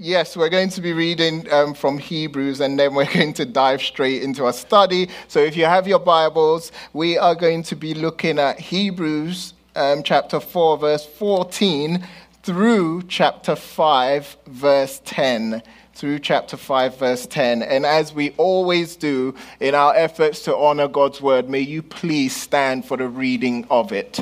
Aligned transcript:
yes, 0.00 0.34
we're 0.34 0.48
going 0.48 0.70
to 0.70 0.80
be 0.80 0.94
reading 0.94 1.46
um, 1.52 1.74
from 1.74 1.98
Hebrews 1.98 2.60
and 2.60 2.78
then 2.78 2.94
we're 2.94 3.04
going 3.12 3.34
to 3.34 3.44
dive 3.44 3.82
straight 3.82 4.22
into 4.22 4.46
our 4.46 4.52
study. 4.52 5.10
So 5.28 5.40
if 5.40 5.56
you 5.56 5.66
have 5.66 5.86
your 5.86 5.98
Bibles, 5.98 6.72
we 6.94 7.18
are 7.18 7.34
going 7.34 7.62
to 7.64 7.76
be 7.76 7.92
looking 7.92 8.38
at 8.38 8.58
Hebrews 8.58 9.52
um, 9.76 10.02
chapter 10.02 10.40
4, 10.40 10.78
verse 10.78 11.04
14 11.04 12.06
through 12.42 13.02
chapter 13.08 13.54
5, 13.54 14.38
verse 14.46 15.02
10 15.04 15.62
through 15.92 16.18
chapter 16.20 16.56
5, 16.56 16.98
verse 16.98 17.26
10. 17.26 17.62
And 17.62 17.84
as 17.84 18.14
we 18.14 18.30
always 18.38 18.96
do 18.96 19.34
in 19.60 19.74
our 19.74 19.94
efforts 19.94 20.42
to 20.44 20.56
honor 20.56 20.88
God's 20.88 21.20
word, 21.20 21.50
may 21.50 21.60
you 21.60 21.82
please 21.82 22.34
stand 22.34 22.86
for 22.86 22.96
the 22.96 23.06
reading 23.06 23.66
of 23.70 23.92
it. 23.92 24.20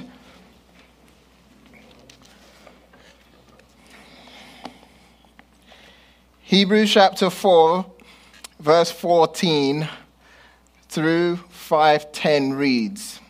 Hebrews 6.48 6.90
chapter 6.90 7.28
4, 7.28 7.84
verse 8.58 8.90
14 8.90 9.86
through 10.88 11.36
510 11.50 12.54
reads 12.54 13.20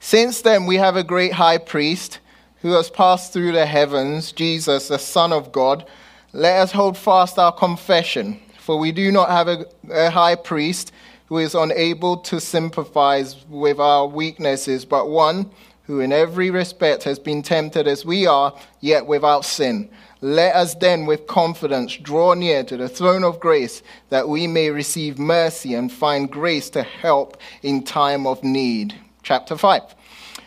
Since 0.00 0.42
then 0.42 0.66
we 0.66 0.74
have 0.74 0.96
a 0.96 1.04
great 1.04 1.34
high 1.34 1.58
priest 1.58 2.18
who 2.62 2.72
has 2.72 2.90
passed 2.90 3.32
through 3.32 3.52
the 3.52 3.64
heavens, 3.64 4.32
Jesus, 4.32 4.88
the 4.88 4.98
Son 4.98 5.32
of 5.32 5.52
God. 5.52 5.86
Let 6.32 6.58
us 6.62 6.72
hold 6.72 6.98
fast 6.98 7.38
our 7.38 7.52
confession, 7.52 8.40
for 8.58 8.76
we 8.76 8.90
do 8.90 9.12
not 9.12 9.30
have 9.30 9.46
a, 9.46 9.64
a 9.88 10.10
high 10.10 10.34
priest 10.34 10.90
who 11.26 11.38
is 11.38 11.54
unable 11.54 12.16
to 12.16 12.40
sympathize 12.40 13.46
with 13.48 13.78
our 13.78 14.08
weaknesses, 14.08 14.84
but 14.84 15.10
one 15.10 15.48
who 15.84 16.00
in 16.00 16.10
every 16.10 16.50
respect 16.50 17.04
has 17.04 17.20
been 17.20 17.40
tempted 17.40 17.86
as 17.86 18.04
we 18.04 18.26
are, 18.26 18.52
yet 18.80 19.06
without 19.06 19.44
sin. 19.44 19.88
Let 20.20 20.56
us 20.56 20.74
then 20.74 21.06
with 21.06 21.28
confidence 21.28 21.96
draw 21.96 22.34
near 22.34 22.64
to 22.64 22.76
the 22.76 22.88
throne 22.88 23.22
of 23.22 23.38
grace 23.38 23.82
that 24.10 24.28
we 24.28 24.48
may 24.48 24.70
receive 24.70 25.16
mercy 25.16 25.74
and 25.74 25.92
find 25.92 26.28
grace 26.28 26.70
to 26.70 26.82
help 26.82 27.36
in 27.62 27.84
time 27.84 28.26
of 28.26 28.42
need. 28.42 28.96
Chapter 29.22 29.56
5. 29.56 29.94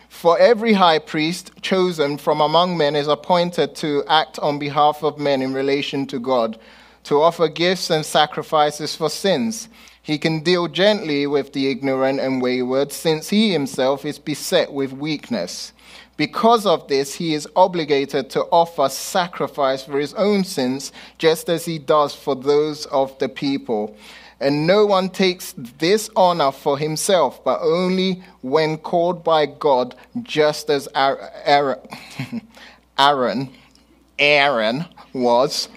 For 0.10 0.38
every 0.38 0.74
high 0.74 1.00
priest 1.00 1.52
chosen 1.62 2.18
from 2.18 2.42
among 2.42 2.78
men 2.78 2.98
is 2.98 3.08
appointed 3.08 3.74
to 3.78 4.04
act 4.10 4.38
on 4.40 4.60
behalf 4.60 5.04
of 5.04 5.18
men 5.18 5.42
in 5.42 5.54
relation 5.54 6.06
to 6.08 6.20
God, 6.20 6.60
to 7.06 7.22
offer 7.22 7.48
gifts 7.48 7.90
and 7.90 8.06
sacrifices 8.06 8.94
for 8.94 9.10
sins. 9.10 9.70
He 10.02 10.18
can 10.18 10.42
deal 10.42 10.68
gently 10.68 11.28
with 11.28 11.54
the 11.54 11.72
ignorant 11.72 12.20
and 12.20 12.42
wayward, 12.42 12.92
since 12.92 13.30
he 13.30 13.54
himself 13.54 14.04
is 14.04 14.20
beset 14.20 14.74
with 14.74 14.92
weakness. 14.92 15.72
Because 16.18 16.66
of 16.66 16.88
this, 16.88 17.16
he 17.16 17.34
is 17.34 17.48
obligated 17.56 18.30
to 18.32 18.44
offer 18.52 18.90
sacrifice 18.90 19.84
for 19.84 20.00
his 20.00 20.14
own 20.14 20.44
sins, 20.44 20.92
just 21.18 21.50
as 21.50 21.66
he 21.66 21.80
does 21.80 22.14
for 22.14 22.36
those 22.36 22.86
of 22.88 23.18
the 23.20 23.30
people. 23.30 23.96
And 24.40 24.66
no 24.66 24.86
one 24.86 25.10
takes 25.10 25.54
this 25.58 26.10
honor 26.16 26.52
for 26.52 26.78
himself, 26.78 27.44
but 27.44 27.60
only 27.62 28.24
when 28.42 28.78
called 28.78 29.24
by 29.24 29.46
God, 29.46 29.96
just 30.24 30.70
as 30.70 30.88
Aaron, 30.96 31.80
Aaron, 32.98 33.54
Aaron 34.18 34.86
was 35.14 35.70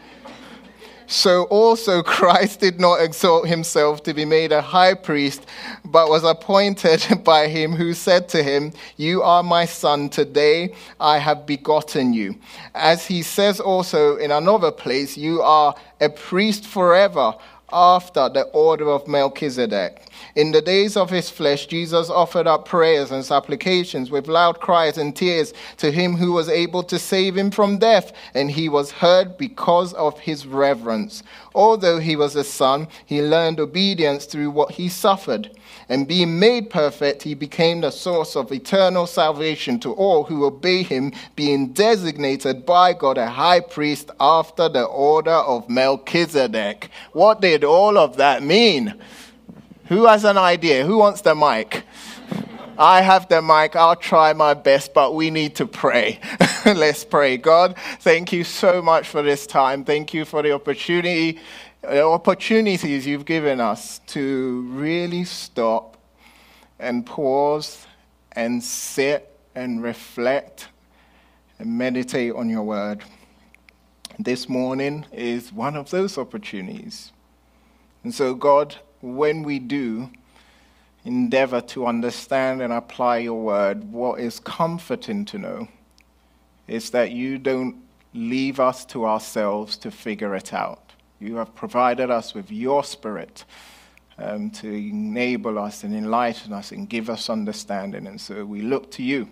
so 1.07 1.45
also 1.45 2.03
Christ 2.17 2.61
did 2.61 2.81
not 2.81 3.01
exalt 3.01 3.47
himself 3.47 4.03
to 4.05 4.15
be 4.15 4.25
made 4.25 4.53
a 4.53 4.61
high 4.63 4.95
priest, 4.95 5.47
but 5.85 6.09
was 6.09 6.25
appointed 6.25 7.05
by 7.25 7.49
him 7.49 7.73
who 7.73 7.95
said 7.95 8.29
to 8.31 8.43
him, 8.43 8.73
You 8.97 9.23
are 9.23 9.43
my 9.43 9.65
son, 9.65 10.09
today 10.09 10.75
I 11.01 11.19
have 11.19 11.47
begotten 11.47 12.13
you. 12.13 12.37
As 12.75 13.07
he 13.07 13.23
says 13.23 13.61
also 13.61 14.17
in 14.17 14.31
another 14.31 14.71
place, 14.71 15.17
You 15.17 15.43
are 15.43 15.75
a 16.01 16.09
priest 16.09 16.67
forever 16.67 17.35
after 17.75 18.29
the 18.29 18.45
order 18.53 18.89
of 18.89 19.09
Melchizedek. 19.09 20.07
In 20.37 20.53
the 20.53 20.63
days 20.63 20.97
of 20.97 21.11
his 21.11 21.29
flesh, 21.29 21.67
Jesus 21.67 22.09
offered 22.09 22.47
up 22.47 22.67
prayers 22.67 23.11
and 23.11 23.25
supplications 23.25 24.11
with 24.11 24.29
loud 24.29 24.61
cries 24.61 24.97
and 24.97 25.15
tears 25.15 25.53
to 25.79 25.91
him 25.91 26.17
who 26.17 26.33
was 26.33 26.49
able 26.49 26.85
to 26.85 26.99
save 26.99 27.37
him 27.37 27.51
from 27.51 27.79
death, 27.79 28.13
and 28.33 28.51
he 28.51 28.69
was 28.69 28.93
heard 28.93 29.37
because 29.37 29.93
of 29.95 30.21
his 30.21 30.47
reverence. 30.47 31.23
Although 31.55 31.99
he 31.99 32.17
was 32.17 32.37
a 32.37 32.45
son, 32.45 32.89
he 33.05 33.21
learned 33.21 33.61
obedience 33.61 34.25
through 34.25 34.51
what 34.51 34.73
he 34.73 34.89
suffered. 34.89 35.51
And 35.89 36.09
being 36.09 36.39
made 36.39 36.71
perfect, 36.71 37.23
he 37.23 37.35
became 37.35 37.81
the 37.81 37.91
source 37.91 38.37
of 38.37 38.53
eternal 38.53 39.07
salvation 39.07 39.79
to 39.81 39.93
all 39.93 40.25
who 40.25 40.45
obey 40.45 40.83
him, 40.83 41.13
being 41.37 41.73
designated 41.73 42.65
by 42.65 42.93
God 42.93 43.19
a 43.19 43.29
high 43.29 43.61
priest 43.61 44.11
after 44.21 44.69
the 44.69 44.85
order 44.85 45.31
of 45.31 45.69
Melchizedek. 45.69 46.91
What 47.13 47.41
did 47.41 47.65
all 47.65 47.99
of 47.99 48.17
that 48.17 48.43
mean? 48.43 48.95
Who 49.87 50.07
has 50.07 50.25
an 50.25 50.39
idea? 50.39 50.87
Who 50.87 50.99
wants 50.99 51.21
the 51.21 51.35
mic? 51.35 51.85
I 52.79 53.03
have 53.03 53.29
the 53.29 53.41
mic. 53.41 53.77
I'll 53.77 53.97
try 53.97 54.33
my 54.33 54.55
best, 54.55 54.95
but 54.95 55.15
we 55.15 55.31
need 55.31 55.55
to 55.57 55.67
pray. 55.67 56.19
Let's 56.67 57.05
pray. 57.05 57.37
God, 57.37 57.77
thank 58.01 58.33
you 58.33 58.43
so 58.43 58.83
much 58.83 59.09
for 59.09 59.23
this 59.23 59.47
time. 59.47 59.85
Thank 59.85 60.13
you 60.13 60.25
for 60.25 60.43
the 60.43 60.53
opportunity, 60.53 61.39
Uh, 61.87 62.01
opportunities 62.11 63.07
you've 63.07 63.27
given 63.27 63.61
us 63.61 63.99
to 64.07 64.63
really 64.71 65.23
stop 65.23 65.99
and 66.79 67.05
pause 67.05 67.87
and 68.33 68.63
sit 68.63 69.37
and 69.55 69.83
reflect 69.83 70.69
and 71.59 71.77
meditate 71.77 72.33
on 72.33 72.49
your 72.49 72.63
word. 72.63 73.03
This 74.19 74.49
morning 74.49 75.05
is 75.13 75.53
one 75.53 75.77
of 75.77 75.91
those 75.91 76.17
opportunities. 76.17 77.13
And 78.03 78.15
so, 78.15 78.35
God, 78.35 78.77
when 79.03 79.43
we 79.43 79.59
do 79.59 80.09
endeavor 81.05 81.61
to 81.61 81.87
understand 81.87 82.63
and 82.63 82.73
apply 82.73 83.19
your 83.19 83.43
word, 83.43 83.85
what 83.93 84.21
is 84.21 84.41
comforting 84.41 85.27
to 85.27 85.39
know 85.39 85.69
is 86.67 86.91
that 86.91 87.11
you 87.11 87.37
don't 87.37 87.77
leave 88.15 88.59
us 88.59 88.87
to 88.87 89.05
ourselves 89.05 89.77
to 89.79 89.91
figure 89.91 90.35
it 90.35 90.55
out. 90.55 90.84
You 91.25 91.37
have 91.37 91.55
provided 91.55 92.11
us 92.11 92.35
with 92.35 92.51
your 92.51 92.85
spirit 92.85 93.47
um, 94.19 94.51
to 94.51 94.69
enable 94.69 95.59
us 95.59 95.83
and 95.83 95.95
enlighten 95.95 96.53
us 96.53 96.71
and 96.71 96.87
give 96.87 97.09
us 97.09 97.31
understanding. 97.31 98.07
And 98.07 98.21
so 98.21 98.45
we 98.45 98.61
look 98.61 98.91
to 98.93 99.03
you 99.03 99.31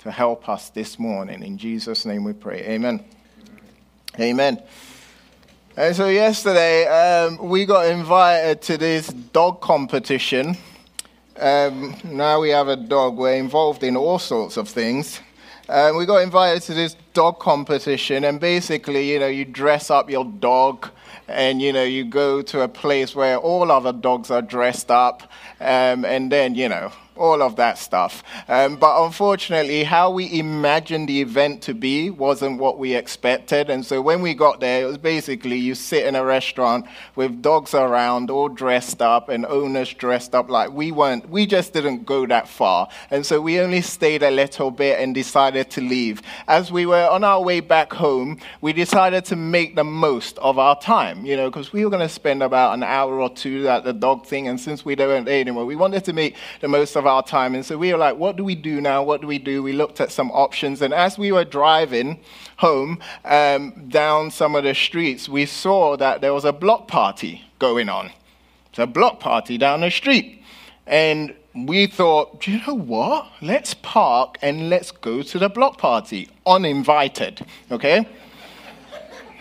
to 0.00 0.10
help 0.10 0.50
us 0.50 0.68
this 0.68 0.98
morning. 0.98 1.42
In 1.42 1.56
Jesus' 1.56 2.04
name 2.04 2.24
we 2.24 2.34
pray. 2.34 2.58
Amen. 2.66 3.02
Amen. 4.20 4.62
And 5.78 5.96
so 5.96 6.08
yesterday, 6.08 6.86
um, 6.86 7.38
we 7.48 7.64
got 7.64 7.86
invited 7.86 8.60
to 8.62 8.76
this 8.76 9.08
dog 9.08 9.62
competition. 9.62 10.58
Um, 11.38 11.96
now 12.04 12.40
we 12.40 12.50
have 12.50 12.68
a 12.68 12.76
dog. 12.76 13.16
We're 13.16 13.36
involved 13.36 13.82
in 13.82 13.96
all 13.96 14.18
sorts 14.18 14.58
of 14.58 14.68
things. 14.68 15.20
Um, 15.68 15.96
we 15.96 16.06
got 16.06 16.18
invited 16.18 16.62
to 16.62 16.74
this 16.74 16.94
dog 17.12 17.40
competition, 17.40 18.22
and 18.22 18.38
basically, 18.38 19.10
you 19.10 19.18
know, 19.18 19.26
you 19.26 19.44
dress 19.44 19.90
up 19.90 20.08
your 20.08 20.24
dog, 20.24 20.90
and 21.26 21.60
you 21.60 21.72
know, 21.72 21.82
you 21.82 22.04
go 22.04 22.40
to 22.42 22.60
a 22.60 22.68
place 22.68 23.16
where 23.16 23.36
all 23.36 23.72
other 23.72 23.92
dogs 23.92 24.30
are 24.30 24.42
dressed 24.42 24.92
up, 24.92 25.24
um, 25.60 26.04
and 26.04 26.30
then, 26.30 26.54
you 26.54 26.68
know, 26.68 26.92
all 27.16 27.42
of 27.42 27.56
that 27.56 27.78
stuff. 27.78 28.22
Um, 28.48 28.76
but 28.76 29.04
unfortunately, 29.04 29.84
how 29.84 30.10
we 30.10 30.38
imagined 30.38 31.08
the 31.08 31.20
event 31.20 31.62
to 31.62 31.74
be 31.74 32.10
wasn't 32.10 32.58
what 32.58 32.78
we 32.78 32.94
expected. 32.94 33.70
And 33.70 33.84
so 33.84 34.00
when 34.00 34.22
we 34.22 34.34
got 34.34 34.60
there, 34.60 34.82
it 34.82 34.86
was 34.86 34.98
basically 34.98 35.56
you 35.56 35.74
sit 35.74 36.06
in 36.06 36.14
a 36.14 36.24
restaurant 36.24 36.86
with 37.14 37.42
dogs 37.42 37.74
around, 37.74 38.30
all 38.30 38.48
dressed 38.48 39.02
up, 39.02 39.28
and 39.28 39.46
owners 39.46 39.92
dressed 39.94 40.34
up 40.34 40.48
like 40.48 40.70
we 40.72 40.92
weren't, 40.92 41.28
we 41.28 41.46
just 41.46 41.72
didn't 41.72 42.04
go 42.04 42.26
that 42.26 42.48
far. 42.48 42.88
And 43.10 43.24
so 43.24 43.40
we 43.40 43.60
only 43.60 43.80
stayed 43.80 44.22
a 44.22 44.30
little 44.30 44.70
bit 44.70 45.00
and 45.00 45.14
decided 45.14 45.70
to 45.70 45.80
leave. 45.80 46.22
As 46.48 46.70
we 46.70 46.86
were 46.86 47.08
on 47.08 47.24
our 47.24 47.42
way 47.42 47.60
back 47.60 47.92
home, 47.92 48.38
we 48.60 48.72
decided 48.72 49.24
to 49.26 49.36
make 49.36 49.76
the 49.76 49.84
most 49.84 50.38
of 50.38 50.58
our 50.58 50.78
time, 50.80 51.24
you 51.24 51.36
know, 51.36 51.50
because 51.50 51.72
we 51.72 51.84
were 51.84 51.90
going 51.90 52.06
to 52.06 52.08
spend 52.08 52.42
about 52.42 52.74
an 52.74 52.82
hour 52.82 53.20
or 53.20 53.30
two 53.30 53.68
at 53.68 53.84
the 53.84 53.92
dog 53.92 54.26
thing. 54.26 54.48
And 54.48 54.60
since 54.60 54.84
we 54.84 54.94
don't 54.94 55.28
anymore, 55.28 55.64
we 55.64 55.76
wanted 55.76 56.04
to 56.04 56.12
make 56.12 56.36
the 56.60 56.68
most 56.68 56.96
of 56.96 57.05
our 57.06 57.22
time. 57.22 57.54
And 57.54 57.64
so 57.64 57.78
we 57.78 57.92
were 57.92 57.98
like, 57.98 58.16
what 58.16 58.36
do 58.36 58.44
we 58.44 58.54
do 58.54 58.80
now? 58.80 59.02
What 59.02 59.20
do 59.20 59.26
we 59.26 59.38
do? 59.38 59.62
We 59.62 59.72
looked 59.72 60.00
at 60.00 60.12
some 60.12 60.30
options. 60.30 60.82
And 60.82 60.92
as 60.92 61.18
we 61.18 61.32
were 61.32 61.44
driving 61.44 62.20
home 62.58 62.98
um, 63.24 63.88
down 63.88 64.30
some 64.30 64.54
of 64.54 64.64
the 64.64 64.74
streets, 64.74 65.28
we 65.28 65.46
saw 65.46 65.96
that 65.96 66.20
there 66.20 66.32
was 66.32 66.44
a 66.44 66.52
block 66.52 66.88
party 66.88 67.42
going 67.58 67.88
on. 67.88 68.12
It's 68.70 68.78
a 68.78 68.86
block 68.86 69.20
party 69.20 69.58
down 69.58 69.80
the 69.80 69.90
street. 69.90 70.42
And 70.86 71.34
we 71.54 71.86
thought, 71.86 72.42
do 72.42 72.52
you 72.52 72.60
know 72.66 72.74
what? 72.74 73.26
Let's 73.40 73.74
park 73.74 74.38
and 74.42 74.68
let's 74.68 74.90
go 74.90 75.22
to 75.22 75.38
the 75.38 75.48
block 75.48 75.78
party 75.78 76.28
uninvited. 76.46 77.44
Okay? 77.70 78.06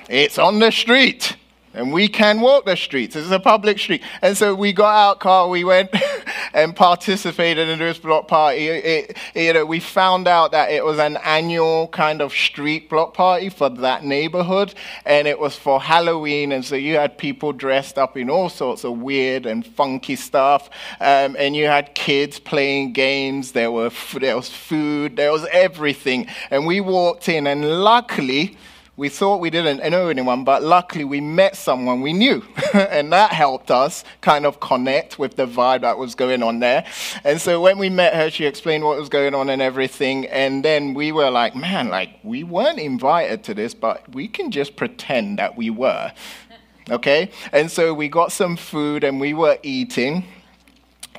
it's 0.10 0.38
on 0.38 0.60
the 0.60 0.72
street 0.72 1.36
and 1.76 1.92
we 1.92 2.08
can 2.08 2.42
walk 2.42 2.66
the 2.66 2.76
streets. 2.76 3.16
Is 3.16 3.32
a 3.32 3.40
public 3.40 3.78
street. 3.80 4.02
And 4.22 4.38
so 4.38 4.56
we 4.56 4.74
got 4.74 4.96
out 4.96 5.20
car, 5.20 5.48
we 5.48 5.64
went, 5.64 5.94
and 6.54 6.76
participated 6.76 7.68
in 7.68 7.80
this 7.80 7.98
block 7.98 8.28
party. 8.28 8.68
It, 8.68 8.86
it, 8.86 9.18
you 9.36 9.54
know, 9.54 9.66
we 9.66 9.80
found 9.80 10.28
out 10.28 10.52
that 10.52 10.72
it 10.72 10.84
was 10.84 11.00
an 11.00 11.18
annual 11.18 11.90
kind 11.90 12.22
of 12.22 12.32
street 12.32 12.90
block 12.90 13.14
party 13.14 13.50
for 13.50 13.70
that 13.70 14.04
neighborhood, 14.04 14.74
and 15.06 15.28
it 15.28 15.40
was 15.40 15.56
for 15.56 15.82
Halloween. 15.82 16.52
And 16.52 16.64
so 16.64 16.76
you 16.76 16.96
had 16.96 17.18
people 17.18 17.52
dressed 17.52 17.98
up 17.98 18.16
in 18.16 18.30
all 18.30 18.50
sorts 18.50 18.84
of 18.84 19.00
weird 19.00 19.46
and 19.46 19.66
funky 19.66 20.16
stuff, 20.16 20.70
um, 21.02 21.36
and 21.38 21.56
you 21.56 21.66
had 21.66 21.94
kids 21.94 22.40
playing 22.40 22.94
games. 22.94 23.52
There 23.52 23.72
were 23.72 23.92
there 24.14 24.38
was 24.38 24.50
food, 24.50 25.18
there 25.18 25.32
was 25.32 25.46
everything, 25.52 26.28
and 26.50 26.66
we 26.66 26.80
walked 26.80 27.28
in, 27.28 27.48
and 27.48 27.84
luckily 27.84 28.58
we 28.98 29.10
thought 29.10 29.42
we 29.42 29.50
didn't 29.50 29.90
know 29.92 30.08
anyone, 30.08 30.46
but 30.46 30.64
luckily 30.64 31.04
we 31.04 31.20
met 31.20 31.58
someone 31.58 32.02
we 32.02 32.14
knew. 32.14 32.44
and 32.74 33.12
that 33.12 33.34
helped 33.34 33.70
us 33.70 34.06
kind 34.22 34.46
of 34.46 34.60
connect 34.62 35.20
with 35.20 35.36
the 35.36 35.46
vibe 35.46 35.82
that 35.82 35.98
was 35.98 36.16
going 36.16 36.42
on 36.42 36.60
there. 36.60 36.86
And 37.24 37.42
so 37.42 37.60
when 37.60 37.78
we 37.78 37.90
met 37.90 38.14
her, 38.14 38.30
she 38.30 38.46
explained 38.46 38.86
what 38.86 38.98
was 38.98 39.10
going 39.10 39.36
on 39.36 39.50
and 39.50 39.62
everything. 39.62 40.28
And 40.28 40.64
then 40.64 40.94
we 40.94 41.12
were 41.12 41.30
like, 41.30 41.56
man, 41.56 41.90
like, 41.90 42.12
we 42.24 42.44
weren't 42.44 42.80
invited 42.80 43.44
to 43.46 43.54
this, 43.54 43.74
but 43.74 44.14
we 44.14 44.30
can 44.30 44.50
just 44.50 44.78
pretend 44.78 45.40
that 45.40 45.56
we 45.56 45.70
were. 45.70 46.12
Okay? 46.88 47.32
And 47.52 47.72
so 47.72 47.96
we 47.96 48.10
got 48.10 48.32
some 48.32 48.56
food 48.56 49.04
and 49.04 49.20
we 49.20 49.34
were 49.34 49.58
eating. 49.64 50.24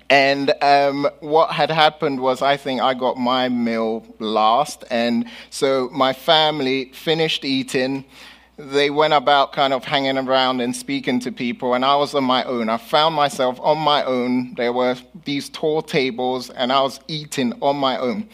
And 0.09 0.53
um, 0.63 1.09
what 1.21 1.51
had 1.51 1.71
happened 1.71 2.21
was, 2.21 2.43
I 2.43 2.57
think 2.57 2.81
I 2.81 2.95
got 2.95 3.17
my 3.17 3.49
meal 3.49 4.07
last. 4.19 4.85
And 4.91 5.29
so 5.51 5.89
my 5.93 6.13
family 6.13 6.93
finished 6.93 7.45
eating. 7.45 8.05
They 8.57 8.89
went 8.89 9.15
about 9.15 9.53
kind 9.53 9.73
of 9.73 9.85
hanging 9.85 10.17
around 10.17 10.61
and 10.61 10.75
speaking 10.75 11.21
to 11.21 11.33
people, 11.33 11.75
and 11.75 11.85
I 11.85 11.97
was 11.97 12.15
on 12.15 12.25
my 12.25 12.43
own. 12.45 12.71
I 12.71 12.79
found 12.79 13.15
myself 13.15 13.61
on 13.61 13.79
my 13.79 14.03
own. 14.05 14.55
There 14.55 14.73
were 14.73 14.97
these 15.25 15.51
tall 15.51 15.83
tables, 15.83 16.49
and 16.51 16.73
I 16.73 16.81
was 16.81 16.99
eating 17.07 17.53
on 17.61 17.77
my 17.77 17.99
own 17.99 18.29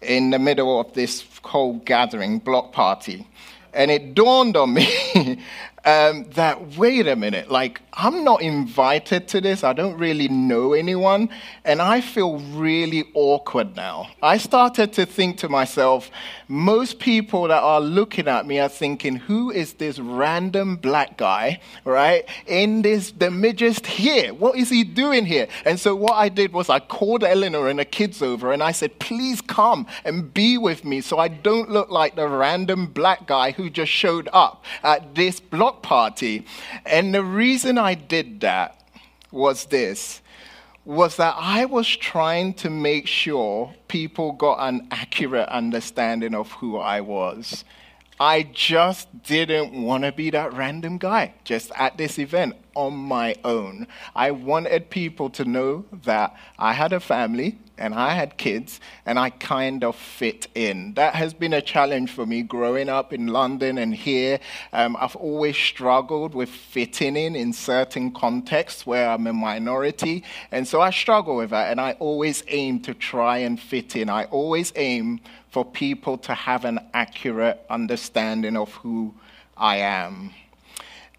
in 0.00 0.30
the 0.30 0.38
middle 0.38 0.80
of 0.80 0.94
this 0.94 1.24
whole 1.42 1.74
gathering, 1.80 2.38
block 2.38 2.72
party. 2.72 3.26
And 3.74 3.90
it 3.90 4.14
dawned 4.14 4.56
on 4.56 4.72
me 4.72 5.42
um, 5.86 6.24
that, 6.30 6.76
wait 6.76 7.06
a 7.06 7.14
minute, 7.14 7.48
like, 7.48 7.80
I'm 7.92 8.24
not 8.24 8.42
invited 8.42 9.28
to 9.28 9.40
this. 9.40 9.62
I 9.62 9.72
don't 9.72 9.96
really 9.96 10.26
know 10.26 10.72
anyone. 10.72 11.30
And 11.64 11.80
I 11.80 12.00
feel 12.00 12.38
really 12.38 13.04
awkward 13.14 13.76
now. 13.76 14.08
I 14.20 14.36
started 14.38 14.92
to 14.94 15.06
think 15.06 15.38
to 15.38 15.48
myself, 15.48 16.10
most 16.48 16.98
people 16.98 17.48
that 17.48 17.62
are 17.62 17.80
looking 17.80 18.26
at 18.26 18.46
me 18.46 18.58
are 18.58 18.68
thinking, 18.68 19.16
who 19.16 19.52
is 19.52 19.74
this 19.74 20.00
random 20.00 20.76
black 20.76 21.16
guy, 21.16 21.60
right, 21.84 22.28
in 22.46 22.82
this, 22.82 23.12
the 23.12 23.26
midgest 23.26 23.86
here? 23.86 24.34
What 24.34 24.58
is 24.58 24.68
he 24.68 24.82
doing 24.82 25.24
here? 25.24 25.46
And 25.64 25.78
so 25.78 25.94
what 25.94 26.14
I 26.14 26.28
did 26.28 26.52
was 26.52 26.68
I 26.68 26.80
called 26.80 27.22
Eleanor 27.22 27.68
and 27.68 27.78
the 27.78 27.84
kids 27.84 28.22
over 28.22 28.52
and 28.52 28.62
I 28.62 28.72
said, 28.72 28.98
please 28.98 29.40
come 29.40 29.86
and 30.04 30.34
be 30.34 30.58
with 30.58 30.84
me 30.84 31.00
so 31.00 31.18
I 31.18 31.28
don't 31.28 31.70
look 31.70 31.90
like 31.90 32.16
the 32.16 32.26
random 32.26 32.86
black 32.86 33.26
guy 33.28 33.52
who 33.52 33.70
just 33.70 33.92
showed 33.92 34.28
up 34.32 34.64
at 34.82 35.14
this 35.14 35.38
block 35.38 35.75
party. 35.82 36.46
And 36.84 37.14
the 37.14 37.24
reason 37.24 37.78
I 37.78 37.94
did 37.94 38.40
that 38.40 38.80
was 39.30 39.66
this 39.66 40.20
was 40.84 41.16
that 41.16 41.34
I 41.36 41.64
was 41.64 41.88
trying 41.88 42.54
to 42.54 42.70
make 42.70 43.08
sure 43.08 43.74
people 43.88 44.32
got 44.32 44.58
an 44.60 44.86
accurate 44.92 45.48
understanding 45.48 46.32
of 46.32 46.52
who 46.52 46.76
I 46.76 47.00
was. 47.00 47.64
I 48.20 48.44
just 48.44 49.24
didn't 49.24 49.72
want 49.72 50.04
to 50.04 50.12
be 50.12 50.30
that 50.30 50.54
random 50.54 50.96
guy 50.96 51.34
just 51.44 51.70
at 51.74 51.98
this 51.98 52.18
event 52.18 52.54
on 52.74 52.94
my 52.94 53.34
own. 53.44 53.88
I 54.14 54.30
wanted 54.30 54.88
people 54.88 55.28
to 55.30 55.44
know 55.44 55.84
that 56.04 56.34
I 56.58 56.72
had 56.72 56.92
a 56.92 57.00
family 57.00 57.58
and 57.78 57.94
I 57.94 58.14
had 58.14 58.36
kids 58.36 58.80
and 59.04 59.18
I 59.18 59.30
kind 59.30 59.84
of 59.84 59.96
fit 59.96 60.48
in. 60.54 60.94
That 60.94 61.14
has 61.14 61.34
been 61.34 61.52
a 61.52 61.60
challenge 61.60 62.10
for 62.10 62.26
me 62.26 62.42
growing 62.42 62.88
up 62.88 63.12
in 63.12 63.26
London 63.26 63.78
and 63.78 63.94
here. 63.94 64.40
Um, 64.72 64.96
I've 64.98 65.16
always 65.16 65.56
struggled 65.56 66.34
with 66.34 66.48
fitting 66.48 67.16
in 67.16 67.36
in 67.36 67.52
certain 67.52 68.12
contexts 68.12 68.86
where 68.86 69.08
I'm 69.10 69.26
a 69.26 69.32
minority. 69.32 70.24
And 70.50 70.66
so 70.66 70.80
I 70.80 70.90
struggle 70.90 71.36
with 71.36 71.50
that 71.50 71.70
and 71.70 71.80
I 71.80 71.92
always 71.92 72.42
aim 72.48 72.80
to 72.80 72.94
try 72.94 73.38
and 73.38 73.60
fit 73.60 73.96
in. 73.96 74.08
I 74.08 74.24
always 74.24 74.72
aim 74.76 75.20
for 75.50 75.64
people 75.64 76.18
to 76.18 76.34
have 76.34 76.64
an 76.64 76.80
accurate 76.92 77.64
understanding 77.70 78.56
of 78.56 78.72
who 78.74 79.14
I 79.56 79.78
am. 79.78 80.32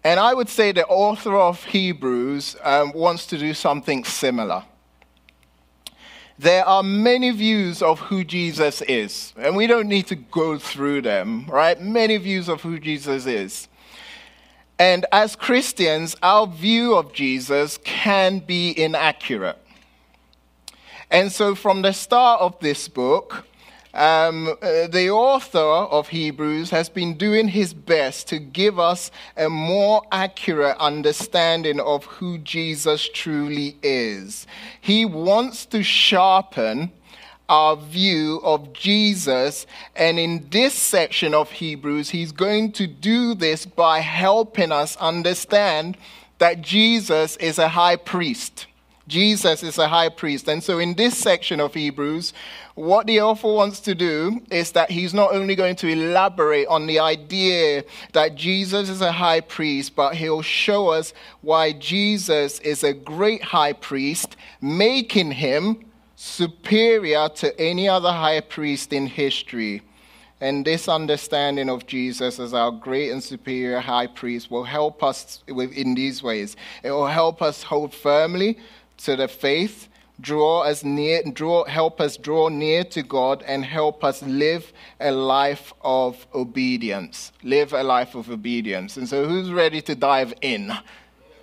And 0.04 0.20
I 0.20 0.32
would 0.32 0.48
say 0.48 0.72
the 0.72 0.86
author 0.86 1.36
of 1.36 1.64
Hebrews 1.64 2.56
um, 2.62 2.92
wants 2.94 3.26
to 3.26 3.38
do 3.38 3.52
something 3.52 4.04
similar. 4.04 4.64
There 6.38 6.64
are 6.64 6.84
many 6.84 7.32
views 7.32 7.82
of 7.82 7.98
who 7.98 8.22
Jesus 8.22 8.80
is, 8.82 9.32
and 9.36 9.56
we 9.56 9.66
don't 9.66 9.88
need 9.88 10.06
to 10.06 10.14
go 10.14 10.56
through 10.56 11.02
them, 11.02 11.46
right? 11.48 11.80
Many 11.80 12.16
views 12.16 12.48
of 12.48 12.62
who 12.62 12.78
Jesus 12.78 13.26
is. 13.26 13.66
And 14.78 15.04
as 15.10 15.34
Christians, 15.34 16.14
our 16.22 16.46
view 16.46 16.94
of 16.94 17.12
Jesus 17.12 17.78
can 17.82 18.38
be 18.38 18.70
inaccurate. 18.80 19.58
And 21.10 21.32
so, 21.32 21.56
from 21.56 21.82
the 21.82 21.92
start 21.92 22.40
of 22.40 22.60
this 22.60 22.86
book, 22.86 23.44
um, 23.94 24.48
uh, 24.48 24.86
the 24.86 25.10
author 25.10 25.58
of 25.58 26.08
Hebrews 26.08 26.70
has 26.70 26.88
been 26.88 27.16
doing 27.16 27.48
his 27.48 27.72
best 27.72 28.28
to 28.28 28.38
give 28.38 28.78
us 28.78 29.10
a 29.36 29.48
more 29.48 30.02
accurate 30.12 30.76
understanding 30.78 31.80
of 31.80 32.04
who 32.04 32.38
Jesus 32.38 33.08
truly 33.12 33.76
is. 33.82 34.46
He 34.80 35.04
wants 35.04 35.66
to 35.66 35.82
sharpen 35.82 36.92
our 37.48 37.76
view 37.76 38.40
of 38.42 38.72
Jesus. 38.72 39.66
And 39.96 40.18
in 40.18 40.48
this 40.50 40.74
section 40.74 41.34
of 41.34 41.50
Hebrews, 41.50 42.10
he's 42.10 42.32
going 42.32 42.72
to 42.72 42.86
do 42.86 43.34
this 43.34 43.64
by 43.64 44.00
helping 44.00 44.70
us 44.70 44.96
understand 44.96 45.96
that 46.38 46.62
Jesus 46.62 47.36
is 47.36 47.58
a 47.58 47.68
high 47.68 47.96
priest. 47.96 48.66
Jesus 49.08 49.62
is 49.62 49.78
a 49.78 49.88
high 49.88 50.10
priest. 50.10 50.48
And 50.48 50.62
so 50.62 50.78
in 50.78 50.94
this 50.94 51.16
section 51.16 51.60
of 51.60 51.74
Hebrews, 51.74 52.32
what 52.74 53.06
the 53.06 53.20
author 53.22 53.52
wants 53.52 53.80
to 53.80 53.94
do 53.94 54.40
is 54.50 54.72
that 54.72 54.90
he's 54.90 55.12
not 55.12 55.34
only 55.34 55.56
going 55.56 55.76
to 55.76 55.88
elaborate 55.88 56.68
on 56.68 56.86
the 56.86 57.00
idea 57.00 57.84
that 58.12 58.36
Jesus 58.36 58.88
is 58.88 59.00
a 59.00 59.10
high 59.10 59.40
priest, 59.40 59.96
but 59.96 60.14
he'll 60.14 60.42
show 60.42 60.88
us 60.90 61.14
why 61.40 61.72
Jesus 61.72 62.60
is 62.60 62.84
a 62.84 62.92
great 62.92 63.42
high 63.42 63.72
priest, 63.72 64.36
making 64.60 65.32
him 65.32 65.84
superior 66.14 67.28
to 67.30 67.58
any 67.60 67.88
other 67.88 68.12
high 68.12 68.40
priest 68.40 68.92
in 68.92 69.06
history. 69.06 69.82
And 70.40 70.64
this 70.64 70.88
understanding 70.88 71.68
of 71.68 71.86
Jesus 71.86 72.38
as 72.38 72.54
our 72.54 72.70
great 72.70 73.10
and 73.10 73.22
superior 73.22 73.80
high 73.80 74.06
priest 74.06 74.52
will 74.52 74.62
help 74.62 75.02
us 75.02 75.42
in 75.48 75.94
these 75.96 76.22
ways. 76.22 76.54
It 76.84 76.92
will 76.92 77.08
help 77.08 77.42
us 77.42 77.64
hold 77.64 77.92
firmly 77.92 78.58
to 78.98 79.16
the 79.16 79.28
faith, 79.28 79.88
draw 80.20 80.62
us 80.62 80.84
near, 80.84 81.22
draw, 81.32 81.64
help 81.64 82.00
us 82.00 82.16
draw 82.16 82.48
near 82.48 82.84
to 82.84 83.02
God, 83.02 83.42
and 83.46 83.64
help 83.64 84.04
us 84.04 84.22
live 84.22 84.72
a 85.00 85.10
life 85.10 85.72
of 85.82 86.26
obedience. 86.34 87.32
Live 87.42 87.72
a 87.72 87.82
life 87.82 88.14
of 88.14 88.30
obedience. 88.30 88.96
And 88.96 89.08
so, 89.08 89.26
who's 89.26 89.50
ready 89.50 89.80
to 89.82 89.94
dive 89.94 90.34
in? 90.42 90.72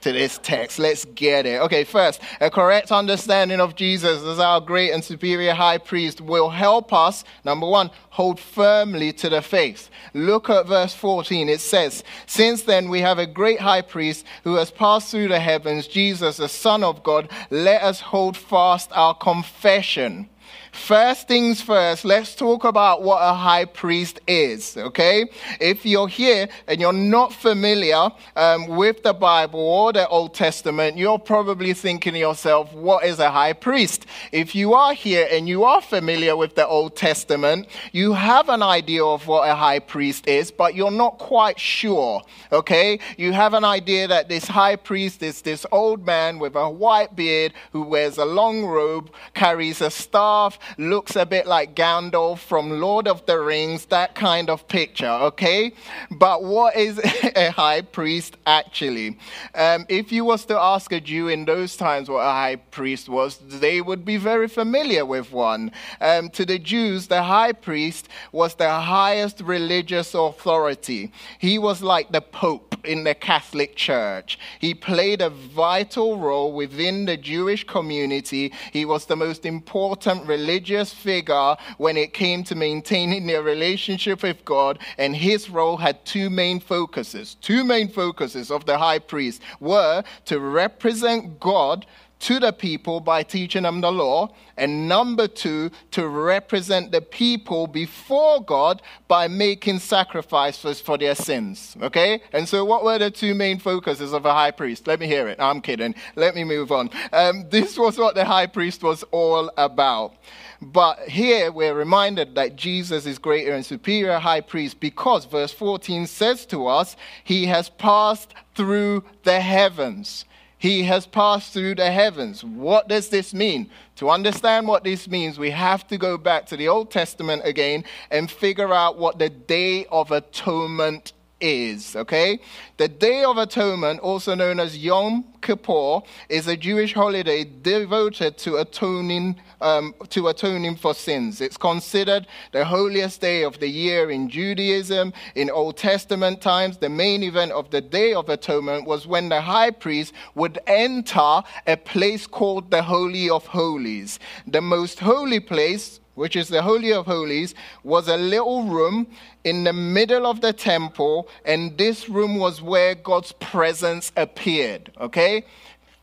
To 0.05 0.12
this 0.12 0.39
text. 0.43 0.77
Let's 0.77 1.03
get 1.03 1.47
it. 1.47 1.59
Okay, 1.62 1.83
first, 1.83 2.21
a 2.39 2.51
correct 2.51 2.91
understanding 2.91 3.59
of 3.59 3.74
Jesus 3.74 4.21
as 4.21 4.38
our 4.38 4.62
great 4.62 4.91
and 4.91 5.03
superior 5.03 5.55
high 5.55 5.79
priest 5.79 6.21
will 6.21 6.51
help 6.51 6.93
us, 6.93 7.24
number 7.43 7.67
one, 7.67 7.89
hold 8.12 8.39
firmly 8.39 9.12
to 9.13 9.29
the 9.29 9.41
faith. 9.41 9.89
Look 10.13 10.47
at 10.47 10.67
verse 10.67 10.93
14. 10.93 11.50
It 11.50 11.59
says, 11.59 12.03
Since 12.27 12.62
then 12.62 12.89
we 12.89 13.01
have 13.01 13.17
a 13.17 13.25
great 13.25 13.59
high 13.59 13.81
priest 13.81 14.27
who 14.43 14.53
has 14.55 14.69
passed 14.69 15.09
through 15.09 15.29
the 15.29 15.39
heavens, 15.39 15.88
Jesus, 15.88 16.38
the 16.38 16.50
Son 16.50 16.83
of 16.83 17.01
God, 17.01 17.31
let 17.50 17.81
us 17.81 18.00
hold 18.00 18.38
fast 18.38 18.91
our 18.93 19.15
confession. 19.15 20.29
First 20.75 21.29
things 21.29 21.62
first, 21.62 22.03
let's 22.03 22.36
talk 22.36 22.65
about 22.65 23.01
what 23.01 23.20
a 23.20 23.34
high 23.34 23.63
priest 23.63 24.20
is, 24.27 24.75
okay? 24.75 25.25
If 25.60 25.86
you're 25.86 26.10
here 26.10 26.50
and 26.67 26.82
you're 26.82 26.94
not 26.94 27.34
familiar 27.34 28.10
um, 28.36 28.67
with 28.67 29.01
the 29.01 29.13
Bible 29.13 29.62
or 29.62 29.94
the 29.94 30.08
Old 30.10 30.36
Testament, 30.36 30.98
you're 30.98 31.17
probably 31.17 31.74
thinking 31.74 32.13
to 32.13 32.20
yourself, 32.20 32.74
what 32.74 33.05
is 33.05 33.20
a 33.20 33.32
high 33.32 33.53
priest? 33.53 34.05
If 34.34 34.53
you 34.53 34.74
are 34.74 34.94
here 34.94 35.27
and 35.32 35.48
you 35.48 35.63
are 35.63 35.82
familiar 35.82 36.36
with 36.36 36.55
the 36.55 36.67
Old 36.67 36.98
Testament, 36.98 37.67
you 37.94 38.12
have 38.13 38.50
an 38.50 38.62
idea 38.62 39.03
of 39.03 39.25
what 39.27 39.50
a 39.50 39.55
high 39.55 39.79
priest 39.79 40.27
is, 40.27 40.51
but 40.51 40.75
you're 40.75 40.91
not 40.91 41.17
quite 41.17 41.58
sure, 41.58 42.22
okay? 42.51 43.00
You 43.17 43.32
have 43.32 43.53
an 43.53 43.63
idea 43.63 44.10
that 44.10 44.27
this 44.27 44.46
high 44.46 44.75
priest 44.75 45.24
is 45.24 45.41
this 45.41 45.65
old 45.72 46.05
man 46.05 46.38
with 46.38 46.55
a 46.55 46.70
white 46.70 47.15
beard 47.15 47.53
who 47.72 47.82
wears 47.82 48.17
a 48.17 48.25
long 48.25 48.65
robe, 48.65 49.10
carries 49.34 49.79
a 49.79 49.89
staff, 49.89 50.60
looks 50.77 51.15
a 51.15 51.25
bit 51.25 51.48
like 51.48 51.75
Gandalf 51.75 52.39
from 52.39 52.79
Lord 52.79 53.07
of 53.07 53.25
the 53.25 53.39
Rings, 53.39 53.86
that 53.88 54.15
kind 54.15 54.50
of 54.50 54.67
picture, 54.67 55.10
okay? 55.10 55.74
But 56.12 56.43
what 56.43 56.75
is 56.75 57.00
a 57.36 57.50
high 57.50 57.81
priest 57.81 58.38
actually? 58.45 59.17
Um, 59.53 59.86
if 59.89 60.12
you 60.12 60.25
was 60.25 60.45
to 60.45 60.60
ask 60.60 60.91
a 60.91 61.00
Jew 61.00 61.27
in 61.27 61.45
those 61.45 61.75
times 61.75 62.10
what 62.10 62.22
a 62.22 62.31
high 62.31 62.55
priest 62.55 63.10
was, 63.10 63.38
they 63.38 63.81
would 63.81 64.05
be 64.05 64.17
very 64.17 64.48
familiar 64.48 65.05
with 65.05 65.31
one. 65.31 65.72
Um, 66.01 66.29
to 66.31 66.45
the 66.45 66.60
Jews, 66.60 67.07
the 67.07 67.24
high 67.24 67.53
priest 67.53 68.10
was 68.31 68.55
the 68.55 68.69
highest 68.69 69.41
religious 69.41 70.13
authority. 70.13 71.12
He 71.39 71.57
was 71.57 71.81
like 71.81 72.12
the 72.12 72.22
Pope 72.22 72.75
in 72.84 73.03
the 73.03 73.15
Catholic 73.15 73.75
Church. 73.75 74.38
He 74.60 74.74
played 74.74 75.22
a 75.22 75.29
vital 75.29 76.17
role 76.17 76.53
within 76.53 77.05
the 77.05 77.17
Jewish 77.17 77.65
community. 77.65 78.53
He 78.72 78.86
was 78.86 79.05
the 79.05 79.15
most 79.15 79.45
important 79.45 80.27
religious 80.27 80.54
figure 80.95 81.55
when 81.77 81.97
it 81.97 82.13
came 82.13 82.43
to 82.45 82.55
maintaining 82.55 83.27
their 83.27 83.43
relationship 83.43 84.24
with 84.24 84.43
God, 84.45 84.79
and 84.97 85.15
his 85.15 85.50
role 85.50 85.77
had 85.77 86.03
two 86.05 86.29
main 86.29 86.59
focuses. 86.59 87.35
Two 87.35 87.63
main 87.63 87.89
focuses 87.89 88.51
of 88.51 88.65
the 88.65 88.77
high 88.77 89.00
priest 89.00 89.41
were 89.59 90.03
to 90.25 90.39
represent 90.39 91.39
God 91.39 91.85
to 92.25 92.39
the 92.39 92.51
people 92.51 93.00
by 93.00 93.22
teaching 93.22 93.62
them 93.62 93.82
the 93.82 93.91
law, 93.91 94.27
and 94.58 94.88
number 94.88 95.27
two, 95.27 95.70
to 95.91 96.08
represent 96.08 96.91
the 96.91 97.00
people 97.00 97.67
before 97.67 98.44
God 98.44 98.82
by 99.08 99.27
making 99.27 99.77
sacrifices 99.77 100.82
for 100.82 100.98
their 100.98 101.13
sins. 101.13 101.77
Okay? 101.84 102.24
And 102.34 102.50
so, 102.50 102.65
what 102.65 102.84
were 102.84 102.98
the 102.98 103.12
two 103.12 103.36
main 103.36 103.60
focuses 103.60 104.12
of 104.12 104.25
a 104.25 104.34
high 104.34 104.50
priest? 104.50 104.88
Let 104.88 105.00
me 105.00 105.05
hear 105.05 105.27
it. 105.27 105.39
I'm 105.39 105.62
kidding. 105.62 105.94
Let 106.15 106.34
me 106.34 106.44
move 106.44 106.72
on. 106.72 106.89
Um, 107.13 107.48
this 107.51 107.77
was 107.77 108.00
what 108.00 108.15
the 108.15 108.25
high 108.25 108.48
priest 108.48 108.82
was 108.82 109.03
all 109.12 109.51
about. 109.55 110.15
But 110.63 111.08
here 111.08 111.51
we're 111.51 111.75
reminded 111.75 112.34
that 112.34 112.55
Jesus 112.55 113.05
is 113.05 113.20
greater 113.20 113.53
and 113.53 113.63
superior 113.63 114.17
high 114.17 114.41
priest 114.41 114.79
because 114.79 115.25
verse 115.25 115.51
14 115.51 116.08
says 116.08 116.48
to 116.48 116.65
us, 116.65 116.96
He 117.24 117.46
has 117.46 117.70
passed 117.70 118.34
through 118.55 119.03
the 119.22 119.39
heavens. 119.41 120.25
He 120.65 120.81
has 120.86 121.05
passed 121.05 121.53
through 121.53 121.75
the 121.75 121.91
heavens. 121.91 122.43
What 122.43 122.88
does 122.88 123.10
this 123.10 123.36
mean? 123.36 123.69
To 123.98 124.10
understand 124.10 124.67
what 124.67 124.84
this 124.84 125.07
means, 125.07 125.38
we 125.38 125.51
have 125.51 125.88
to 125.89 125.98
go 126.00 126.17
back 126.17 126.48
to 126.48 126.57
the 126.57 126.69
Old 126.69 126.89
Testament 126.89 127.43
again 127.45 127.84
and 128.10 128.31
figure 128.31 128.74
out 128.74 128.98
what 128.98 129.19
the 129.19 129.29
Day 129.29 129.86
of 129.91 130.12
Atonement 130.12 131.13
is, 131.39 131.95
okay? 131.95 132.39
The 132.77 132.88
Day 132.88 133.24
of 133.24 133.38
Atonement, 133.38 134.00
also 134.00 134.34
known 134.34 134.60
as 134.60 134.75
Yom 134.75 135.25
Kippur, 135.43 136.00
is 136.29 136.48
a 136.48 136.57
Jewish 136.57 136.95
holiday 136.95 137.43
devoted 137.43 138.39
to 138.39 138.57
atoning, 138.57 139.36
um, 139.62 139.93
to 140.09 140.27
atoning 140.27 140.75
for 140.75 140.93
sins. 140.93 141.41
It's 141.41 141.57
considered 141.57 142.27
the 142.51 142.65
holiest 142.65 143.21
day 143.21 143.43
of 143.43 143.59
the 143.59 143.67
year 143.67 144.12
in 144.12 144.29
Judaism. 144.29 145.13
In 145.35 145.50
Old 145.50 145.77
Testament 145.77 146.41
times, 146.41 146.77
the 146.77 146.89
main 146.89 147.24
event 147.24 147.51
of 147.51 147.69
the 147.69 147.81
Day 147.81 148.13
of 148.13 148.29
Atonement 148.29 148.85
was 148.85 149.07
when 149.07 149.29
the 149.29 149.41
high 149.41 149.71
priest 149.71 150.13
would 150.35 150.59
enter 150.67 151.41
a 151.67 151.77
place 151.77 152.27
called 152.27 152.71
the 152.71 152.83
Holy 152.83 153.29
of 153.29 153.45
Holies. 153.47 154.19
The 154.47 154.62
most 154.62 155.00
holy 155.00 155.39
place 155.39 156.00
which 156.15 156.35
is 156.35 156.47
the 156.47 156.62
Holy 156.62 156.91
of 156.91 157.05
Holies, 157.05 157.53
was 157.83 158.07
a 158.07 158.17
little 158.17 158.63
room 158.63 159.07
in 159.43 159.63
the 159.63 159.74
middle 159.74 160.25
of 160.25 160.41
the 160.41 160.53
temple, 160.53 161.29
and 161.45 161.77
this 161.77 162.09
room 162.09 162.38
was 162.38 162.62
where 162.62 162.95
God's 162.95 163.33
presence 163.33 164.12
appeared. 164.17 164.91
Okay? 165.00 165.45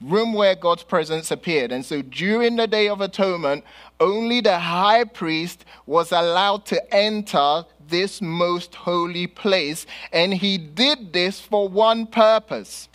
Room 0.05 0.33
where 0.33 0.55
God's 0.55 0.83
presence 0.83 1.31
appeared. 1.31 1.73
And 1.73 1.85
so 1.85 2.03
during 2.03 2.57
the 2.57 2.67
Day 2.67 2.89
of 2.89 3.01
Atonement, 3.01 3.65
only 4.01 4.41
the 4.41 4.59
high 4.59 5.05
priest 5.05 5.65
was 5.87 6.13
allowed 6.13 6.67
to 6.67 6.95
enter 6.95 7.65
this 7.89 8.21
most 8.21 8.75
holy 8.75 9.27
place, 9.27 9.87
and 10.13 10.33
he 10.33 10.59
did 10.59 11.13
this 11.13 11.41
for 11.41 11.69
one 11.69 12.07
purpose. 12.07 12.89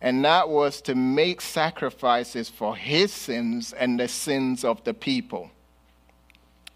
And 0.00 0.24
that 0.24 0.48
was 0.48 0.80
to 0.82 0.94
make 0.94 1.40
sacrifices 1.40 2.48
for 2.48 2.76
his 2.76 3.12
sins 3.12 3.72
and 3.72 3.98
the 3.98 4.08
sins 4.08 4.64
of 4.64 4.82
the 4.84 4.94
people. 4.94 5.50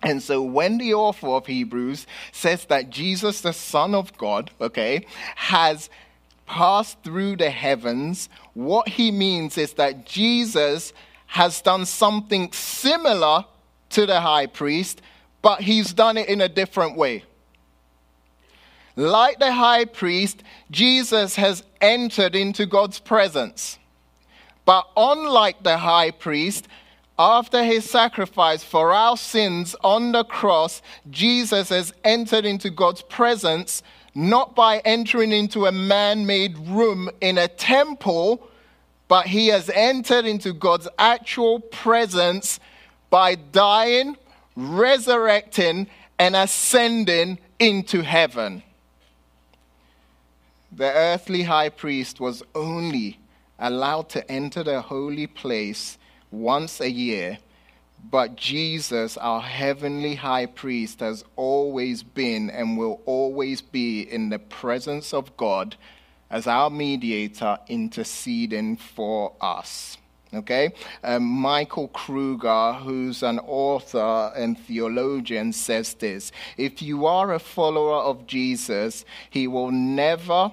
And 0.02 0.20
so 0.20 0.42
when 0.42 0.78
the 0.78 0.94
author 0.94 1.28
of 1.28 1.46
Hebrews 1.46 2.06
says 2.32 2.64
that 2.64 2.90
Jesus, 2.90 3.40
the 3.40 3.52
Son 3.52 3.94
of 3.94 4.16
God, 4.18 4.50
okay, 4.60 5.06
has 5.36 5.88
passed 6.52 7.02
through 7.02 7.34
the 7.34 7.48
heavens, 7.48 8.28
what 8.52 8.86
he 8.86 9.10
means 9.10 9.56
is 9.56 9.72
that 9.72 10.04
Jesus 10.04 10.92
has 11.28 11.62
done 11.62 11.86
something 11.86 12.52
similar 12.52 13.46
to 13.88 14.04
the 14.04 14.20
high 14.20 14.44
priest, 14.44 15.00
but 15.40 15.62
he's 15.62 15.94
done 15.94 16.18
it 16.18 16.28
in 16.28 16.42
a 16.42 16.50
different 16.50 16.94
way. 16.94 17.24
Like 18.96 19.38
the 19.38 19.50
high 19.50 19.86
priest, 19.86 20.42
Jesus 20.70 21.36
has 21.36 21.64
entered 21.80 22.36
into 22.36 22.66
God's 22.66 22.98
presence. 22.98 23.78
But 24.66 24.86
unlike 24.94 25.62
the 25.62 25.78
high 25.78 26.10
priest, 26.10 26.68
after 27.18 27.64
his 27.64 27.88
sacrifice 27.88 28.62
for 28.62 28.92
our 28.92 29.16
sins 29.16 29.74
on 29.82 30.12
the 30.12 30.24
cross, 30.24 30.82
Jesus 31.08 31.70
has 31.70 31.94
entered 32.04 32.44
into 32.44 32.68
God's 32.68 33.00
presence 33.00 33.82
not 34.14 34.54
by 34.54 34.78
entering 34.78 35.32
into 35.32 35.66
a 35.66 35.72
man 35.72 36.26
made 36.26 36.56
room 36.58 37.08
in 37.20 37.38
a 37.38 37.48
temple, 37.48 38.48
but 39.08 39.26
he 39.26 39.48
has 39.48 39.70
entered 39.70 40.24
into 40.24 40.52
God's 40.52 40.88
actual 40.98 41.60
presence 41.60 42.60
by 43.10 43.34
dying, 43.34 44.16
resurrecting, 44.56 45.86
and 46.18 46.36
ascending 46.36 47.38
into 47.58 48.02
heaven. 48.02 48.62
The 50.70 50.90
earthly 50.92 51.42
high 51.42 51.68
priest 51.68 52.20
was 52.20 52.42
only 52.54 53.18
allowed 53.58 54.08
to 54.10 54.30
enter 54.30 54.62
the 54.62 54.80
holy 54.80 55.26
place 55.26 55.98
once 56.30 56.80
a 56.80 56.90
year, 56.90 57.38
but 58.10 58.36
Jesus, 58.36 59.16
our 59.16 59.40
heavenly 59.40 60.14
high 60.14 60.46
priest, 60.46 61.00
has 61.00 61.24
always 61.36 62.02
been 62.02 62.50
and 62.50 62.76
will 62.76 63.00
always 63.06 63.60
be 63.60 64.02
in 64.02 64.28
the 64.28 64.38
presence 64.38 65.14
of 65.14 65.36
God 65.36 65.76
as 66.30 66.46
our 66.46 66.70
mediator 66.70 67.58
interceding 67.68 68.76
for 68.76 69.32
us. 69.40 69.98
Okay? 70.34 70.72
Um, 71.04 71.24
Michael 71.24 71.88
Kruger, 71.88 72.72
who's 72.72 73.22
an 73.22 73.38
author 73.40 74.32
and 74.34 74.58
theologian, 74.58 75.52
says 75.52 75.94
this 75.94 76.32
If 76.56 76.80
you 76.80 77.06
are 77.06 77.34
a 77.34 77.38
follower 77.38 77.98
of 78.02 78.26
Jesus, 78.26 79.04
he 79.30 79.46
will 79.46 79.70
never 79.70 80.50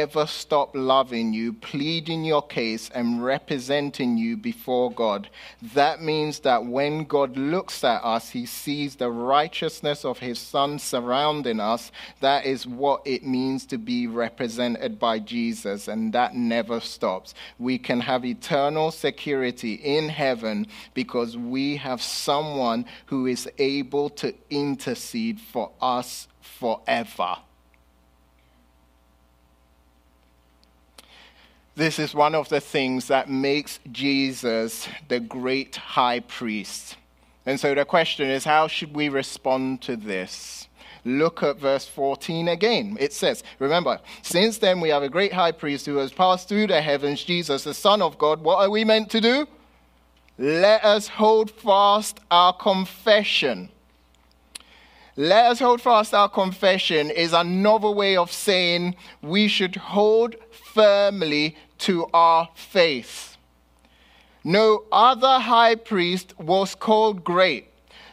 ever 0.00 0.26
stop 0.26 0.70
loving 0.74 1.34
you, 1.34 1.52
pleading 1.52 2.24
your 2.24 2.40
case, 2.40 2.88
and 2.94 3.22
representing 3.22 4.16
you 4.16 4.36
before 4.38 4.90
God. 4.90 5.28
That 5.74 6.00
means 6.00 6.40
that 6.40 6.64
when 6.64 7.04
God 7.04 7.36
looks 7.36 7.84
at 7.84 8.02
us, 8.02 8.30
he 8.30 8.46
sees 8.46 8.96
the 8.96 9.10
righteousness 9.10 10.04
of 10.04 10.18
his 10.18 10.38
Son 10.38 10.78
surrounding 10.78 11.60
us. 11.60 11.92
That 12.20 12.46
is 12.46 12.66
what 12.66 13.02
it 13.04 13.22
means 13.24 13.66
to 13.66 13.76
be 13.76 14.06
represented 14.06 14.98
by 14.98 15.18
Jesus, 15.18 15.88
and 15.88 16.12
that 16.14 16.34
never 16.34 16.80
stops. 16.80 17.34
We 17.58 17.78
can 17.78 18.00
have 18.00 18.24
eternal 18.24 18.90
security 18.90 19.74
in 19.74 20.08
heaven 20.08 20.68
because 20.94 21.36
we 21.36 21.76
have 21.76 22.00
someone 22.00 22.86
who 23.06 23.26
is 23.26 23.48
able 23.58 24.08
to 24.10 24.34
intercede 24.48 25.38
for 25.38 25.70
us 25.80 26.28
forever. 26.40 27.36
This 31.74 31.98
is 31.98 32.14
one 32.14 32.34
of 32.34 32.48
the 32.50 32.60
things 32.60 33.08
that 33.08 33.30
makes 33.30 33.80
Jesus 33.90 34.88
the 35.08 35.20
great 35.20 35.76
high 35.76 36.20
priest. 36.20 36.96
And 37.46 37.58
so 37.58 37.74
the 37.74 37.84
question 37.84 38.28
is 38.28 38.44
how 38.44 38.68
should 38.68 38.94
we 38.94 39.08
respond 39.08 39.80
to 39.82 39.96
this? 39.96 40.68
Look 41.04 41.42
at 41.42 41.58
verse 41.58 41.86
14 41.86 42.48
again. 42.48 42.96
It 43.00 43.12
says, 43.12 43.42
Remember, 43.58 44.00
since 44.20 44.58
then 44.58 44.80
we 44.80 44.90
have 44.90 45.02
a 45.02 45.08
great 45.08 45.32
high 45.32 45.50
priest 45.50 45.86
who 45.86 45.96
has 45.96 46.12
passed 46.12 46.48
through 46.48 46.68
the 46.68 46.80
heavens, 46.80 47.24
Jesus, 47.24 47.64
the 47.64 47.74
Son 47.74 48.02
of 48.02 48.18
God. 48.18 48.42
What 48.42 48.58
are 48.58 48.70
we 48.70 48.84
meant 48.84 49.10
to 49.10 49.20
do? 49.20 49.48
Let 50.38 50.84
us 50.84 51.08
hold 51.08 51.50
fast 51.50 52.20
our 52.30 52.52
confession. 52.52 53.70
Let 55.16 55.50
us 55.50 55.58
hold 55.58 55.80
fast 55.80 56.14
our 56.14 56.28
confession 56.28 57.10
is 57.10 57.32
another 57.32 57.90
way 57.90 58.16
of 58.16 58.30
saying 58.32 58.94
we 59.20 59.48
should 59.48 59.76
hold 59.76 60.36
firmly 60.74 61.56
to 61.78 62.06
our 62.12 62.48
faith. 62.54 63.36
No 64.44 64.84
other 64.90 65.38
high 65.38 65.76
priest 65.76 66.38
was 66.38 66.74
called 66.74 67.22
great. 67.24 67.68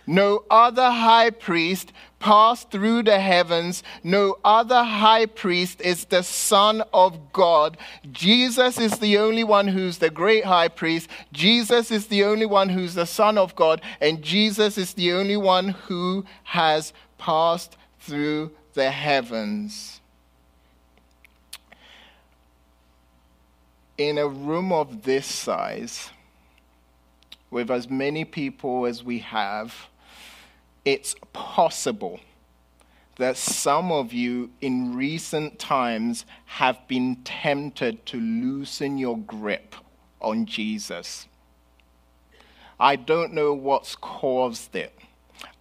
No 0.06 0.44
other 0.50 0.90
high 0.90 1.30
priest 1.30 1.92
passed 2.20 2.72
through 2.72 3.04
the 3.04 3.20
heavens. 3.20 3.84
No 4.04 4.38
other 4.44 4.84
high 4.84 5.28
priest 5.28 5.82
is 5.82 6.06
the 6.06 6.24
Son 6.24 6.84
of 6.94 7.32
God. 7.32 7.78
Jesus 8.12 8.80
is 8.80 8.98
the 8.98 9.20
only 9.20 9.44
one 9.44 9.68
who's 9.68 10.00
the 10.00 10.10
great 10.10 10.46
high 10.46 10.68
priest. 10.68 11.10
Jesus 11.32 11.92
is 11.92 12.08
the 12.08 12.24
only 12.24 12.48
one 12.48 12.70
who's 12.70 12.96
the 12.96 13.06
Son 13.06 13.38
of 13.38 13.56
God. 13.56 13.82
And 14.02 14.24
Jesus 14.24 14.80
is 14.80 14.94
the 14.96 15.14
only 15.14 15.38
one 15.38 15.70
who 15.70 16.26
has 16.44 16.92
passed 17.20 17.78
through 18.00 18.52
the 18.74 18.90
heavens. 18.90 19.99
In 24.00 24.18
a 24.18 24.30
room 24.30 24.72
of 24.72 25.04
this 25.04 25.26
size, 25.26 26.12
with 27.52 27.70
as 27.70 27.90
many 27.90 28.24
people 28.24 28.86
as 28.86 29.04
we 29.04 29.20
have, 29.20 29.76
it's 30.86 31.16
possible 31.34 32.22
that 33.18 33.36
some 33.36 33.92
of 33.92 34.14
you 34.14 34.52
in 34.62 34.96
recent 34.96 35.60
times 35.60 36.24
have 36.46 36.88
been 36.88 37.18
tempted 37.26 38.06
to 38.06 38.18
loosen 38.18 38.98
your 38.98 39.18
grip 39.18 39.76
on 40.22 40.46
Jesus. 40.46 41.28
I 42.80 42.96
don't 42.96 43.34
know 43.34 43.54
what's 43.54 43.98
caused 43.98 44.78
it. 44.78 44.98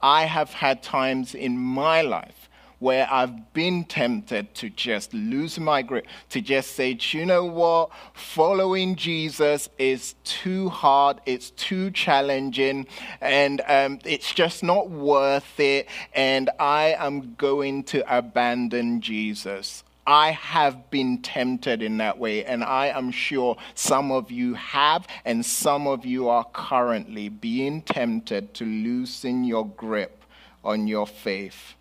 I 0.01 0.27
have 0.27 0.53
had 0.53 0.81
times 0.81 1.35
in 1.35 1.59
my 1.59 2.03
life 2.03 2.38
where 2.79 3.09
I've 3.11 3.53
been 3.53 3.85
tempted 3.85 4.55
to 4.57 4.71
just 4.71 5.13
lose 5.13 5.59
my 5.59 5.83
grip, 5.83 6.07
to 6.31 6.41
just 6.41 6.73
say, 6.73 6.97
you 7.01 7.27
know 7.27 7.45
what? 7.45 7.91
Following 8.15 8.97
Jesus 8.97 9.69
is 9.79 10.15
too 10.25 10.69
hard, 10.69 11.21
it's 11.27 11.51
too 11.51 11.91
challenging, 11.91 12.87
and 13.21 13.61
um, 13.67 13.99
it's 14.05 14.33
just 14.33 14.63
not 14.63 14.91
worth 14.91 15.59
it, 15.59 15.89
and 16.15 16.51
I 16.59 16.95
am 16.99 17.35
going 17.35 17.85
to 17.85 18.17
abandon 18.17 19.01
Jesus. 19.01 19.83
I 20.07 20.31
have 20.31 20.89
been 20.91 21.21
tempted 21.21 21.83
in 21.83 21.99
that 21.99 22.19
way, 22.19 22.43
and 22.43 22.65
I 22.65 22.87
am 22.87 23.11
sure 23.11 23.59
some 23.75 24.11
of 24.11 24.31
you 24.31 24.55
have, 24.55 25.07
and 25.27 25.45
some 25.45 25.87
of 25.87 26.07
you 26.07 26.31
are 26.31 26.47
currently 26.55 27.29
being 27.29 27.83
tempted 27.83 28.55
to 28.55 28.65
loosen 28.65 29.45
your 29.45 29.67
grip 29.67 30.25
on 30.65 30.87
your 30.87 31.07
faith. 31.07 31.75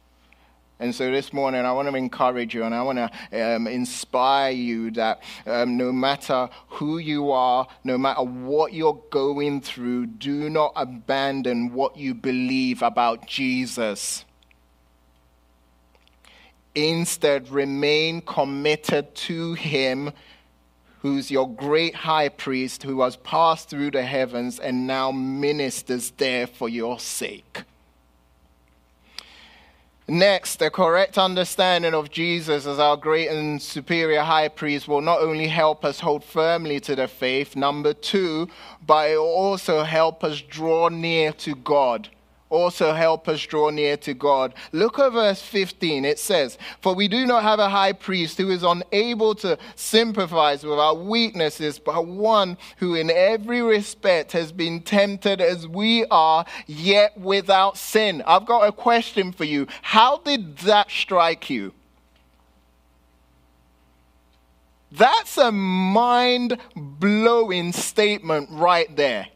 And 0.79 0.93
so 0.93 1.09
this 1.11 1.33
morning, 1.33 1.65
I 1.65 1.71
want 1.71 1.89
to 1.89 1.95
encourage 1.95 2.53
you 2.53 2.63
and 2.63 2.75
I 2.75 2.83
want 2.83 2.99
to 2.99 3.55
um, 3.55 3.65
inspire 3.65 4.51
you 4.51 4.91
that 4.91 5.23
um, 5.47 5.75
no 5.75 5.91
matter 5.91 6.49
who 6.67 6.99
you 6.99 7.31
are, 7.31 7.67
no 7.83 7.97
matter 7.97 8.21
what 8.21 8.73
you're 8.73 9.01
going 9.09 9.61
through, 9.61 10.05
do 10.05 10.51
not 10.51 10.73
abandon 10.75 11.73
what 11.73 11.97
you 11.97 12.13
believe 12.13 12.83
about 12.83 13.25
Jesus. 13.25 14.23
Instead, 16.75 17.49
remain 17.49 18.21
committed 18.21 19.15
to 19.15 19.55
Him, 19.55 20.11
who's 21.01 21.31
your 21.31 21.49
great 21.49 21.95
high 21.95 22.29
priest, 22.29 22.83
who 22.83 23.01
has 23.01 23.15
passed 23.15 23.67
through 23.67 23.89
the 23.89 24.03
heavens 24.03 24.59
and 24.59 24.85
now 24.85 25.11
ministers 25.11 26.11
there 26.11 26.45
for 26.45 26.69
your 26.69 26.99
sake. 26.99 27.63
Next, 30.09 30.59
the 30.59 30.69
correct 30.69 31.17
understanding 31.17 31.93
of 31.93 32.09
Jesus 32.09 32.65
as 32.65 32.79
our 32.79 32.95
great 32.95 33.27
and 33.27 33.61
superior 33.61 34.21
high 34.21 34.47
priest 34.47 34.87
will 34.87 35.01
not 35.01 35.19
only 35.19 35.47
help 35.49 35.83
us 35.83 35.99
hold 35.99 36.23
firmly 36.23 36.79
to 36.81 36.95
the 36.95 37.09
faith, 37.09 37.57
number 37.57 37.93
two, 37.93 38.47
but 38.85 39.11
it 39.11 39.17
will 39.17 39.25
also 39.25 39.83
help 39.83 40.23
us 40.23 40.41
draw 40.41 40.87
near 40.87 41.33
to 41.33 41.55
God 41.55 42.09
also 42.49 42.93
help 42.93 43.27
us 43.27 43.41
draw 43.45 43.69
near 43.69 43.97
to 43.97 44.13
God. 44.13 44.53
Look 44.71 44.99
at 44.99 45.11
verse 45.11 45.41
15. 45.41 46.05
It 46.05 46.19
says, 46.19 46.57
For 46.81 46.93
we 46.93 47.07
do 47.07 47.25
not 47.25 47.43
have 47.43 47.59
a 47.59 47.69
high 47.69 47.93
priest 47.93 48.37
who 48.37 48.49
is 48.49 48.63
unable 48.63 49.35
to 49.35 49.57
sympathize 49.75 50.63
with 50.63 50.79
our 50.79 50.95
weaknesses, 50.95 51.79
but 51.79 52.07
one 52.07 52.57
who 52.77 52.95
in 52.95 53.09
every 53.09 53.61
respect 53.61 54.31
has 54.31 54.51
been 54.51 54.81
tempted 54.81 55.41
as 55.41 55.67
we 55.67 56.05
are, 56.05 56.45
yet 56.65 57.17
without 57.19 57.77
sin. 57.77 58.23
I've 58.25 58.45
got 58.45 58.67
a 58.67 58.71
question 58.71 59.31
for 59.31 59.43
you. 59.43 59.67
How 59.81 60.17
did 60.17 60.57
that 60.59 60.89
strike 60.89 61.49
you? 61.49 61.73
That's 64.91 65.37
a 65.37 65.51
mind 65.51 66.57
blowing 66.75 67.73
statement 67.73 68.49
right 68.51 68.93
there. 68.95 69.27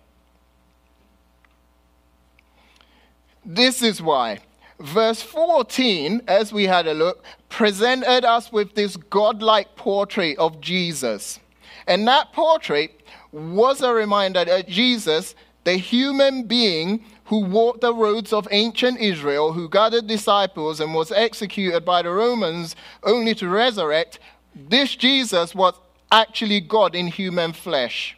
This 3.46 3.82
is 3.82 4.02
why. 4.02 4.40
Verse 4.80 5.22
14, 5.22 6.22
as 6.28 6.52
we 6.52 6.66
had 6.66 6.88
a 6.88 6.94
look, 6.94 7.24
presented 7.50 8.26
us 8.26 8.52
with 8.52 8.74
this 8.74 8.98
godlike 8.98 9.76
portrait 9.76 10.38
of 10.38 10.60
Jesus. 10.62 11.40
And 11.88 12.08
that 12.08 12.34
portrait 12.34 13.02
was 13.32 13.82
a 13.82 13.94
reminder 13.94 14.44
that 14.46 14.68
Jesus, 14.68 15.36
the 15.64 15.78
human 15.78 16.44
being 16.44 17.04
who 17.26 17.46
walked 17.46 17.82
the 17.82 17.94
roads 17.94 18.34
of 18.34 18.48
ancient 18.52 19.00
Israel, 19.00 19.54
who 19.54 19.70
gathered 19.70 20.08
disciples 20.08 20.80
and 20.80 20.94
was 20.94 21.12
executed 21.12 21.86
by 21.86 22.02
the 22.02 22.10
Romans 22.10 22.76
only 23.04 23.34
to 23.36 23.48
resurrect, 23.48 24.20
this 24.54 24.96
Jesus 24.96 25.56
was 25.56 25.74
actually 26.12 26.60
God 26.60 26.96
in 26.96 27.08
human 27.08 27.54
flesh. 27.54 28.18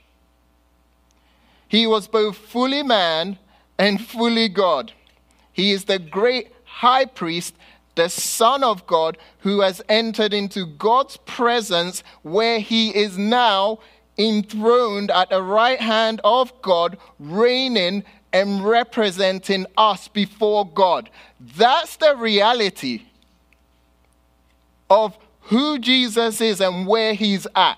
He 1.67 1.85
was 1.85 2.07
both 2.07 2.37
fully 2.37 2.83
man 2.83 3.37
and 3.77 4.01
fully 4.01 4.49
God. 4.49 4.93
He 5.53 5.71
is 5.71 5.85
the 5.85 5.99
great 5.99 6.51
high 6.65 7.05
priest, 7.05 7.55
the 7.95 8.09
Son 8.09 8.63
of 8.63 8.85
God, 8.87 9.17
who 9.39 9.61
has 9.61 9.81
entered 9.87 10.33
into 10.33 10.65
God's 10.65 11.17
presence 11.17 12.03
where 12.23 12.59
he 12.59 12.89
is 12.89 13.17
now 13.17 13.79
enthroned 14.17 15.11
at 15.11 15.29
the 15.29 15.41
right 15.41 15.79
hand 15.79 16.19
of 16.23 16.61
God, 16.61 16.97
reigning 17.19 18.03
and 18.31 18.65
representing 18.65 19.65
us 19.77 20.07
before 20.07 20.67
God. 20.67 21.09
That's 21.39 21.95
the 21.97 22.15
reality 22.15 23.03
of 24.89 25.17
who 25.41 25.77
Jesus 25.77 26.41
is 26.41 26.61
and 26.61 26.87
where 26.87 27.13
he's 27.13 27.45
at. 27.55 27.77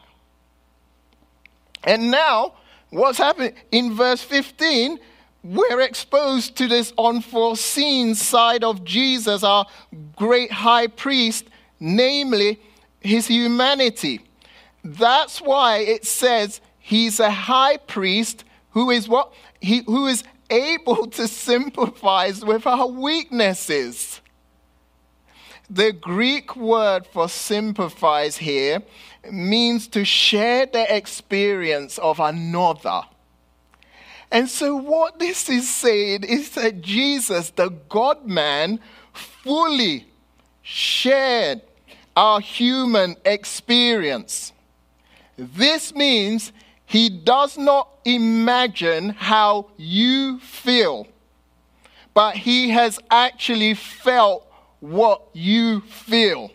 And 1.83 2.09
now, 2.09 2.53
what's 2.89 3.17
happening? 3.17 3.53
In 3.71 3.93
verse 3.93 4.21
15, 4.21 4.99
we're 5.45 5.81
exposed 5.81 6.55
to 6.55 6.67
this 6.67 6.91
unforeseen 6.97 8.15
side 8.15 8.63
of 8.63 8.83
Jesus, 8.83 9.43
our 9.43 9.67
great 10.15 10.51
high 10.51 10.87
priest, 10.87 11.45
namely 11.79 12.59
his 12.99 13.27
humanity. 13.27 14.21
That's 14.83 15.39
why 15.39 15.77
it 15.77 16.03
says 16.03 16.61
he's 16.79 17.19
a 17.19 17.29
high 17.29 17.77
priest 17.77 18.43
who 18.71 18.89
is 18.89 19.07
what? 19.07 19.33
He, 19.61 19.83
who 19.85 20.07
is 20.07 20.23
able 20.49 21.07
to 21.07 21.27
sympathize 21.27 22.43
with 22.43 22.65
our 22.65 22.87
weaknesses. 22.87 24.21
The 25.69 25.91
Greek 25.93 26.55
word 26.55 27.05
for 27.05 27.29
sympathize 27.29 28.37
here 28.37 28.81
means 29.31 29.87
to 29.89 30.05
share 30.05 30.65
the 30.65 30.95
experience 30.95 31.99
of 31.99 32.19
another. 32.19 33.03
And 34.31 34.49
so, 34.49 34.75
what 34.75 35.19
this 35.19 35.49
is 35.49 35.69
saying 35.69 36.23
is 36.23 36.51
that 36.51 36.81
Jesus, 36.81 37.51
the 37.51 37.69
God 37.89 38.25
man, 38.25 38.79
fully 39.13 40.07
shared 40.61 41.61
our 42.15 42.39
human 42.39 43.15
experience. 43.23 44.51
This 45.37 45.93
means 45.93 46.51
he 46.85 47.09
does 47.09 47.57
not 47.57 47.89
imagine 48.05 49.09
how 49.09 49.67
you 49.77 50.39
feel, 50.39 51.07
but 52.13 52.35
he 52.35 52.69
has 52.69 52.99
actually 53.09 53.73
felt 53.73 54.47
what 54.79 55.23
you 55.33 55.81
feel. 55.81 56.51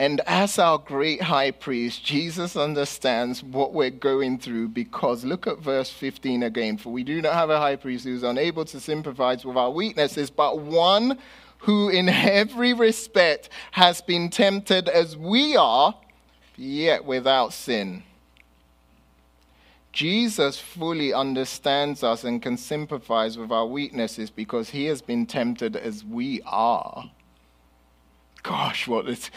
And 0.00 0.22
as 0.26 0.58
our 0.58 0.78
great 0.78 1.20
high 1.20 1.50
priest, 1.50 2.02
Jesus 2.02 2.56
understands 2.56 3.42
what 3.42 3.74
we're 3.74 3.90
going 3.90 4.38
through 4.38 4.68
because 4.68 5.26
look 5.26 5.46
at 5.46 5.58
verse 5.58 5.90
15 5.90 6.42
again. 6.42 6.78
For 6.78 6.88
we 6.88 7.04
do 7.04 7.20
not 7.20 7.34
have 7.34 7.50
a 7.50 7.58
high 7.58 7.76
priest 7.76 8.06
who 8.06 8.14
is 8.14 8.22
unable 8.22 8.64
to 8.64 8.80
sympathize 8.80 9.44
with 9.44 9.58
our 9.58 9.70
weaknesses, 9.70 10.30
but 10.30 10.58
one 10.58 11.18
who 11.58 11.90
in 11.90 12.08
every 12.08 12.72
respect 12.72 13.50
has 13.72 14.00
been 14.00 14.30
tempted 14.30 14.88
as 14.88 15.18
we 15.18 15.54
are, 15.54 15.94
yet 16.56 17.04
without 17.04 17.52
sin. 17.52 18.02
Jesus 19.92 20.58
fully 20.58 21.12
understands 21.12 22.02
us 22.02 22.24
and 22.24 22.40
can 22.40 22.56
sympathize 22.56 23.36
with 23.36 23.52
our 23.52 23.66
weaknesses 23.66 24.30
because 24.30 24.70
he 24.70 24.86
has 24.86 25.02
been 25.02 25.26
tempted 25.26 25.76
as 25.76 26.02
we 26.02 26.40
are. 26.46 27.10
Gosh, 28.42 28.88
what 28.88 29.06
is 29.06 29.30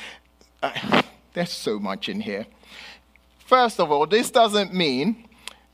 uh, 0.64 1.02
there's 1.34 1.52
so 1.52 1.78
much 1.78 2.10
in 2.10 2.22
here. 2.22 2.48
First 3.46 3.80
of 3.80 3.92
all, 3.92 4.08
this 4.08 4.32
doesn't 4.32 4.74
mean 4.74 5.28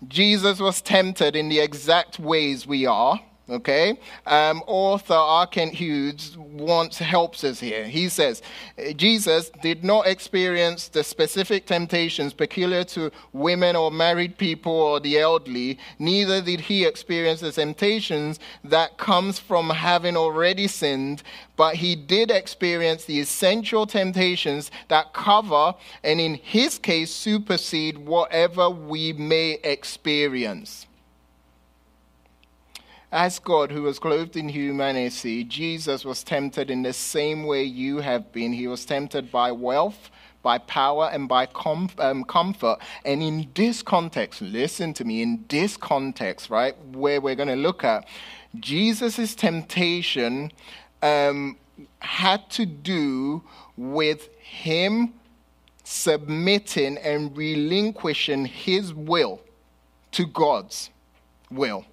Jesus 0.08 0.60
was 0.60 0.82
tempted 0.82 1.36
in 1.36 1.50
the 1.50 1.60
exact 1.60 2.20
ways 2.20 2.66
we 2.66 2.86
are. 2.86 3.20
Okay? 3.50 4.00
Um, 4.26 4.64
author 4.68 5.14
R. 5.14 5.48
Kent 5.48 5.74
Hughes 5.74 6.38
wants 6.38 6.98
helps 6.98 7.44
us 7.44 7.60
here. 7.60 7.86
He 7.86 8.10
says 8.10 8.42
Jesus 8.96 9.50
did 9.62 9.84
not 9.84 10.08
experience 10.08 10.88
the 10.88 11.04
specific 11.04 11.66
temptations 11.66 12.34
peculiar 12.34 12.84
to 12.86 13.12
women 13.34 13.76
or 13.76 13.92
married 13.92 14.38
people 14.38 14.72
or 14.72 15.00
the 15.00 15.18
elderly. 15.18 15.78
Neither 15.98 16.42
did 16.42 16.62
he 16.62 16.86
experience 16.86 17.42
the 17.42 17.52
temptations 17.52 18.40
that 18.64 18.98
comes 18.98 19.40
from 19.40 19.70
having 19.70 20.18
already 20.18 20.68
sinned, 20.68 21.24
but 21.56 21.76
he 21.76 21.96
did 21.96 22.32
experience 22.32 23.06
the 23.06 23.20
essential 23.20 23.86
temptations 23.86 24.72
that 24.88 25.14
cover 25.14 25.74
and 26.04 26.20
in 26.20 26.36
his 26.36 26.78
case 26.78 27.12
supersede 27.12 27.98
whatever 27.98 28.70
we 28.70 29.14
may 29.14 29.60
experience. 29.64 30.88
As 33.12 33.40
God, 33.40 33.72
who 33.72 33.82
was 33.84 33.98
clothed 33.98 34.38
in 34.38 34.50
humanity, 34.50 35.44
Jesus 35.44 36.06
was 36.06 36.24
tempted 36.24 36.70
in 36.70 36.84
the 36.84 36.94
same 36.94 37.44
way 37.44 37.64
you 37.64 37.98
have 37.98 38.32
been. 38.32 38.54
He 38.54 38.68
was 38.68 38.86
tempted 38.86 39.32
by 39.32 39.52
wealth, 39.52 40.12
by 40.44 40.60
power, 40.60 41.10
and 41.12 41.28
by 41.28 41.48
com- 41.48 41.90
um, 41.98 42.24
comfort. 42.24 42.78
And 43.04 43.24
in 43.24 43.50
this 43.56 43.82
context, 43.82 44.44
listen 44.44 44.94
to 44.94 45.06
me, 45.06 45.24
in 45.24 45.44
this 45.50 45.76
context, 45.76 46.52
right, 46.52 46.78
where 46.94 47.20
we're 47.20 47.34
going 47.34 47.50
to 47.50 47.56
look 47.56 47.84
at, 47.84 48.08
Jesus' 48.60 49.34
temptation 49.34 50.52
um, 51.02 51.58
had 51.98 52.48
to 52.52 52.68
do 52.68 53.42
with 53.76 54.30
him 54.38 55.14
submitting 55.84 56.98
and 57.00 57.36
relinquishing 57.36 58.46
his 58.46 58.94
will 58.94 59.42
to 60.12 60.28
God's 60.28 60.92
will. 61.50 61.86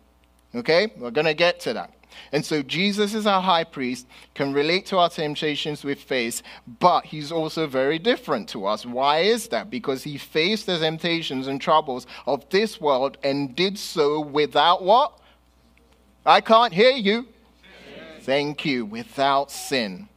Okay? 0.56 0.92
We're 0.96 1.10
going 1.10 1.26
to 1.26 1.34
get 1.34 1.60
to 1.60 1.72
that. 1.74 1.92
And 2.32 2.44
so 2.44 2.62
Jesus 2.62 3.14
is 3.14 3.26
our 3.26 3.42
high 3.42 3.64
priest, 3.64 4.06
can 4.34 4.52
relate 4.52 4.86
to 4.86 4.98
our 4.98 5.08
temptations 5.08 5.84
we 5.84 5.94
face, 5.94 6.42
but 6.80 7.04
he's 7.04 7.30
also 7.30 7.66
very 7.66 7.98
different 7.98 8.48
to 8.50 8.66
us. 8.66 8.86
Why 8.86 9.20
is 9.20 9.48
that? 9.48 9.70
Because 9.70 10.02
he 10.02 10.18
faced 10.18 10.66
the 10.66 10.78
temptations 10.78 11.46
and 11.46 11.60
troubles 11.60 12.06
of 12.26 12.48
this 12.50 12.80
world 12.80 13.18
and 13.22 13.54
did 13.54 13.78
so 13.78 14.20
without 14.20 14.82
what? 14.82 15.18
I 16.24 16.40
can't 16.40 16.72
hear 16.72 16.92
you. 16.92 17.28
Thank 18.22 18.64
you. 18.64 18.84
Without 18.84 19.52
sin. 19.52 20.08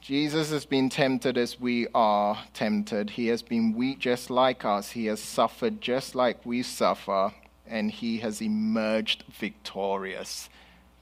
Jesus 0.00 0.50
has 0.50 0.64
been 0.64 0.88
tempted 0.88 1.36
as 1.36 1.60
we 1.60 1.86
are 1.94 2.38
tempted. 2.54 3.10
He 3.10 3.28
has 3.28 3.42
been 3.42 3.74
weak 3.74 3.98
just 3.98 4.30
like 4.30 4.64
us. 4.64 4.90
He 4.90 5.06
has 5.06 5.20
suffered 5.20 5.80
just 5.80 6.14
like 6.14 6.44
we 6.46 6.62
suffer 6.62 7.32
and 7.68 7.90
he 7.90 8.18
has 8.18 8.40
emerged 8.40 9.24
victorious. 9.28 10.48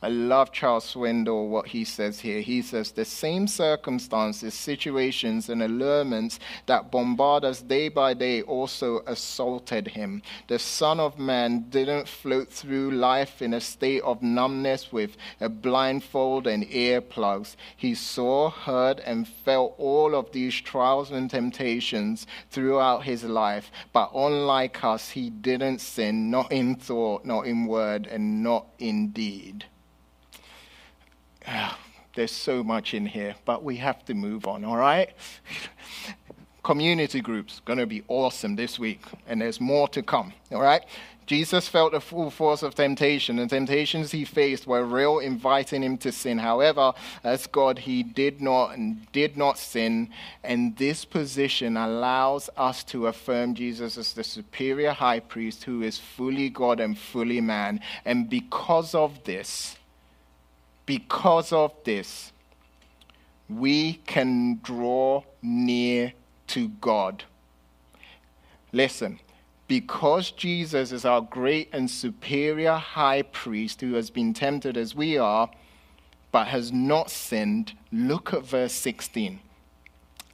I 0.04 0.08
love 0.08 0.52
Charles 0.52 0.92
Swindoll, 0.92 1.48
what 1.48 1.68
he 1.68 1.82
says 1.82 2.20
here. 2.20 2.42
He 2.42 2.60
says, 2.60 2.90
The 2.90 3.06
same 3.06 3.46
circumstances, 3.46 4.52
situations, 4.52 5.48
and 5.48 5.62
allurements 5.62 6.38
that 6.66 6.90
bombard 6.90 7.42
us 7.42 7.62
day 7.62 7.88
by 7.88 8.12
day 8.12 8.42
also 8.42 8.98
assaulted 9.06 9.88
him. 9.88 10.20
The 10.46 10.58
Son 10.58 11.00
of 11.00 11.18
Man 11.18 11.70
didn't 11.70 12.06
float 12.06 12.52
through 12.52 12.90
life 12.90 13.40
in 13.40 13.54
a 13.54 13.62
state 13.62 14.02
of 14.02 14.20
numbness 14.22 14.92
with 14.92 15.16
a 15.40 15.48
blindfold 15.48 16.46
and 16.46 16.64
earplugs. 16.64 17.56
He 17.74 17.94
saw, 17.94 18.50
heard, 18.50 19.00
and 19.00 19.26
felt 19.26 19.74
all 19.78 20.14
of 20.14 20.32
these 20.32 20.54
trials 20.54 21.12
and 21.12 21.30
temptations 21.30 22.26
throughout 22.50 23.04
his 23.04 23.24
life. 23.24 23.70
But 23.94 24.10
unlike 24.14 24.84
us, 24.84 25.08
he 25.08 25.30
didn't 25.30 25.78
sin, 25.78 26.30
not 26.30 26.52
in 26.52 26.74
thought, 26.74 27.24
not 27.24 27.46
in 27.46 27.64
word, 27.64 28.06
and 28.06 28.42
not 28.42 28.66
in 28.78 29.08
deed. 29.08 29.64
There's 32.14 32.32
so 32.32 32.62
much 32.62 32.94
in 32.94 33.06
here, 33.06 33.34
but 33.44 33.62
we 33.62 33.76
have 33.76 34.04
to 34.06 34.14
move 34.14 34.46
on, 34.46 34.64
all 34.64 34.76
right? 34.76 35.10
Community 36.62 37.20
groups 37.20 37.60
going 37.64 37.78
to 37.78 37.86
be 37.86 38.02
awesome 38.08 38.56
this 38.56 38.78
week, 38.78 39.02
and 39.26 39.40
there's 39.40 39.60
more 39.60 39.86
to 39.88 40.02
come, 40.02 40.32
all 40.50 40.62
right? 40.62 40.84
Jesus 41.26 41.68
felt 41.68 41.92
the 41.92 42.00
full 42.00 42.30
force 42.30 42.62
of 42.62 42.74
temptation. 42.74 43.36
The 43.36 43.46
temptations 43.46 44.10
he 44.10 44.24
faced 44.24 44.66
were 44.66 44.84
real, 44.84 45.20
inviting 45.20 45.82
him 45.82 45.96
to 45.98 46.12
sin. 46.12 46.38
However, 46.38 46.92
as 47.22 47.46
God, 47.46 47.78
he 47.78 48.02
did 48.02 48.42
not 48.42 48.76
and 48.76 49.10
did 49.12 49.36
not 49.36 49.56
sin. 49.56 50.10
And 50.42 50.76
this 50.76 51.04
position 51.04 51.76
allows 51.78 52.50
us 52.56 52.84
to 52.84 53.06
affirm 53.06 53.54
Jesus 53.54 53.96
as 53.96 54.12
the 54.12 54.24
superior 54.24 54.92
high 54.92 55.20
priest 55.20 55.64
who 55.64 55.82
is 55.82 55.98
fully 55.98 56.50
God 56.50 56.78
and 56.78 56.98
fully 56.98 57.40
man. 57.40 57.80
And 58.04 58.28
because 58.28 58.94
of 58.94 59.24
this, 59.24 59.76
because 60.86 61.52
of 61.52 61.72
this, 61.84 62.32
we 63.48 63.94
can 64.06 64.60
draw 64.62 65.22
near 65.42 66.12
to 66.48 66.68
God. 66.68 67.24
Listen, 68.72 69.20
because 69.68 70.30
Jesus 70.30 70.92
is 70.92 71.04
our 71.04 71.20
great 71.20 71.68
and 71.72 71.90
superior 71.90 72.74
high 72.74 73.22
priest 73.22 73.80
who 73.80 73.94
has 73.94 74.10
been 74.10 74.34
tempted 74.34 74.76
as 74.76 74.94
we 74.94 75.16
are, 75.16 75.50
but 76.32 76.48
has 76.48 76.72
not 76.72 77.10
sinned, 77.10 77.72
look 77.92 78.34
at 78.34 78.44
verse 78.44 78.72
16. 78.72 79.40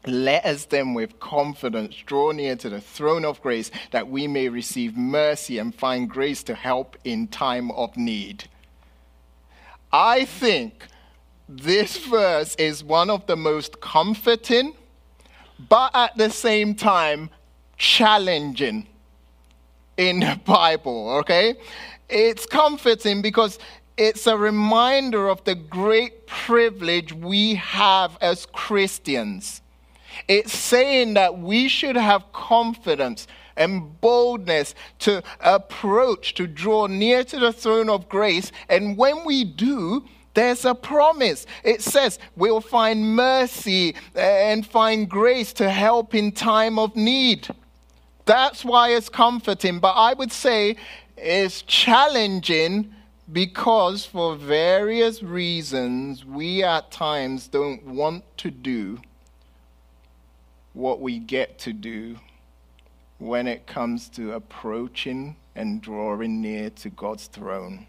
Let 0.06 0.46
us 0.46 0.64
then 0.64 0.94
with 0.94 1.20
confidence 1.20 1.94
draw 2.06 2.32
near 2.32 2.56
to 2.56 2.70
the 2.70 2.80
throne 2.80 3.24
of 3.24 3.42
grace 3.42 3.70
that 3.90 4.08
we 4.08 4.26
may 4.26 4.48
receive 4.48 4.96
mercy 4.96 5.58
and 5.58 5.74
find 5.74 6.08
grace 6.08 6.42
to 6.44 6.54
help 6.54 6.96
in 7.04 7.28
time 7.28 7.70
of 7.72 7.96
need. 7.98 8.48
I 9.92 10.24
think 10.24 10.86
this 11.48 11.96
verse 12.06 12.54
is 12.56 12.84
one 12.84 13.10
of 13.10 13.26
the 13.26 13.36
most 13.36 13.80
comforting, 13.80 14.74
but 15.68 15.90
at 15.94 16.16
the 16.16 16.30
same 16.30 16.74
time, 16.74 17.30
challenging 17.76 18.86
in 19.96 20.20
the 20.20 20.40
Bible, 20.46 21.10
okay? 21.18 21.56
It's 22.08 22.46
comforting 22.46 23.20
because 23.20 23.58
it's 23.96 24.26
a 24.26 24.36
reminder 24.36 25.28
of 25.28 25.42
the 25.44 25.54
great 25.54 26.26
privilege 26.26 27.12
we 27.12 27.56
have 27.56 28.16
as 28.20 28.46
Christians. 28.46 29.60
It's 30.28 30.56
saying 30.56 31.14
that 31.14 31.38
we 31.38 31.68
should 31.68 31.96
have 31.96 32.32
confidence 32.32 33.26
and 33.56 34.00
boldness 34.00 34.74
to 35.00 35.22
approach, 35.40 36.34
to 36.34 36.46
draw 36.46 36.86
near 36.86 37.24
to 37.24 37.38
the 37.38 37.52
throne 37.52 37.88
of 37.88 38.08
grace. 38.08 38.52
And 38.68 38.96
when 38.96 39.24
we 39.24 39.44
do, 39.44 40.04
there's 40.34 40.64
a 40.64 40.74
promise. 40.74 41.46
It 41.64 41.82
says 41.82 42.18
we'll 42.36 42.60
find 42.60 43.16
mercy 43.16 43.94
and 44.14 44.66
find 44.66 45.08
grace 45.08 45.52
to 45.54 45.68
help 45.68 46.14
in 46.14 46.32
time 46.32 46.78
of 46.78 46.94
need. 46.96 47.48
That's 48.26 48.64
why 48.64 48.90
it's 48.90 49.08
comforting. 49.08 49.80
But 49.80 49.94
I 49.94 50.14
would 50.14 50.30
say 50.30 50.76
it's 51.16 51.62
challenging 51.62 52.94
because, 53.32 54.04
for 54.04 54.36
various 54.36 55.22
reasons, 55.22 56.24
we 56.24 56.62
at 56.62 56.90
times 56.90 57.48
don't 57.48 57.84
want 57.84 58.24
to 58.38 58.50
do 58.50 59.00
what 60.72 61.00
we 61.00 61.18
get 61.18 61.58
to 61.60 61.72
do 61.72 62.16
when 63.20 63.46
it 63.46 63.66
comes 63.66 64.08
to 64.08 64.32
approaching 64.32 65.36
and 65.54 65.80
drawing 65.80 66.40
near 66.40 66.70
to 66.70 66.88
God's 66.88 67.26
throne. 67.26 67.86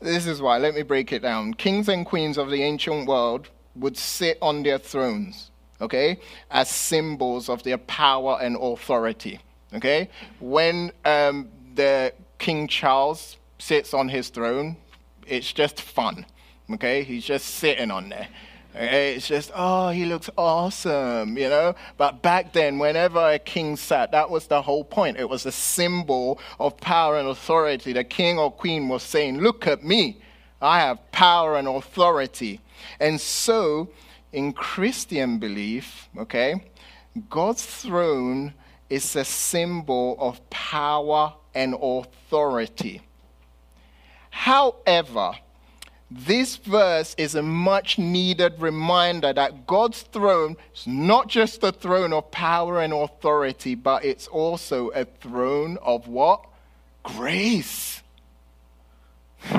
This 0.00 0.26
is 0.26 0.42
why, 0.42 0.58
let 0.58 0.74
me 0.74 0.82
break 0.82 1.12
it 1.12 1.22
down. 1.22 1.54
Kings 1.54 1.88
and 1.88 2.04
queens 2.04 2.36
of 2.36 2.50
the 2.50 2.62
ancient 2.62 3.08
world 3.08 3.48
would 3.76 3.96
sit 3.96 4.36
on 4.42 4.62
their 4.64 4.78
thrones, 4.78 5.50
okay, 5.80 6.20
as 6.50 6.68
symbols 6.68 7.48
of 7.48 7.62
their 7.62 7.78
power 7.78 8.38
and 8.40 8.56
authority, 8.60 9.40
okay? 9.72 10.10
When 10.40 10.92
um, 11.04 11.48
the 11.74 12.12
King 12.38 12.66
Charles 12.66 13.36
sits 13.58 13.94
on 13.94 14.08
his 14.08 14.28
throne, 14.28 14.76
it's 15.26 15.52
just 15.52 15.80
fun, 15.80 16.26
okay? 16.72 17.04
He's 17.04 17.24
just 17.24 17.46
sitting 17.46 17.90
on 17.90 18.08
there. 18.08 18.28
It's 18.80 19.26
just, 19.26 19.50
oh, 19.56 19.88
he 19.88 20.04
looks 20.04 20.30
awesome, 20.38 21.36
you 21.36 21.48
know? 21.48 21.74
But 21.96 22.22
back 22.22 22.52
then, 22.52 22.78
whenever 22.78 23.18
a 23.18 23.38
king 23.40 23.76
sat, 23.76 24.12
that 24.12 24.30
was 24.30 24.46
the 24.46 24.62
whole 24.62 24.84
point. 24.84 25.18
It 25.18 25.28
was 25.28 25.46
a 25.46 25.52
symbol 25.52 26.38
of 26.60 26.76
power 26.76 27.18
and 27.18 27.28
authority. 27.28 27.92
The 27.92 28.04
king 28.04 28.38
or 28.38 28.52
queen 28.52 28.88
was 28.88 29.02
saying, 29.02 29.38
look 29.38 29.66
at 29.66 29.82
me. 29.82 30.20
I 30.62 30.78
have 30.78 31.10
power 31.10 31.56
and 31.56 31.66
authority. 31.66 32.60
And 33.00 33.20
so, 33.20 33.88
in 34.32 34.52
Christian 34.52 35.38
belief, 35.38 36.08
okay, 36.16 36.62
God's 37.28 37.66
throne 37.66 38.54
is 38.88 39.16
a 39.16 39.24
symbol 39.24 40.16
of 40.20 40.48
power 40.50 41.34
and 41.52 41.74
authority. 41.74 43.02
However, 44.30 45.32
this 46.10 46.56
verse 46.56 47.14
is 47.18 47.34
a 47.34 47.42
much 47.42 47.98
needed 47.98 48.60
reminder 48.60 49.32
that 49.34 49.66
God's 49.66 50.02
throne 50.02 50.56
is 50.74 50.86
not 50.86 51.28
just 51.28 51.62
a 51.62 51.70
throne 51.70 52.14
of 52.14 52.30
power 52.30 52.80
and 52.80 52.94
authority, 52.94 53.74
but 53.74 54.06
it's 54.06 54.26
also 54.26 54.88
a 54.88 55.04
throne 55.04 55.76
of 55.82 56.08
what? 56.08 56.46
Grace. 57.02 58.02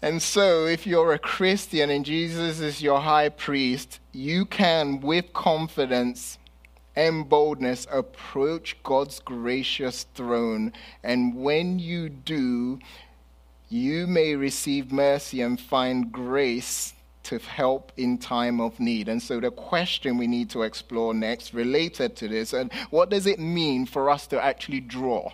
and 0.00 0.22
so, 0.22 0.66
if 0.66 0.86
you're 0.86 1.12
a 1.12 1.18
Christian 1.18 1.90
and 1.90 2.04
Jesus 2.04 2.60
is 2.60 2.80
your 2.80 3.00
high 3.00 3.30
priest, 3.30 3.98
you 4.12 4.46
can, 4.46 5.00
with 5.00 5.32
confidence 5.32 6.38
and 6.94 7.28
boldness, 7.28 7.88
approach 7.90 8.76
God's 8.84 9.18
gracious 9.18 10.06
throne. 10.14 10.72
And 11.02 11.34
when 11.34 11.80
you 11.80 12.08
do, 12.08 12.78
you 13.68 14.06
may 14.06 14.34
receive 14.34 14.92
mercy 14.92 15.40
and 15.40 15.60
find 15.60 16.12
grace 16.12 16.94
to 17.24 17.38
help 17.38 17.90
in 17.96 18.18
time 18.18 18.60
of 18.60 18.78
need. 18.78 19.08
And 19.08 19.20
so, 19.20 19.40
the 19.40 19.50
question 19.50 20.16
we 20.16 20.28
need 20.28 20.48
to 20.50 20.62
explore 20.62 21.12
next, 21.12 21.52
related 21.52 22.14
to 22.16 22.28
this, 22.28 22.52
and 22.52 22.72
what 22.90 23.10
does 23.10 23.26
it 23.26 23.40
mean 23.40 23.84
for 23.86 24.08
us 24.10 24.26
to 24.28 24.42
actually 24.42 24.80
draw? 24.80 25.32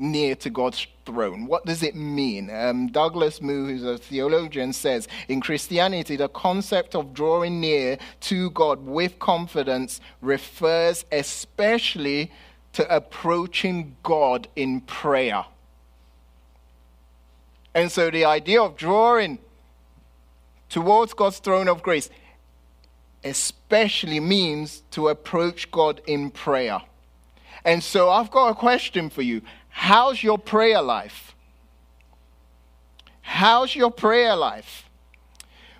near 0.00 0.34
to 0.34 0.50
God's 0.50 0.86
throne. 1.04 1.46
What 1.46 1.66
does 1.66 1.82
it 1.82 1.94
mean? 1.94 2.50
Um, 2.50 2.88
Douglas 2.88 3.42
Moo, 3.42 3.66
who's 3.66 3.84
a 3.84 3.98
theologian, 3.98 4.72
says 4.72 5.06
in 5.28 5.40
Christianity, 5.40 6.16
the 6.16 6.28
concept 6.28 6.96
of 6.96 7.12
drawing 7.12 7.60
near 7.60 7.98
to 8.20 8.50
God 8.50 8.84
with 8.84 9.18
confidence 9.18 10.00
refers 10.22 11.04
especially 11.12 12.32
to 12.72 12.94
approaching 12.94 13.96
God 14.02 14.48
in 14.56 14.80
prayer. 14.80 15.44
And 17.74 17.90
so 17.90 18.10
the 18.10 18.24
idea 18.24 18.62
of 18.62 18.76
drawing 18.76 19.38
towards 20.68 21.14
God's 21.14 21.38
throne 21.38 21.68
of 21.68 21.82
grace 21.82 22.10
especially 23.22 24.20
means 24.20 24.82
to 24.92 25.08
approach 25.08 25.70
God 25.70 26.00
in 26.06 26.30
prayer. 26.30 26.80
And 27.64 27.82
so 27.82 28.10
I've 28.10 28.30
got 28.30 28.48
a 28.48 28.54
question 28.54 29.10
for 29.10 29.22
you. 29.22 29.42
How's 29.68 30.22
your 30.22 30.38
prayer 30.38 30.80
life? 30.80 31.34
How's 33.20 33.76
your 33.76 33.90
prayer 33.90 34.34
life? 34.34 34.88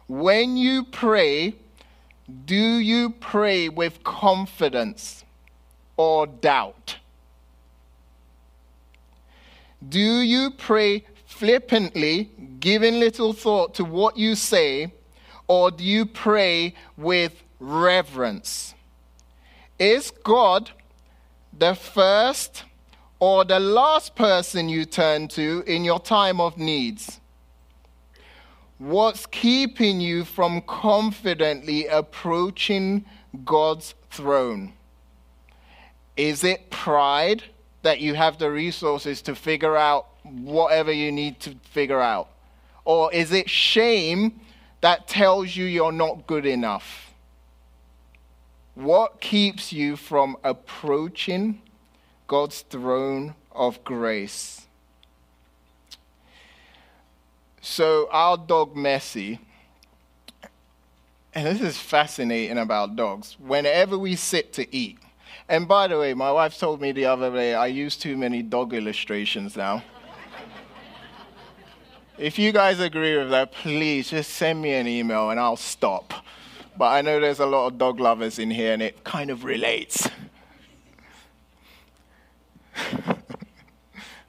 When 0.06 0.56
you 0.56 0.84
pray, 0.84 1.54
do 2.44 2.54
you 2.54 3.10
pray 3.10 3.68
with 3.68 4.04
confidence 4.04 5.24
or 5.96 6.26
doubt? 6.26 6.96
Do 9.88 10.20
you 10.20 10.50
pray 10.50 11.06
flippantly, 11.40 12.28
giving 12.60 13.00
little 13.00 13.32
thought 13.32 13.74
to 13.74 13.82
what 13.82 14.14
you 14.18 14.34
say, 14.34 14.92
or 15.48 15.70
do 15.70 15.82
you 15.82 16.04
pray 16.04 16.74
with 16.98 17.42
reverence? 17.58 18.74
Is 19.78 20.10
God 20.10 20.70
the 21.58 21.74
first 21.74 22.64
or 23.20 23.46
the 23.46 23.58
last 23.58 24.14
person 24.14 24.68
you 24.68 24.84
turn 24.84 25.28
to 25.28 25.64
in 25.66 25.82
your 25.82 25.98
time 25.98 26.42
of 26.42 26.58
needs? 26.58 27.20
What's 28.76 29.24
keeping 29.24 29.98
you 29.98 30.26
from 30.26 30.60
confidently 30.60 31.86
approaching 31.86 33.06
God's 33.46 33.94
throne? 34.10 34.74
Is 36.18 36.44
it 36.44 36.68
pride 36.68 37.44
that 37.80 38.00
you 38.00 38.12
have 38.12 38.36
the 38.36 38.50
resources 38.50 39.22
to 39.22 39.34
figure 39.34 39.78
out 39.78 40.09
whatever 40.30 40.92
you 40.92 41.12
need 41.12 41.40
to 41.40 41.54
figure 41.70 42.00
out? 42.00 42.28
Or 42.84 43.12
is 43.12 43.32
it 43.32 43.50
shame 43.50 44.40
that 44.80 45.08
tells 45.08 45.54
you 45.56 45.64
you're 45.64 45.92
not 45.92 46.26
good 46.26 46.46
enough? 46.46 47.12
What 48.74 49.20
keeps 49.20 49.72
you 49.72 49.96
from 49.96 50.36
approaching 50.42 51.60
God's 52.30 52.60
throne 52.60 53.34
of 53.50 53.82
grace. 53.82 54.68
So, 57.60 58.08
our 58.12 58.36
dog 58.36 58.76
Messi, 58.76 59.40
and 61.34 61.44
this 61.44 61.60
is 61.60 61.76
fascinating 61.76 62.56
about 62.56 62.94
dogs, 62.94 63.36
whenever 63.40 63.98
we 63.98 64.14
sit 64.14 64.52
to 64.52 64.72
eat, 64.72 64.98
and 65.48 65.66
by 65.66 65.88
the 65.88 65.98
way, 65.98 66.14
my 66.14 66.30
wife 66.30 66.56
told 66.56 66.80
me 66.80 66.92
the 66.92 67.06
other 67.06 67.32
day 67.32 67.52
I 67.52 67.66
use 67.66 67.96
too 67.96 68.16
many 68.16 68.42
dog 68.42 68.74
illustrations 68.74 69.56
now. 69.56 69.82
If 72.20 72.38
you 72.38 72.52
guys 72.52 72.78
agree 72.80 73.16
with 73.16 73.30
that, 73.30 73.50
please 73.50 74.10
just 74.10 74.32
send 74.32 74.60
me 74.60 74.74
an 74.74 74.86
email 74.86 75.30
and 75.30 75.40
I'll 75.40 75.56
stop. 75.56 76.12
But 76.76 76.88
I 76.88 77.00
know 77.00 77.18
there's 77.18 77.40
a 77.40 77.46
lot 77.46 77.68
of 77.68 77.78
dog 77.78 77.98
lovers 77.98 78.38
in 78.38 78.50
here 78.50 78.74
and 78.74 78.82
it 78.82 79.02
kind 79.04 79.30
of 79.30 79.44
relates. 79.44 80.06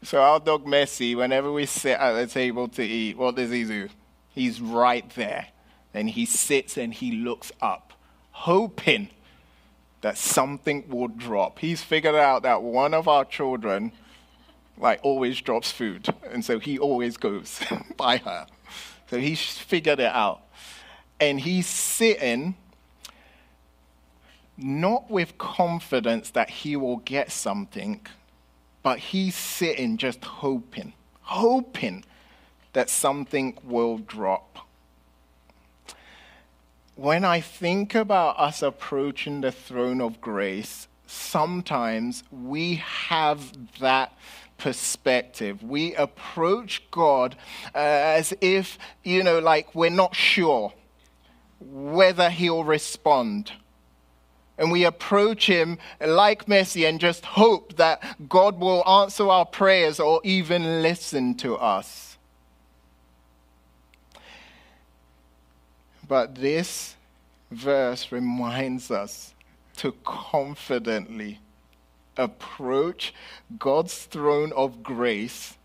so 0.03 0.21
our 0.21 0.39
dog 0.39 0.65
Messi, 0.65 1.17
whenever 1.17 1.51
we 1.51 1.65
sit 1.65 1.99
at 1.99 2.13
the 2.13 2.27
table 2.27 2.69
to 2.69 2.81
eat, 2.83 3.17
what 3.17 3.35
does 3.35 3.51
he 3.51 3.65
do? 3.65 3.89
He's 4.29 4.61
right 4.61 5.09
there. 5.15 5.47
And 5.93 6.09
he 6.09 6.25
sits 6.25 6.77
and 6.77 6.93
he 6.93 7.11
looks 7.11 7.51
up, 7.61 7.91
hoping 8.31 9.09
that 9.99 10.17
something 10.17 10.85
will 10.87 11.09
drop. 11.09 11.59
He's 11.59 11.83
figured 11.83 12.15
out 12.15 12.43
that 12.43 12.63
one 12.63 12.93
of 12.93 13.09
our 13.09 13.25
children 13.25 13.91
like 14.81 14.99
always 15.03 15.39
drops 15.39 15.71
food. 15.71 16.07
And 16.29 16.43
so 16.43 16.59
he 16.59 16.77
always 16.77 17.15
goes 17.15 17.61
by 17.97 18.17
her. 18.17 18.47
So 19.09 19.19
he's 19.19 19.39
figured 19.41 19.99
it 19.99 20.11
out. 20.11 20.41
And 21.19 21.39
he's 21.39 21.67
sitting 21.67 22.55
not 24.57 25.09
with 25.09 25.37
confidence 25.37 26.31
that 26.31 26.49
he 26.49 26.75
will 26.75 26.97
get 26.97 27.31
something, 27.31 28.05
but 28.83 28.99
he's 28.99 29.35
sitting 29.35 29.97
just 29.97 30.23
hoping, 30.23 30.93
hoping 31.21 32.03
that 32.73 32.89
something 32.89 33.57
will 33.63 33.97
drop. 33.97 34.67
When 36.95 37.23
I 37.23 37.39
think 37.39 37.95
about 37.95 38.39
us 38.39 38.61
approaching 38.61 39.41
the 39.41 39.51
throne 39.51 40.01
of 40.01 40.21
grace, 40.21 40.87
sometimes 41.07 42.23
we 42.31 42.75
have 42.75 43.79
that 43.79 44.13
perspective. 44.61 45.63
We 45.63 45.95
approach 45.95 46.83
God 46.91 47.35
uh, 47.73 47.79
as 47.79 48.31
if, 48.41 48.77
you 49.03 49.23
know, 49.23 49.39
like 49.39 49.73
we're 49.73 49.89
not 49.89 50.15
sure 50.15 50.73
whether 51.59 52.29
He'll 52.29 52.63
respond 52.63 53.53
and 54.59 54.71
we 54.71 54.85
approach 54.85 55.47
Him 55.47 55.79
like 55.99 56.45
Messi 56.45 56.87
and 56.87 56.99
just 56.99 57.25
hope 57.25 57.77
that 57.77 58.03
God 58.29 58.59
will 58.59 58.87
answer 58.87 59.27
our 59.27 59.45
prayers 59.45 59.99
or 59.99 60.21
even 60.23 60.83
listen 60.83 61.33
to 61.37 61.55
us. 61.55 62.19
But 66.07 66.35
this 66.35 66.95
verse 67.49 68.11
reminds 68.11 68.91
us 68.91 69.33
to 69.77 69.93
confidently 70.03 71.39
approach 72.17 73.13
God's 73.57 74.05
throne 74.05 74.51
of 74.53 74.83
grace 74.83 75.57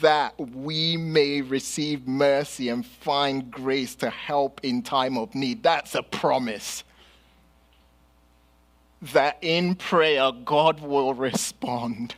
that 0.00 0.38
we 0.38 0.96
may 0.96 1.40
receive 1.40 2.06
mercy 2.06 2.68
and 2.68 2.86
find 2.86 3.50
grace 3.50 3.94
to 3.96 4.08
help 4.08 4.60
in 4.62 4.82
time 4.82 5.18
of 5.18 5.34
need. 5.34 5.62
That's 5.62 5.94
a 5.94 6.02
promise 6.02 6.84
that 9.12 9.36
in 9.42 9.74
prayer, 9.74 10.30
God 10.32 10.80
will 10.80 11.12
respond. 11.12 12.14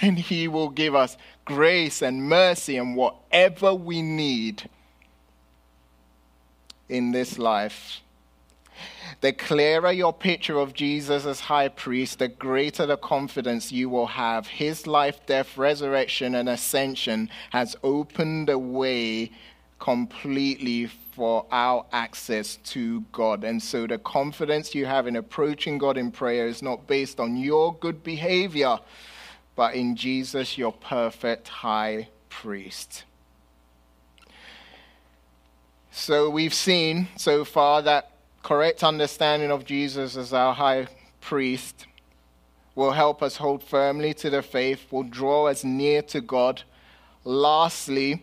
And 0.00 0.18
He 0.18 0.48
will 0.48 0.68
give 0.68 0.94
us 0.94 1.16
grace 1.44 2.02
and 2.02 2.28
mercy 2.28 2.76
and 2.76 2.96
whatever 2.96 3.74
we 3.74 4.02
need 4.02 4.68
in 6.88 7.12
this 7.12 7.38
life. 7.38 8.00
The 9.20 9.32
clearer 9.32 9.90
your 9.90 10.12
picture 10.12 10.58
of 10.58 10.74
Jesus 10.74 11.24
as 11.24 11.40
high 11.40 11.68
priest, 11.68 12.18
the 12.18 12.28
greater 12.28 12.86
the 12.86 12.96
confidence 12.96 13.72
you 13.72 13.88
will 13.88 14.06
have. 14.06 14.46
His 14.46 14.86
life, 14.86 15.24
death, 15.26 15.56
resurrection, 15.56 16.34
and 16.34 16.48
ascension 16.48 17.30
has 17.50 17.76
opened 17.82 18.48
the 18.48 18.58
way 18.58 19.32
completely 19.78 20.86
for 20.86 21.46
our 21.50 21.86
access 21.92 22.56
to 22.56 23.00
God. 23.12 23.44
And 23.44 23.62
so 23.62 23.86
the 23.86 23.98
confidence 23.98 24.74
you 24.74 24.86
have 24.86 25.06
in 25.06 25.16
approaching 25.16 25.78
God 25.78 25.96
in 25.96 26.10
prayer 26.10 26.46
is 26.46 26.62
not 26.62 26.86
based 26.86 27.18
on 27.18 27.36
your 27.36 27.74
good 27.74 28.02
behavior, 28.04 28.78
but 29.54 29.74
in 29.74 29.96
Jesus, 29.96 30.58
your 30.58 30.72
perfect 30.72 31.48
high 31.48 32.08
priest. 32.28 33.04
So 35.90 36.28
we've 36.28 36.52
seen 36.52 37.08
so 37.16 37.44
far 37.44 37.80
that 37.80 38.10
correct 38.46 38.84
understanding 38.84 39.50
of 39.50 39.64
Jesus 39.64 40.16
as 40.16 40.32
our 40.32 40.54
high 40.54 40.86
priest 41.20 41.84
will 42.76 42.92
help 42.92 43.20
us 43.20 43.38
hold 43.38 43.60
firmly 43.60 44.14
to 44.14 44.30
the 44.30 44.40
faith, 44.40 44.86
will 44.92 45.02
draw 45.02 45.48
us 45.48 45.64
near 45.64 46.00
to 46.00 46.20
God. 46.20 46.62
Lastly, 47.24 48.22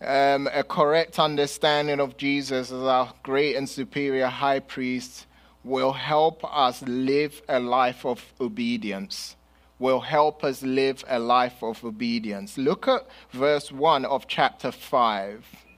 um, 0.00 0.48
a 0.52 0.62
correct 0.62 1.18
understanding 1.18 1.98
of 1.98 2.16
Jesus 2.16 2.70
as 2.70 2.84
our 2.84 3.12
great 3.24 3.56
and 3.56 3.68
superior 3.68 4.28
high 4.28 4.60
priest 4.60 5.26
will 5.64 5.94
help 5.94 6.44
us 6.44 6.80
live 6.82 7.42
a 7.48 7.58
life 7.58 8.06
of 8.06 8.32
obedience, 8.40 9.34
will 9.80 9.98
help 9.98 10.44
us 10.44 10.62
live 10.62 11.04
a 11.08 11.18
life 11.18 11.60
of 11.60 11.84
obedience. 11.84 12.56
Look 12.56 12.86
at 12.86 13.04
verse 13.32 13.72
1 13.72 14.04
of 14.04 14.28
chapter 14.28 14.70
5. 14.70 15.69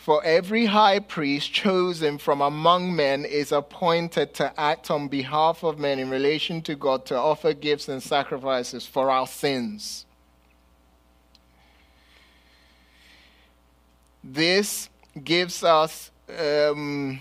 For 0.00 0.24
every 0.24 0.64
high 0.64 1.00
priest 1.00 1.52
chosen 1.52 2.16
from 2.16 2.40
among 2.40 2.96
men 2.96 3.26
is 3.26 3.52
appointed 3.52 4.32
to 4.36 4.58
act 4.58 4.90
on 4.90 5.08
behalf 5.08 5.62
of 5.62 5.78
men 5.78 5.98
in 5.98 6.08
relation 6.08 6.62
to 6.62 6.74
God 6.74 7.04
to 7.06 7.18
offer 7.18 7.52
gifts 7.52 7.86
and 7.86 8.02
sacrifices 8.02 8.86
for 8.86 9.10
our 9.10 9.26
sins. 9.26 10.06
This 14.24 14.88
gives 15.22 15.62
us 15.62 16.10
um, 16.38 17.20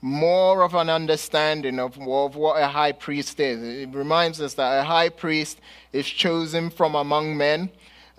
more 0.00 0.64
of 0.64 0.74
an 0.74 0.90
understanding 0.90 1.78
of, 1.78 1.96
of 1.96 2.34
what 2.34 2.60
a 2.60 2.66
high 2.66 2.92
priest 2.92 3.38
is. 3.38 3.62
It 3.62 3.94
reminds 3.94 4.40
us 4.40 4.54
that 4.54 4.80
a 4.80 4.82
high 4.82 5.10
priest 5.10 5.60
is 5.92 6.06
chosen 6.06 6.70
from 6.70 6.96
among 6.96 7.36
men 7.36 7.70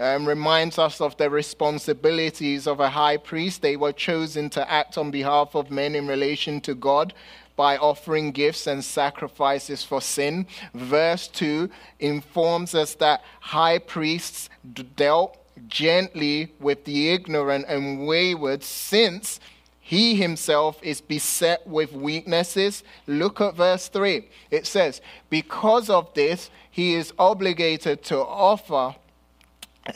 um, 0.01 0.27
reminds 0.27 0.79
us 0.79 0.99
of 0.99 1.15
the 1.17 1.29
responsibilities 1.29 2.65
of 2.65 2.79
a 2.79 2.89
high 2.89 3.17
priest. 3.17 3.61
They 3.61 3.77
were 3.77 3.93
chosen 3.93 4.49
to 4.51 4.69
act 4.69 4.97
on 4.97 5.11
behalf 5.11 5.55
of 5.55 5.69
men 5.69 5.93
in 5.95 6.07
relation 6.07 6.59
to 6.61 6.73
God 6.73 7.13
by 7.55 7.77
offering 7.77 8.31
gifts 8.31 8.65
and 8.65 8.83
sacrifices 8.83 9.83
for 9.83 10.01
sin. 10.01 10.47
Verse 10.73 11.27
2 11.27 11.69
informs 11.99 12.73
us 12.73 12.95
that 12.95 13.23
high 13.39 13.77
priests 13.77 14.49
dealt 14.95 15.37
gently 15.67 16.51
with 16.59 16.85
the 16.85 17.11
ignorant 17.11 17.65
and 17.67 18.07
wayward 18.07 18.63
since 18.63 19.39
he 19.79 20.15
himself 20.15 20.79
is 20.81 21.01
beset 21.01 21.67
with 21.67 21.91
weaknesses. 21.91 22.83
Look 23.05 23.41
at 23.41 23.55
verse 23.55 23.89
3. 23.89 24.27
It 24.49 24.65
says, 24.65 25.01
Because 25.29 25.89
of 25.89 26.13
this, 26.13 26.49
he 26.71 26.95
is 26.95 27.13
obligated 27.19 28.01
to 28.05 28.17
offer 28.19 28.95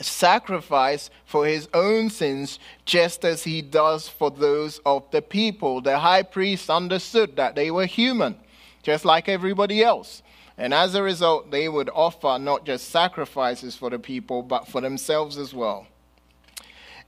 sacrifice 0.00 1.10
for 1.24 1.46
his 1.46 1.68
own 1.72 2.10
sins, 2.10 2.58
just 2.84 3.24
as 3.24 3.44
he 3.44 3.62
does 3.62 4.08
for 4.08 4.30
those 4.30 4.80
of 4.84 5.10
the 5.10 5.22
people. 5.22 5.80
The 5.80 5.98
high 5.98 6.22
priest 6.22 6.68
understood 6.70 7.36
that 7.36 7.54
they 7.54 7.70
were 7.70 7.86
human, 7.86 8.36
just 8.82 9.04
like 9.04 9.28
everybody 9.28 9.82
else. 9.82 10.22
And 10.58 10.72
as 10.72 10.94
a 10.94 11.02
result, 11.02 11.50
they 11.50 11.68
would 11.68 11.90
offer 11.94 12.38
not 12.38 12.64
just 12.64 12.88
sacrifices 12.88 13.76
for 13.76 13.90
the 13.90 13.98
people, 13.98 14.42
but 14.42 14.66
for 14.66 14.80
themselves 14.80 15.36
as 15.36 15.52
well. 15.52 15.86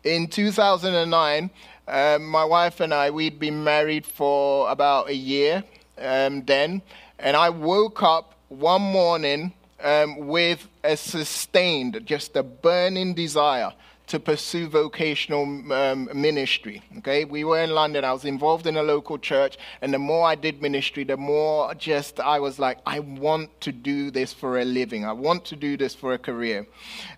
In 0.05 0.29
2009, 0.29 1.51
um, 1.89 2.27
my 2.27 2.45
wife 2.45 2.81
and 2.81 2.93
I, 2.93 3.11
we'd 3.11 3.39
been 3.39 3.65
married 3.65 4.05
for 4.05 4.71
about 4.71 5.09
a 5.09 5.15
year 5.15 5.65
um, 5.97 6.45
then, 6.45 6.83
and 7.19 7.37
I 7.37 7.49
woke 7.49 8.03
up 8.03 8.35
one 8.49 8.83
morning 8.83 9.53
um, 9.83 10.27
with 10.27 10.69
a 10.85 10.97
sustained, 10.97 12.01
just 12.05 12.37
a 12.37 12.43
burning 12.43 13.15
desire 13.15 13.73
to 14.09 14.19
pursue 14.19 14.69
vocational 14.69 15.43
um, 15.73 16.09
ministry. 16.15 16.83
Okay, 16.99 17.27
we 17.27 17.45
were 17.45 17.61
in 17.61 17.71
London. 17.71 18.05
I 18.05 18.13
was 18.13 18.25
involved 18.25 18.67
in 18.67 18.77
a 18.79 18.83
local 18.83 19.19
church, 19.19 19.59
and 19.83 19.93
the 19.93 19.99
more 19.99 20.27
I 20.27 20.35
did 20.35 20.63
ministry, 20.63 21.05
the 21.05 21.19
more 21.19 21.75
just 21.75 22.19
I 22.19 22.41
was 22.41 22.59
like, 22.59 22.79
I 22.87 23.01
want 23.01 23.61
to 23.61 23.71
do 23.71 24.11
this 24.11 24.33
for 24.33 24.61
a 24.61 24.65
living. 24.65 25.05
I 25.05 25.13
want 25.13 25.45
to 25.47 25.57
do 25.57 25.77
this 25.77 25.95
for 25.95 26.15
a 26.15 26.19
career. 26.19 26.67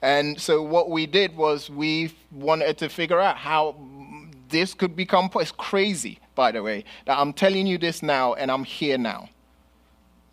And 0.02 0.40
so 0.40 0.62
what 0.62 0.90
we 0.90 1.06
did 1.06 1.36
was 1.36 1.70
we 1.70 2.12
wanted 2.32 2.76
to 2.78 2.88
figure 2.88 3.20
out 3.20 3.36
how 3.36 3.76
this 4.48 4.74
could 4.74 4.96
become. 4.96 5.30
It's 5.36 5.52
crazy, 5.52 6.18
by 6.34 6.50
the 6.50 6.60
way, 6.60 6.84
that 7.06 7.16
I'm 7.16 7.32
telling 7.32 7.68
you 7.68 7.78
this 7.78 8.02
now, 8.02 8.34
and 8.34 8.50
I'm 8.50 8.64
here 8.64 8.98
now, 8.98 9.28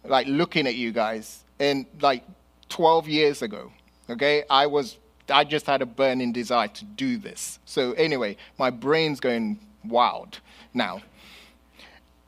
like 0.09 0.27
looking 0.27 0.67
at 0.67 0.75
you 0.75 0.91
guys 0.91 1.43
and 1.59 1.85
like 2.01 2.23
12 2.69 3.07
years 3.07 3.41
ago, 3.41 3.71
okay, 4.09 4.43
I 4.49 4.67
was, 4.67 4.97
I 5.29 5.43
just 5.43 5.65
had 5.65 5.81
a 5.81 5.85
burning 5.85 6.31
desire 6.31 6.67
to 6.67 6.85
do 6.85 7.17
this. 7.17 7.59
So 7.65 7.93
anyway, 7.93 8.37
my 8.57 8.69
brain's 8.69 9.19
going 9.19 9.59
wild 9.83 10.39
now. 10.73 11.01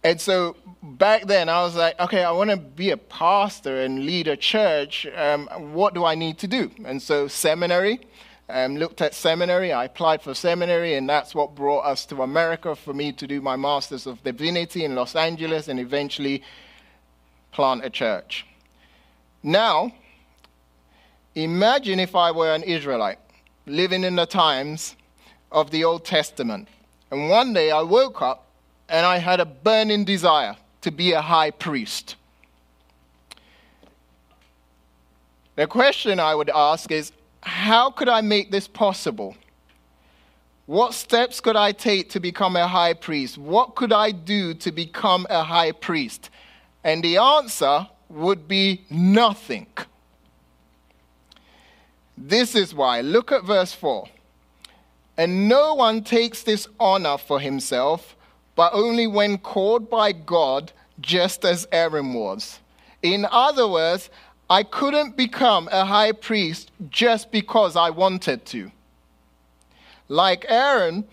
And 0.03 0.19
so 0.19 0.55
back 0.81 1.25
then, 1.27 1.49
I 1.49 1.61
was 1.63 1.75
like, 1.75 1.99
okay, 1.99 2.23
I 2.23 2.31
want 2.31 2.51
to 2.51 2.57
be 2.57 2.91
a 2.91 2.97
pastor 2.97 3.81
and 3.81 4.05
lead 4.05 4.29
a 4.29 4.37
church. 4.37 5.05
Um, 5.15 5.47
what 5.73 5.93
do 5.93 6.05
I 6.05 6.15
need 6.15 6.37
to 6.39 6.47
do? 6.47 6.71
And 6.85 7.01
so, 7.01 7.27
seminary, 7.27 7.99
um, 8.47 8.77
looked 8.77 9.01
at 9.01 9.13
seminary. 9.13 9.73
I 9.73 9.85
applied 9.85 10.21
for 10.21 10.33
seminary, 10.33 10.95
and 10.95 11.09
that's 11.09 11.35
what 11.35 11.53
brought 11.53 11.81
us 11.81 12.05
to 12.07 12.21
America 12.21 12.75
for 12.75 12.93
me 12.93 13.11
to 13.11 13.27
do 13.27 13.41
my 13.41 13.57
Master's 13.57 14.07
of 14.07 14.23
Divinity 14.23 14.85
in 14.85 14.95
Los 14.95 15.17
Angeles 15.17 15.67
and 15.67 15.81
eventually 15.81 16.43
plant 17.51 17.83
a 17.83 17.89
church. 17.89 18.45
Now, 19.43 19.91
imagine 21.35 21.99
if 21.99 22.15
I 22.15 22.31
were 22.31 22.53
an 22.53 22.63
Israelite 22.63 23.19
living 23.65 24.03
in 24.03 24.15
the 24.15 24.25
times 24.25 24.95
of 25.51 25.71
the 25.71 25.83
Old 25.83 26.05
Testament, 26.05 26.67
and 27.11 27.29
one 27.29 27.53
day 27.53 27.71
I 27.71 27.81
woke 27.81 28.21
up 28.21 28.47
and 28.87 29.05
I 29.05 29.17
had 29.17 29.39
a 29.39 29.45
burning 29.45 30.03
desire 30.05 30.55
to 30.81 30.91
be 30.91 31.11
a 31.13 31.21
high 31.21 31.51
priest. 31.51 32.15
The 35.55 35.67
question 35.67 36.19
I 36.19 36.35
would 36.35 36.49
ask 36.49 36.91
is 36.91 37.11
how 37.41 37.89
could 37.89 38.09
I 38.09 38.21
make 38.21 38.51
this 38.51 38.67
possible? 38.67 39.35
What 40.65 40.93
steps 40.93 41.39
could 41.39 41.55
I 41.55 41.71
take 41.71 42.09
to 42.11 42.19
become 42.19 42.55
a 42.55 42.67
high 42.67 42.93
priest? 42.93 43.37
What 43.37 43.75
could 43.75 43.91
I 43.91 44.11
do 44.11 44.53
to 44.53 44.71
become 44.71 45.25
a 45.29 45.43
high 45.43 45.71
priest? 45.71 46.29
And 46.83 47.03
the 47.03 47.17
answer 47.17 47.87
would 48.09 48.47
be 48.47 48.85
nothing. 48.89 49.67
This 52.17 52.55
is 52.55 52.73
why. 52.73 53.01
Look 53.01 53.31
at 53.31 53.43
verse 53.43 53.73
4. 53.73 54.07
And 55.17 55.49
no 55.49 55.73
one 55.73 56.03
takes 56.03 56.43
this 56.43 56.67
honor 56.79 57.17
for 57.17 57.39
himself, 57.39 58.15
but 58.55 58.73
only 58.73 59.07
when 59.07 59.37
called 59.37 59.89
by 59.89 60.11
God, 60.11 60.71
just 61.01 61.45
as 61.45 61.67
Aaron 61.71 62.13
was. 62.13 62.59
In 63.01 63.25
other 63.29 63.67
words, 63.67 64.09
I 64.49 64.63
couldn't 64.63 65.15
become 65.15 65.69
a 65.71 65.85
high 65.85 66.11
priest 66.11 66.71
just 66.89 67.31
because 67.31 67.75
I 67.75 67.89
wanted 67.89 68.45
to. 68.47 68.71
Like 70.07 70.45
Aaron, 70.49 71.05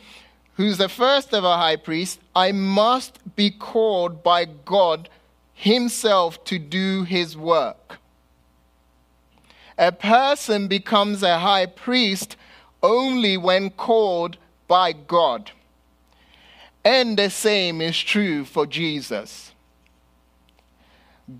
who's 0.56 0.78
the 0.78 0.88
first 0.88 1.34
ever 1.34 1.54
high 1.54 1.76
priest, 1.76 2.18
I 2.34 2.52
must 2.52 3.18
be 3.36 3.50
called 3.50 4.22
by 4.22 4.46
God 4.46 5.08
himself 5.56 6.44
to 6.44 6.58
do 6.58 7.02
his 7.02 7.36
work. 7.36 7.98
A 9.78 9.90
person 9.90 10.68
becomes 10.68 11.22
a 11.22 11.38
high 11.38 11.66
priest 11.66 12.36
only 12.82 13.36
when 13.36 13.70
called 13.70 14.36
by 14.68 14.92
God. 14.92 15.50
And 16.84 17.18
the 17.18 17.30
same 17.30 17.80
is 17.80 17.98
true 17.98 18.44
for 18.44 18.66
Jesus. 18.66 19.52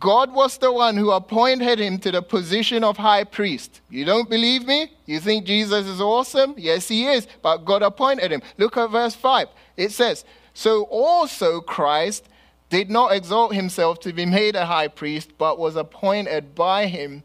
God 0.01 0.35
was 0.35 0.59
the 0.59 0.73
one 0.73 0.97
who 0.97 1.11
appointed 1.13 1.79
him 1.79 1.99
to 1.99 2.11
the 2.11 2.23
position 2.23 2.83
of 2.83 2.97
high 2.97 3.23
priest. 3.23 3.81
You 3.89 4.05
don't 4.05 4.29
believe 4.29 4.67
me? 4.67 4.93
You 5.05 5.21
think 5.21 5.45
Jesus 5.45 5.87
is 5.87 6.01
awesome? 6.01 6.55
Yes, 6.57 6.89
he 6.89 7.07
is, 7.07 7.29
but 7.43 7.59
God 7.59 7.83
appointed 7.83 8.33
him. 8.33 8.43
Look 8.57 8.77
at 8.77 8.91
verse 8.91 9.15
5. 9.15 9.49
It 9.77 9.93
says, 9.93 10.25
So 10.55 10.85
also 10.85 11.61
Christ 11.61 12.29
did 12.69 12.91
not 12.91 13.13
exalt 13.13 13.55
himself 13.55 14.01
to 14.01 14.13
be 14.13 14.27
made 14.27 14.57
a 14.57 14.67
high 14.67 14.89
priest, 14.89 15.39
but 15.39 15.59
was 15.59 15.77
appointed 15.77 16.55
by 16.55 16.87
him, 16.87 17.23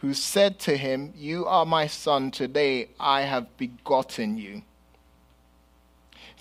who 0.00 0.14
said 0.14 0.58
to 0.60 0.76
him, 0.76 1.12
You 1.16 1.44
are 1.46 1.66
my 1.66 1.86
son, 1.86 2.30
today 2.30 2.88
I 2.98 3.22
have 3.22 3.56
begotten 3.56 4.38
you. 4.38 4.62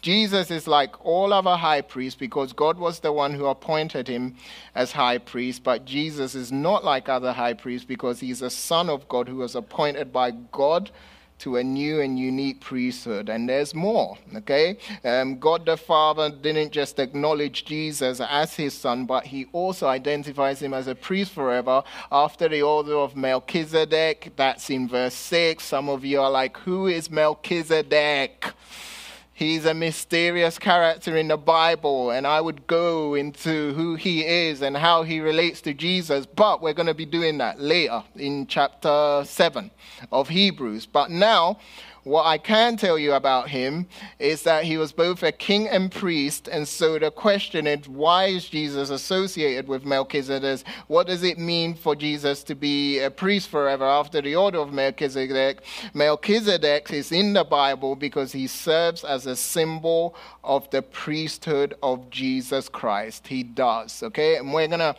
Jesus 0.01 0.51
is 0.51 0.67
like 0.67 1.03
all 1.03 1.33
other 1.33 1.57
high 1.57 1.81
priests 1.81 2.17
because 2.17 2.53
God 2.53 2.77
was 2.77 2.99
the 2.99 3.11
one 3.11 3.33
who 3.33 3.47
appointed 3.47 4.07
him 4.07 4.35
as 4.75 4.91
high 4.91 5.17
priest, 5.17 5.63
but 5.63 5.85
Jesus 5.85 6.35
is 6.35 6.51
not 6.51 6.85
like 6.85 7.09
other 7.09 7.33
high 7.33 7.55
priests 7.55 7.85
because 7.85 8.19
he's 8.19 8.41
a 8.41 8.49
son 8.49 8.89
of 8.89 9.09
God 9.09 9.27
who 9.27 9.37
was 9.37 9.55
appointed 9.55 10.13
by 10.13 10.31
God 10.31 10.91
to 11.39 11.57
a 11.57 11.63
new 11.63 12.01
and 12.01 12.17
unique 12.17 12.61
priesthood. 12.61 13.29
And 13.29 13.47
there's 13.47 13.73
more, 13.73 14.17
okay? 14.35 14.77
Um, 15.03 15.39
God 15.39 15.65
the 15.65 15.77
Father 15.77 16.29
didn't 16.29 16.71
just 16.71 16.99
acknowledge 16.99 17.65
Jesus 17.65 18.19
as 18.19 18.55
his 18.55 18.73
son, 18.73 19.05
but 19.05 19.25
he 19.25 19.47
also 19.51 19.87
identifies 19.87 20.61
him 20.61 20.73
as 20.73 20.87
a 20.87 20.95
priest 20.95 21.31
forever 21.31 21.83
after 22.11 22.49
the 22.49 22.61
order 22.61 22.95
of 22.95 23.15
Melchizedek. 23.15 24.33
That's 24.35 24.69
in 24.69 24.87
verse 24.87 25.13
6. 25.13 25.63
Some 25.63 25.89
of 25.89 26.03
you 26.03 26.21
are 26.21 26.31
like, 26.31 26.57
who 26.57 26.87
is 26.87 27.09
Melchizedek? 27.09 28.53
He's 29.37 29.67
a 29.67 29.73
mysterious 29.75 30.57
character 30.57 31.15
in 31.15 31.27
the 31.27 31.37
Bible, 31.37 32.09
and 32.09 32.25
I 32.25 32.41
would 32.41 32.65
go 32.65 33.13
into 33.13 33.71
who 33.73 33.93
he 33.93 34.25
is 34.25 34.63
and 34.63 34.75
how 34.75 35.03
he 35.03 35.19
relates 35.19 35.61
to 35.61 35.75
Jesus, 35.75 36.25
but 36.25 36.59
we're 36.59 36.73
going 36.73 36.87
to 36.87 36.95
be 36.95 37.05
doing 37.05 37.37
that 37.37 37.61
later 37.61 38.03
in 38.15 38.47
chapter 38.47 39.21
7 39.23 39.69
of 40.11 40.29
Hebrews. 40.29 40.87
But 40.87 41.11
now, 41.11 41.59
What 42.07 42.25
I 42.25 42.37
can 42.37 42.77
tell 42.77 42.97
you 42.97 43.11
about 43.13 43.49
him 43.49 43.85
is 44.17 44.43
that 44.43 44.63
he 44.63 44.77
was 44.77 44.93
both 44.93 45.23
a 45.23 45.31
king 45.33 45.67
and 45.67 45.91
priest. 45.91 46.47
And 46.47 46.65
so 46.65 46.97
the 46.97 47.11
question 47.11 47.67
is 47.67 47.89
why 47.89 48.27
is 48.27 48.47
Jesus 48.47 48.89
associated 48.89 49.67
with 49.67 49.83
Melchizedek? 49.83 50.65
What 50.87 51.07
does 51.07 51.23
it 51.23 51.37
mean 51.37 51.73
for 51.73 51.97
Jesus 51.97 52.43
to 52.43 52.55
be 52.55 52.99
a 52.99 53.11
priest 53.11 53.49
forever 53.49 53.83
after 53.83 54.21
the 54.21 54.37
order 54.37 54.59
of 54.59 54.71
Melchizedek? 54.71 55.63
Melchizedek 55.93 56.93
is 56.93 57.11
in 57.11 57.33
the 57.33 57.43
Bible 57.43 57.93
because 57.93 58.31
he 58.31 58.47
serves 58.47 59.03
as 59.03 59.25
a 59.25 59.35
symbol 59.35 60.15
of 60.45 60.69
the 60.69 60.83
priesthood 60.83 61.75
of 61.83 62.09
Jesus 62.09 62.69
Christ. 62.69 63.27
He 63.27 63.43
does, 63.43 64.01
okay? 64.01 64.37
And 64.37 64.53
we're 64.53 64.69
going 64.69 64.79
to 64.79 64.95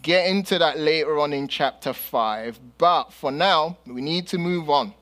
get 0.00 0.28
into 0.28 0.60
that 0.60 0.78
later 0.78 1.18
on 1.18 1.32
in 1.32 1.48
chapter 1.48 1.92
5. 1.92 2.60
But 2.78 3.12
for 3.12 3.32
now, 3.32 3.78
we 3.84 4.00
need 4.00 4.28
to 4.28 4.38
move 4.38 4.70
on. 4.70 4.94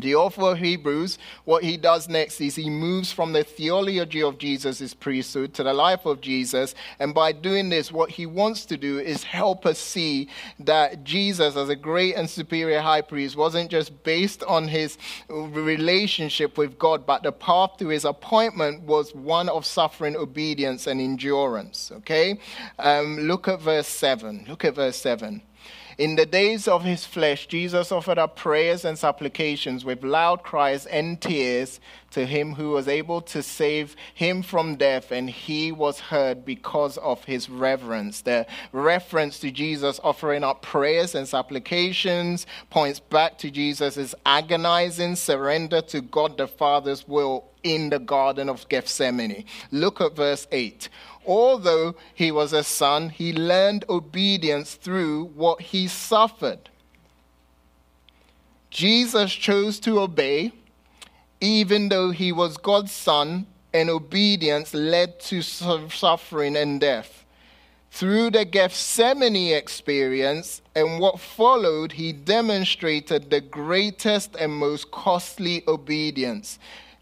The 0.00 0.16
author 0.16 0.42
of 0.42 0.58
Hebrews, 0.58 1.18
what 1.44 1.62
he 1.62 1.76
does 1.76 2.08
next 2.08 2.40
is 2.40 2.56
he 2.56 2.68
moves 2.68 3.12
from 3.12 3.32
the 3.32 3.44
theology 3.44 4.24
of 4.24 4.38
Jesus' 4.38 4.92
priesthood 4.92 5.54
to 5.54 5.62
the 5.62 5.72
life 5.72 6.04
of 6.04 6.20
Jesus. 6.20 6.74
And 6.98 7.14
by 7.14 7.30
doing 7.30 7.68
this, 7.68 7.92
what 7.92 8.10
he 8.10 8.26
wants 8.26 8.66
to 8.66 8.76
do 8.76 8.98
is 8.98 9.22
help 9.22 9.64
us 9.64 9.78
see 9.78 10.28
that 10.58 11.04
Jesus, 11.04 11.54
as 11.54 11.68
a 11.68 11.76
great 11.76 12.16
and 12.16 12.28
superior 12.28 12.80
high 12.80 13.02
priest, 13.02 13.36
wasn't 13.36 13.70
just 13.70 14.02
based 14.02 14.42
on 14.42 14.66
his 14.66 14.98
relationship 15.28 16.58
with 16.58 16.76
God, 16.76 17.06
but 17.06 17.22
the 17.22 17.30
path 17.30 17.76
to 17.78 17.86
his 17.86 18.04
appointment 18.04 18.82
was 18.82 19.14
one 19.14 19.48
of 19.48 19.64
suffering, 19.64 20.16
obedience, 20.16 20.88
and 20.88 21.00
endurance. 21.00 21.92
Okay? 21.98 22.40
Um, 22.80 23.18
look 23.28 23.46
at 23.46 23.60
verse 23.60 23.88
7. 23.88 24.46
Look 24.48 24.64
at 24.64 24.74
verse 24.74 24.96
7. 24.96 25.40
In 25.96 26.16
the 26.16 26.26
days 26.26 26.66
of 26.66 26.82
his 26.82 27.04
flesh, 27.04 27.46
Jesus 27.46 27.92
offered 27.92 28.18
up 28.18 28.34
prayers 28.34 28.84
and 28.84 28.98
supplications 28.98 29.84
with 29.84 30.02
loud 30.02 30.42
cries 30.42 30.86
and 30.86 31.20
tears 31.20 31.78
to 32.10 32.26
him 32.26 32.54
who 32.54 32.70
was 32.70 32.88
able 32.88 33.20
to 33.20 33.42
save 33.42 33.94
him 34.12 34.42
from 34.42 34.74
death, 34.76 35.12
and 35.12 35.30
he 35.30 35.70
was 35.70 36.00
heard 36.00 36.44
because 36.44 36.96
of 36.98 37.24
his 37.24 37.48
reverence. 37.48 38.22
The 38.22 38.46
reference 38.72 39.38
to 39.40 39.50
Jesus 39.50 40.00
offering 40.02 40.42
up 40.42 40.62
prayers 40.62 41.14
and 41.14 41.28
supplications 41.28 42.46
points 42.70 42.98
back 42.98 43.38
to 43.38 43.50
Jesus' 43.50 44.14
agonizing 44.26 45.16
surrender 45.16 45.80
to 45.82 46.00
God 46.00 46.38
the 46.38 46.48
Father's 46.48 47.06
will 47.06 47.44
in 47.62 47.90
the 47.90 47.98
Garden 47.98 48.48
of 48.48 48.68
Gethsemane. 48.68 49.44
Look 49.70 50.00
at 50.00 50.14
verse 50.14 50.46
8 50.52 50.88
although 51.26 51.94
he 52.14 52.30
was 52.30 52.52
a 52.52 52.64
son, 52.64 53.10
he 53.10 53.32
learned 53.32 53.84
obedience 53.88 54.74
through 54.74 55.26
what 55.34 55.60
he 55.60 55.88
suffered. 55.88 56.70
Jesus 58.70 59.32
chose 59.32 59.78
to 59.80 60.00
obey, 60.00 60.52
even 61.40 61.88
though 61.88 62.10
he 62.10 62.32
was 62.32 62.56
God's 62.56 62.92
son, 62.92 63.46
and 63.72 63.90
obedience 63.90 64.72
led 64.72 65.18
to 65.20 65.42
suffering 65.42 66.56
and 66.56 66.80
death. 66.80 67.24
Through 67.90 68.30
the 68.30 68.44
Gethsemane 68.44 69.54
experience 69.54 70.60
and 70.74 70.98
what 70.98 71.20
followed, 71.20 71.92
he 71.92 72.12
demonstrated 72.12 73.30
the 73.30 73.40
greatest 73.40 74.34
and 74.34 74.52
most 74.52 74.90
costly 74.90 75.62
obedience. 75.68 76.58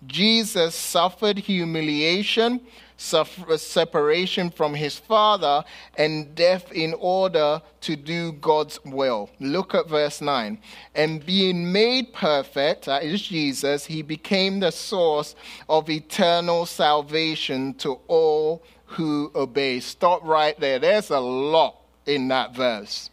Jesus 0.07 0.75
suffered 0.75 1.39
humiliation, 1.39 2.61
separation 3.03 4.51
from 4.51 4.75
his 4.75 4.99
father 4.99 5.65
and 5.97 6.35
death 6.35 6.71
in 6.73 6.95
order 6.95 7.61
to 7.81 7.97
do 7.97 8.33
God's 8.33 8.79
will. 8.85 9.31
Look 9.41 9.75
at 9.75 9.89
verse 9.89 10.21
9. 10.21 10.59
And 10.95 11.25
being 11.25 11.73
made 11.73 12.13
perfect, 12.13 12.87
that 12.87 13.03
is 13.03 13.23
Jesus, 13.23 13.87
he 13.87 14.03
became 14.03 14.61
the 14.61 14.73
source 14.73 15.35
of 15.69 15.91
eternal 15.91 16.67
salvation 16.67 17.75
to 17.75 17.99
all 18.07 18.63
who 18.87 19.31
obey. 19.35 19.81
Stop 19.81 20.23
right 20.25 20.59
there. 20.61 20.79
There's 20.79 21.11
a 21.11 21.21
lot 21.21 21.77
in 22.07 22.29
that 22.29 22.55
verse. 22.55 23.11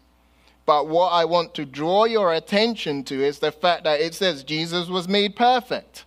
But 0.65 0.87
what 0.87 1.09
I 1.09 1.25
want 1.25 1.55
to 1.55 1.65
draw 1.65 2.05
your 2.05 2.33
attention 2.33 3.03
to 3.05 3.23
is 3.23 3.39
the 3.39 3.51
fact 3.51 3.85
that 3.85 4.01
it 4.01 4.13
says 4.13 4.43
Jesus 4.43 4.87
was 4.87 5.07
made 5.07 5.35
perfect. 5.35 6.05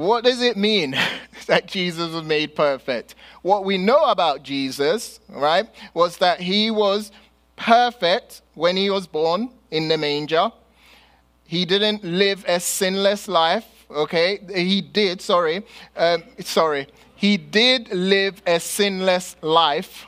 What 0.00 0.24
does 0.24 0.40
it 0.40 0.56
mean 0.56 0.96
that 1.46 1.66
Jesus 1.66 2.10
was 2.10 2.24
made 2.24 2.56
perfect? 2.56 3.16
What 3.42 3.66
we 3.66 3.76
know 3.76 4.06
about 4.06 4.42
Jesus, 4.42 5.20
right, 5.28 5.68
was 5.92 6.16
that 6.16 6.40
he 6.40 6.70
was 6.70 7.12
perfect 7.56 8.40
when 8.54 8.78
he 8.78 8.88
was 8.88 9.06
born 9.06 9.50
in 9.70 9.88
the 9.88 9.98
manger. 9.98 10.52
He 11.44 11.66
didn't 11.66 12.02
live 12.02 12.46
a 12.48 12.60
sinless 12.60 13.28
life, 13.28 13.66
okay? 13.90 14.40
He 14.54 14.80
did, 14.80 15.20
sorry, 15.20 15.66
um, 15.94 16.24
sorry. 16.38 16.86
He 17.14 17.36
did 17.36 17.92
live 17.92 18.40
a 18.46 18.58
sinless 18.58 19.36
life, 19.42 20.06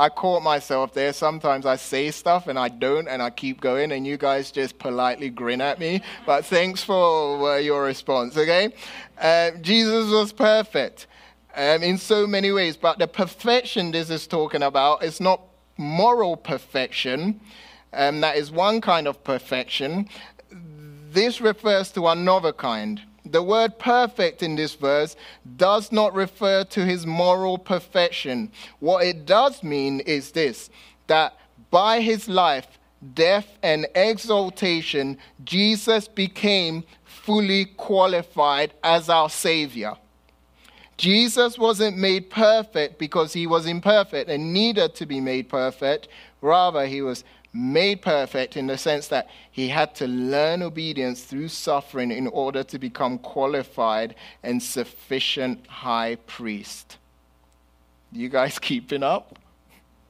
I 0.00 0.08
caught 0.08 0.42
myself 0.42 0.94
there. 0.94 1.12
Sometimes 1.12 1.66
I 1.66 1.76
say 1.76 2.10
stuff 2.10 2.46
and 2.46 2.58
I 2.58 2.68
don't, 2.68 3.06
and 3.06 3.20
I 3.20 3.28
keep 3.28 3.60
going, 3.60 3.92
and 3.92 4.06
you 4.06 4.16
guys 4.16 4.50
just 4.50 4.78
politely 4.78 5.28
grin 5.28 5.60
at 5.60 5.78
me. 5.78 6.00
But 6.24 6.46
thanks 6.46 6.82
for 6.82 7.50
uh, 7.50 7.56
your 7.58 7.84
response, 7.84 8.34
okay? 8.34 8.72
Uh, 9.20 9.50
Jesus 9.60 10.10
was 10.10 10.32
perfect 10.32 11.06
um, 11.54 11.82
in 11.82 11.98
so 11.98 12.26
many 12.26 12.50
ways, 12.50 12.78
but 12.78 12.98
the 12.98 13.06
perfection 13.06 13.90
this 13.90 14.08
is 14.08 14.26
talking 14.26 14.62
about 14.62 15.04
is 15.04 15.20
not 15.20 15.42
moral 15.76 16.34
perfection. 16.34 17.38
Um, 17.92 18.22
that 18.22 18.36
is 18.38 18.50
one 18.50 18.80
kind 18.80 19.06
of 19.06 19.22
perfection. 19.22 20.08
This 21.12 21.42
refers 21.42 21.92
to 21.92 22.08
another 22.08 22.54
kind. 22.54 23.02
The 23.30 23.42
word 23.42 23.78
perfect 23.78 24.42
in 24.42 24.56
this 24.56 24.74
verse 24.74 25.14
does 25.56 25.92
not 25.92 26.14
refer 26.14 26.64
to 26.64 26.84
his 26.84 27.06
moral 27.06 27.58
perfection. 27.58 28.50
What 28.80 29.06
it 29.06 29.24
does 29.24 29.62
mean 29.62 30.00
is 30.00 30.32
this 30.32 30.70
that 31.06 31.36
by 31.70 32.00
his 32.00 32.28
life, 32.28 32.66
death, 33.14 33.58
and 33.62 33.86
exaltation, 33.94 35.18
Jesus 35.44 36.08
became 36.08 36.84
fully 37.04 37.66
qualified 37.66 38.74
as 38.82 39.08
our 39.08 39.30
Savior. 39.30 39.94
Jesus 40.96 41.58
wasn't 41.58 41.96
made 41.96 42.28
perfect 42.28 42.98
because 42.98 43.32
he 43.32 43.46
was 43.46 43.66
imperfect 43.66 44.28
and 44.28 44.52
needed 44.52 44.94
to 44.96 45.06
be 45.06 45.20
made 45.20 45.48
perfect. 45.48 46.08
Rather, 46.42 46.86
he 46.86 47.00
was 47.00 47.24
made 47.52 48.00
perfect 48.00 48.56
in 48.56 48.66
the 48.66 48.78
sense 48.78 49.08
that 49.08 49.28
he 49.50 49.68
had 49.68 49.94
to 49.96 50.06
learn 50.06 50.62
obedience 50.62 51.24
through 51.24 51.48
suffering 51.48 52.10
in 52.10 52.26
order 52.28 52.62
to 52.62 52.78
become 52.78 53.18
qualified 53.18 54.14
and 54.42 54.62
sufficient 54.62 55.66
high 55.66 56.16
priest. 56.26 56.98
You 58.12 58.28
guys 58.28 58.58
keeping 58.60 59.02
up? 59.02 59.38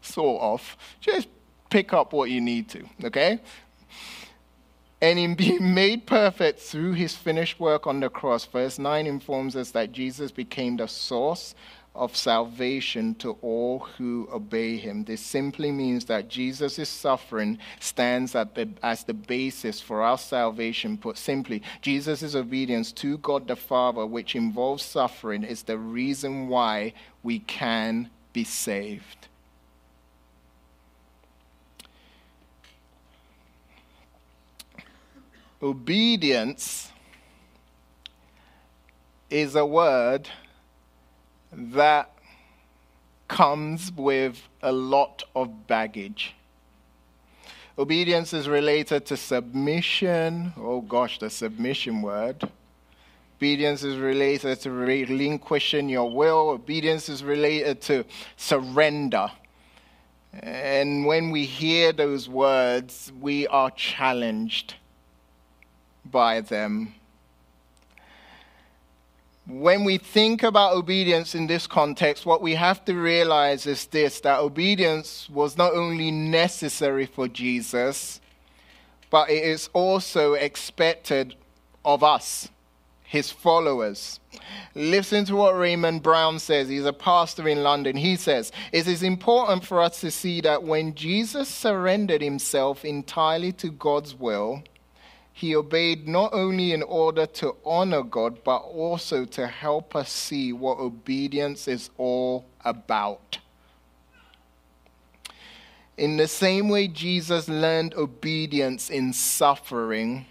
Sort 0.03 0.43
of. 0.43 0.77
Just 1.01 1.29
pick 1.71 1.93
up 1.93 2.13
what 2.13 2.31
you 2.31 2.41
need 2.41 2.69
to, 2.71 2.85
okay? 3.05 3.41
And 5.03 5.19
in 5.19 5.35
being 5.35 5.73
made 5.75 6.07
perfect 6.07 6.61
through 6.61 6.93
his 6.93 7.15
finished 7.15 7.59
work 7.59 7.87
on 7.87 8.01
the 8.01 8.11
cross, 8.11 8.45
verse 8.45 8.79
9 8.79 9.07
informs 9.07 9.57
us 9.57 9.71
that 9.71 9.93
Jesus 9.93 10.31
became 10.31 10.77
the 10.77 10.89
source 10.89 11.55
of 11.95 12.17
salvation 12.17 13.15
to 13.17 13.33
all 13.43 13.81
who 13.99 14.29
obey 14.33 14.77
him. 14.77 15.05
This 15.05 15.21
simply 15.21 15.73
means 15.73 16.05
that 16.05 16.29
Jesus' 16.29 16.89
suffering 16.89 17.59
stands 17.81 18.33
the, 18.33 18.69
as 18.83 19.05
the 19.05 19.15
basis 19.15 19.81
for 19.81 20.03
our 20.03 20.19
salvation. 20.19 20.97
Put 20.97 21.19
simply, 21.19 21.63
Jesus' 21.83 22.35
obedience 22.35 22.93
to 22.93 23.19
God 23.19 23.49
the 23.49 23.57
Father, 23.57 24.07
which 24.07 24.37
involves 24.37 24.85
suffering, 24.85 25.43
is 25.43 25.65
the 25.65 25.79
reason 25.79 26.49
why 26.49 26.95
we 27.23 27.41
can 27.41 28.09
be 28.33 28.45
saved. 28.45 29.27
Obedience 35.63 36.91
is 39.29 39.55
a 39.55 39.67
word 39.67 40.29
that 41.53 42.11
comes 43.29 43.93
with 43.93 44.43
a 44.63 44.73
lot 44.73 45.23
of 45.35 45.67
baggage. 45.67 46.35
Obedience 47.79 48.33
is 48.33 48.49
related 48.49 49.07
to 49.07 49.17
submission. 49.17 50.53
Oh 50.59 50.81
gosh, 50.81 51.19
the 51.19 51.31
submission 51.31 52.03
word. 52.03 52.49
Obedience 53.39 53.83
is 53.83 53.97
related 53.97 54.61
to 54.61 54.71
relinquishing 54.71 55.89
your 55.89 56.11
will. 56.11 56.51
Obedience 56.51 57.09
is 57.09 57.25
related 57.25 57.81
to 57.83 58.05
surrender. 58.37 59.31
And 60.33 61.07
when 61.07 61.31
we 61.31 61.45
hear 61.47 61.93
those 61.93 62.29
words, 62.29 63.11
we 63.19 63.47
are 63.47 63.71
challenged 63.71 64.75
by 66.05 66.43
them 66.43 66.95
when 69.51 69.85
we 69.85 69.99
think 69.99 70.43
about 70.43 70.75
obedience 70.75 71.35
in 71.35 71.47
this 71.47 71.67
context, 71.67 72.25
what 72.25 72.41
we 72.41 72.55
have 72.55 72.85
to 72.85 72.95
realize 72.95 73.67
is 73.67 73.87
this 73.87 74.21
that 74.21 74.39
obedience 74.39 75.29
was 75.29 75.57
not 75.57 75.75
only 75.75 76.11
necessary 76.11 77.07
for 77.07 77.27
Jesus, 77.27 78.21
but 79.11 79.29
it 79.29 79.43
is 79.43 79.69
also 79.73 80.35
expected 80.35 81.35
of 81.85 82.05
us, 82.05 82.49
his 83.03 83.33
followers. 83.33 84.21
Listen 84.75 85.25
to 85.25 85.35
what 85.35 85.59
Raymond 85.59 86.03
Brown 86.03 86.39
says. 86.39 86.69
He's 86.69 86.85
a 86.85 86.93
pastor 86.93 87.49
in 87.49 87.65
London. 87.65 87.97
He 87.97 88.15
says, 88.15 88.53
It 88.73 88.87
is 88.87 89.03
important 89.03 89.65
for 89.65 89.81
us 89.81 90.01
to 90.01 90.13
see 90.13 90.41
that 90.43 90.63
when 90.63 90.95
Jesus 90.95 91.49
surrendered 91.49 92.23
himself 92.23 92.85
entirely 92.85 93.53
to 93.55 93.71
God's 93.71 94.15
will, 94.15 94.63
he 95.41 95.57
obeyed 95.57 96.07
not 96.07 96.35
only 96.35 96.75
in 96.75 96.83
order 96.83 97.25
to 97.25 97.57
honor 97.65 98.03
God, 98.03 98.45
but 98.45 98.59
also 98.59 99.25
to 99.25 99.47
help 99.47 99.97
us 99.97 100.13
see 100.13 100.53
what 100.53 100.79
obedience 100.79 101.67
is 101.67 101.89
all 101.97 102.45
about. 102.63 103.39
In 105.97 106.19
the 106.19 106.29
same 106.29 106.69
way 106.69 106.89
Jesus 106.89 107.49
learned 107.49 107.95
obedience 107.95 108.91
in 108.91 109.15
suffering, 109.15 110.27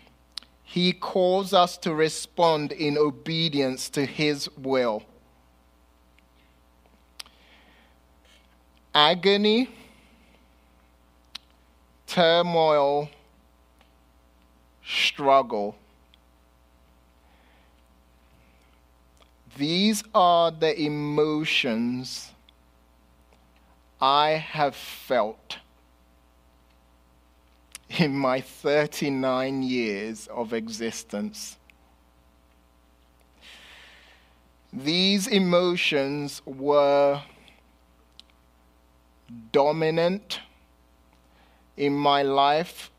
he 0.63 0.93
calls 0.93 1.55
us 1.55 1.75
to 1.79 1.95
respond 1.95 2.71
in 2.71 2.95
obedience 2.95 3.89
to 3.89 4.05
his 4.05 4.47
will. 4.59 5.01
Agony, 8.93 9.71
turmoil, 12.05 13.09
struggle. 14.89 15.75
These 19.57 20.03
are 20.15 20.51
the 20.51 20.79
emotions 20.81 22.31
I 24.01 24.29
have 24.31 24.75
felt 24.75 25.57
in 27.89 28.17
my 28.17 28.41
39 28.41 29.61
years 29.61 30.27
of 30.27 30.53
existence. 30.53 31.57
These 34.71 35.27
emotions 35.27 36.41
were 36.45 37.21
dominant 39.51 40.39
in 41.75 41.93
my 41.93 42.23
life 42.23 42.91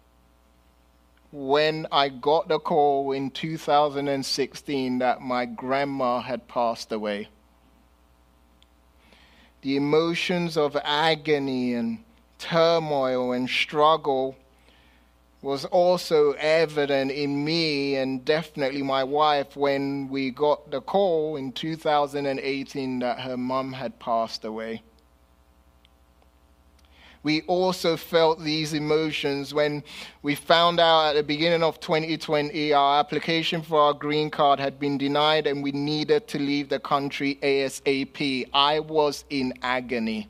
when 1.32 1.86
I 1.92 2.08
got 2.08 2.48
the 2.48 2.58
call 2.58 3.12
in 3.12 3.30
2016 3.30 4.98
that 4.98 5.20
my 5.20 5.44
grandma 5.44 6.20
had 6.20 6.48
passed 6.48 6.90
away. 6.90 7.28
The 9.62 9.76
emotions 9.76 10.56
of 10.56 10.76
agony 10.82 11.74
and 11.74 12.02
turmoil 12.38 13.32
and 13.32 13.48
struggle 13.48 14.36
was 15.42 15.64
also 15.66 16.32
evident 16.32 17.10
in 17.10 17.44
me 17.44 17.96
and 17.96 18.24
definitely 18.24 18.82
my 18.82 19.04
wife 19.04 19.56
when 19.56 20.08
we 20.08 20.30
got 20.30 20.70
the 20.70 20.80
call 20.80 21.36
in 21.36 21.52
2018 21.52 22.98
that 22.98 23.20
her 23.20 23.36
mum 23.36 23.72
had 23.72 23.98
passed 23.98 24.44
away. 24.44 24.82
We 27.22 27.42
also 27.42 27.98
felt 27.98 28.40
these 28.40 28.72
emotions 28.72 29.52
when 29.52 29.84
we 30.22 30.34
found 30.34 30.80
out 30.80 31.10
at 31.10 31.16
the 31.16 31.22
beginning 31.22 31.62
of 31.62 31.78
2020 31.78 32.72
our 32.72 32.98
application 32.98 33.60
for 33.60 33.78
our 33.78 33.92
green 33.92 34.30
card 34.30 34.58
had 34.58 34.80
been 34.80 34.96
denied 34.96 35.46
and 35.46 35.62
we 35.62 35.70
needed 35.72 36.26
to 36.28 36.38
leave 36.38 36.70
the 36.70 36.80
country 36.80 37.38
ASAP. 37.42 38.48
I 38.54 38.80
was 38.80 39.24
in 39.28 39.52
agony. 39.60 40.28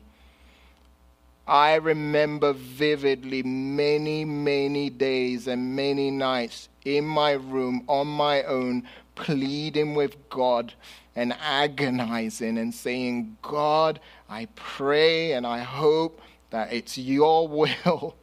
I 1.47 1.75
remember 1.75 2.53
vividly 2.53 3.41
many, 3.43 4.25
many 4.25 4.89
days 4.89 5.47
and 5.47 5.75
many 5.75 6.11
nights 6.11 6.67
in 6.83 7.05
my 7.05 7.31
room 7.31 7.83
on 7.87 8.07
my 8.07 8.43
own, 8.43 8.83
pleading 9.15 9.95
with 9.95 10.29
God 10.29 10.73
and 11.15 11.33
agonizing 11.41 12.57
and 12.57 12.73
saying, 12.73 13.37
God, 13.41 13.99
I 14.29 14.47
pray 14.55 15.33
and 15.33 15.47
I 15.47 15.59
hope 15.59 16.21
that 16.51 16.71
it's 16.71 16.97
your 16.97 17.47
will 17.47 18.15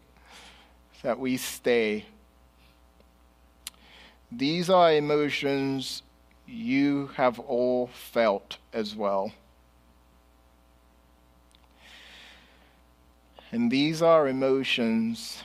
that 1.02 1.18
we 1.18 1.36
stay. 1.36 2.04
These 4.30 4.70
are 4.70 4.92
emotions 4.92 6.02
you 6.46 7.08
have 7.14 7.38
all 7.38 7.88
felt 7.88 8.58
as 8.72 8.94
well. 8.94 9.32
And 13.50 13.70
these 13.70 14.02
are 14.02 14.28
emotions 14.28 15.42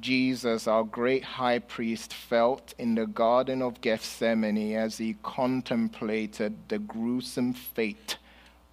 Jesus, 0.00 0.66
our 0.66 0.82
great 0.82 1.22
high 1.22 1.60
priest, 1.60 2.12
felt 2.12 2.74
in 2.76 2.96
the 2.96 3.06
Garden 3.06 3.62
of 3.62 3.80
Gethsemane 3.80 4.74
as 4.74 4.98
he 4.98 5.16
contemplated 5.22 6.56
the 6.68 6.80
gruesome 6.80 7.52
fate 7.52 8.18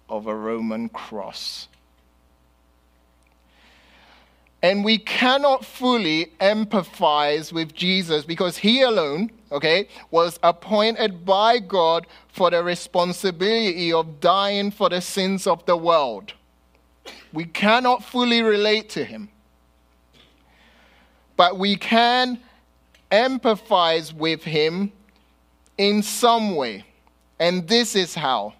of 0.08 0.26
a 0.26 0.34
Roman 0.34 0.88
cross. 0.88 1.68
And 4.62 4.84
we 4.84 4.98
cannot 4.98 5.64
fully 5.64 6.32
empathize 6.40 7.52
with 7.52 7.74
Jesus 7.74 8.24
because 8.24 8.58
he 8.58 8.82
alone, 8.82 9.30
okay, 9.50 9.88
was 10.10 10.38
appointed 10.42 11.24
by 11.24 11.58
God 11.58 12.06
for 12.28 12.50
the 12.50 12.62
responsibility 12.62 13.92
of 13.92 14.20
dying 14.20 14.70
for 14.70 14.90
the 14.90 15.00
sins 15.00 15.46
of 15.46 15.64
the 15.64 15.76
world. 15.76 16.34
We 17.32 17.46
cannot 17.46 18.04
fully 18.04 18.42
relate 18.42 18.90
to 18.90 19.04
him. 19.04 19.30
But 21.36 21.58
we 21.58 21.76
can 21.76 22.38
empathize 23.10 24.12
with 24.12 24.44
him 24.44 24.92
in 25.78 26.02
some 26.02 26.54
way. 26.54 26.84
And 27.38 27.66
this 27.66 27.96
is 27.96 28.14
how. 28.14 28.52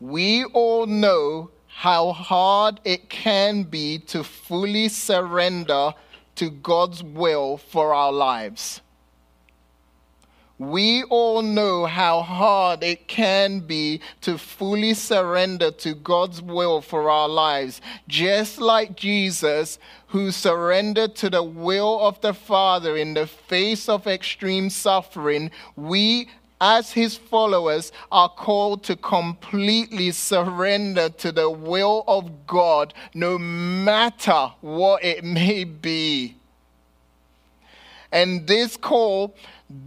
We 0.00 0.44
all 0.44 0.86
know 0.86 1.50
how 1.74 2.12
hard 2.12 2.80
it 2.84 3.08
can 3.08 3.64
be 3.64 3.98
to 3.98 4.22
fully 4.22 4.88
surrender 4.88 5.92
to 6.36 6.50
God's 6.50 7.02
will 7.02 7.56
for 7.56 7.94
our 7.94 8.12
lives. 8.12 8.80
We 10.58 11.02
all 11.04 11.42
know 11.42 11.86
how 11.86 12.22
hard 12.22 12.84
it 12.84 13.08
can 13.08 13.60
be 13.60 14.00
to 14.20 14.38
fully 14.38 14.94
surrender 14.94 15.72
to 15.72 15.94
God's 15.94 16.40
will 16.40 16.82
for 16.82 17.10
our 17.10 17.28
lives, 17.28 17.80
just 18.06 18.60
like 18.60 18.94
Jesus, 18.94 19.80
who 20.08 20.30
surrendered 20.30 21.16
to 21.16 21.30
the 21.30 21.42
will 21.42 21.98
of 22.00 22.20
the 22.20 22.34
Father 22.34 22.96
in 22.96 23.14
the 23.14 23.26
face 23.26 23.88
of 23.88 24.06
extreme 24.06 24.70
suffering. 24.70 25.50
We 25.74 26.28
as 26.62 26.92
his 26.92 27.16
followers, 27.16 27.90
are 28.12 28.28
called 28.28 28.84
to 28.84 28.94
completely 28.94 30.12
surrender 30.12 31.08
to 31.08 31.32
the 31.32 31.50
will 31.50 32.04
of 32.06 32.46
God, 32.46 32.94
no 33.14 33.36
matter 33.36 34.52
what 34.60 35.02
it 35.04 35.24
may 35.24 35.64
be. 35.64 36.36
And 38.12 38.46
this 38.46 38.76
call 38.76 39.34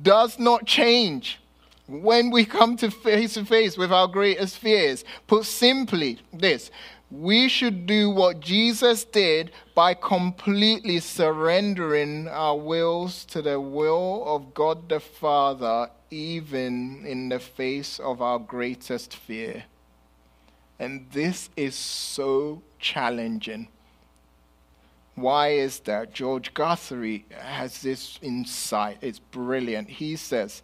does 0.02 0.38
not 0.38 0.66
change 0.66 1.40
when 1.88 2.30
we 2.30 2.44
come 2.44 2.76
to 2.78 2.92
face 2.92 3.36
to 3.36 3.46
face 3.46 3.78
with 3.78 3.94
our 3.94 4.08
greatest 4.08 4.58
fears. 4.58 5.06
Put 5.28 5.46
simply, 5.46 6.20
this 6.34 6.72
we 7.12 7.48
should 7.48 7.86
do 7.86 8.10
what 8.10 8.40
Jesus 8.40 9.06
did 9.06 9.52
by 9.76 9.94
completely 9.94 11.00
surrendering 11.00 12.28
our 12.28 12.58
wills 12.58 13.26
to 13.26 13.42
the 13.42 13.60
will 13.60 14.24
of 14.26 14.54
God 14.54 14.90
the 14.90 15.00
Father, 15.00 15.90
even 16.16 17.06
in 17.06 17.30
the 17.30 17.40
face 17.40 18.00
of 18.00 18.22
our 18.22 18.40
greatest 18.40 19.16
fear. 19.16 19.66
And 20.80 21.08
this 21.12 21.50
is 21.56 21.76
so 21.76 22.62
challenging. 22.80 23.68
Why 25.16 25.50
is 25.50 25.80
that? 25.82 26.14
George 26.14 26.54
Guthrie 26.54 27.26
has 27.32 27.82
this 27.82 28.20
insight. 28.22 28.98
It's 29.02 29.20
brilliant. 29.20 29.90
He 29.90 30.16
says, 30.16 30.62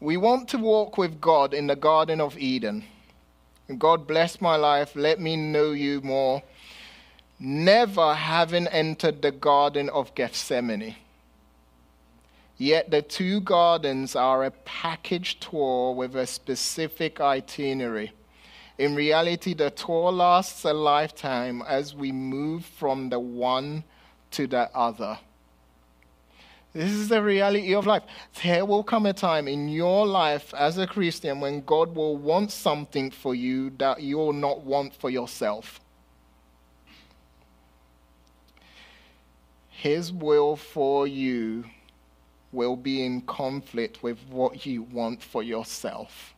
We 0.00 0.16
want 0.16 0.48
to 0.50 0.58
walk 0.58 0.98
with 0.98 1.20
God 1.20 1.54
in 1.54 1.66
the 1.66 1.76
Garden 1.76 2.20
of 2.20 2.38
Eden. 2.38 2.84
God 3.78 4.06
bless 4.06 4.40
my 4.40 4.56
life. 4.56 4.94
Let 4.94 5.20
me 5.20 5.36
know 5.36 5.72
you 5.72 6.02
more. 6.02 6.42
Never 7.38 8.14
having 8.14 8.66
entered 8.68 9.22
the 9.22 9.32
Garden 9.32 9.88
of 9.88 10.14
Gethsemane. 10.14 10.96
Yet 12.56 12.90
the 12.90 13.02
two 13.02 13.40
gardens 13.40 14.14
are 14.14 14.44
a 14.44 14.50
package 14.50 15.40
tour 15.40 15.92
with 15.92 16.14
a 16.14 16.26
specific 16.26 17.20
itinerary. 17.20 18.12
In 18.78 18.94
reality, 18.94 19.54
the 19.54 19.70
tour 19.70 20.12
lasts 20.12 20.64
a 20.64 20.72
lifetime 20.72 21.62
as 21.62 21.94
we 21.94 22.12
move 22.12 22.64
from 22.64 23.08
the 23.08 23.20
one 23.20 23.84
to 24.32 24.46
the 24.46 24.70
other. 24.76 25.18
This 26.72 26.90
is 26.90 27.08
the 27.08 27.22
reality 27.22 27.72
of 27.72 27.86
life. 27.86 28.02
There 28.42 28.64
will 28.64 28.82
come 28.82 29.06
a 29.06 29.12
time 29.12 29.46
in 29.46 29.68
your 29.68 30.06
life 30.06 30.52
as 30.54 30.76
a 30.76 30.88
Christian 30.88 31.40
when 31.40 31.60
God 31.60 31.94
will 31.94 32.16
want 32.16 32.50
something 32.50 33.12
for 33.12 33.32
you 33.32 33.70
that 33.78 34.00
you 34.00 34.16
will 34.16 34.32
not 34.32 34.62
want 34.62 34.92
for 34.94 35.08
yourself. 35.08 35.80
His 39.70 40.12
will 40.12 40.56
for 40.56 41.06
you 41.06 41.64
will 42.54 42.76
be 42.76 43.04
in 43.04 43.20
conflict 43.22 44.02
with 44.02 44.18
what 44.30 44.64
you 44.64 44.82
want 44.84 45.22
for 45.22 45.42
yourself. 45.42 46.34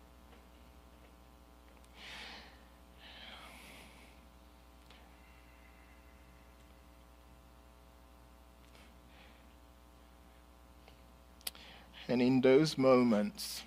And 12.09 12.23
in 12.23 12.41
those 12.41 12.79
moments, 12.79 13.63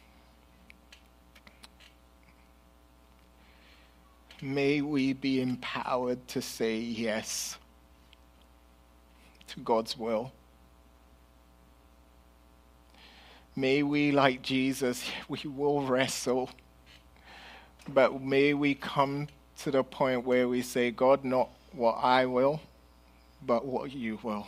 may 4.41 4.81
we 4.81 5.11
be 5.11 5.41
empowered 5.41 6.25
to 6.29 6.41
say 6.41 6.77
yes 6.77 7.57
to 9.47 9.59
God's 9.59 9.97
will. 9.97 10.31
May 13.59 13.83
we, 13.83 14.13
like 14.13 14.41
Jesus, 14.41 15.03
we 15.27 15.41
will 15.43 15.81
wrestle, 15.81 16.49
but 17.89 18.21
may 18.21 18.53
we 18.53 18.73
come 18.73 19.27
to 19.57 19.71
the 19.71 19.83
point 19.83 20.25
where 20.25 20.47
we 20.47 20.61
say, 20.61 20.91
God, 20.91 21.25
not 21.25 21.49
what 21.73 21.95
I 22.01 22.25
will, 22.25 22.61
but 23.45 23.65
what 23.65 23.91
you 23.91 24.17
will. 24.23 24.47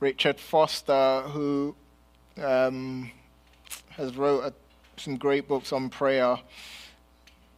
Richard 0.00 0.40
Foster, 0.40 1.22
who 1.28 1.76
um, 2.42 3.12
has 3.90 4.16
wrote 4.16 4.40
a, 4.46 4.52
some 5.00 5.16
great 5.16 5.46
books 5.46 5.72
on 5.72 5.90
prayer, 5.90 6.38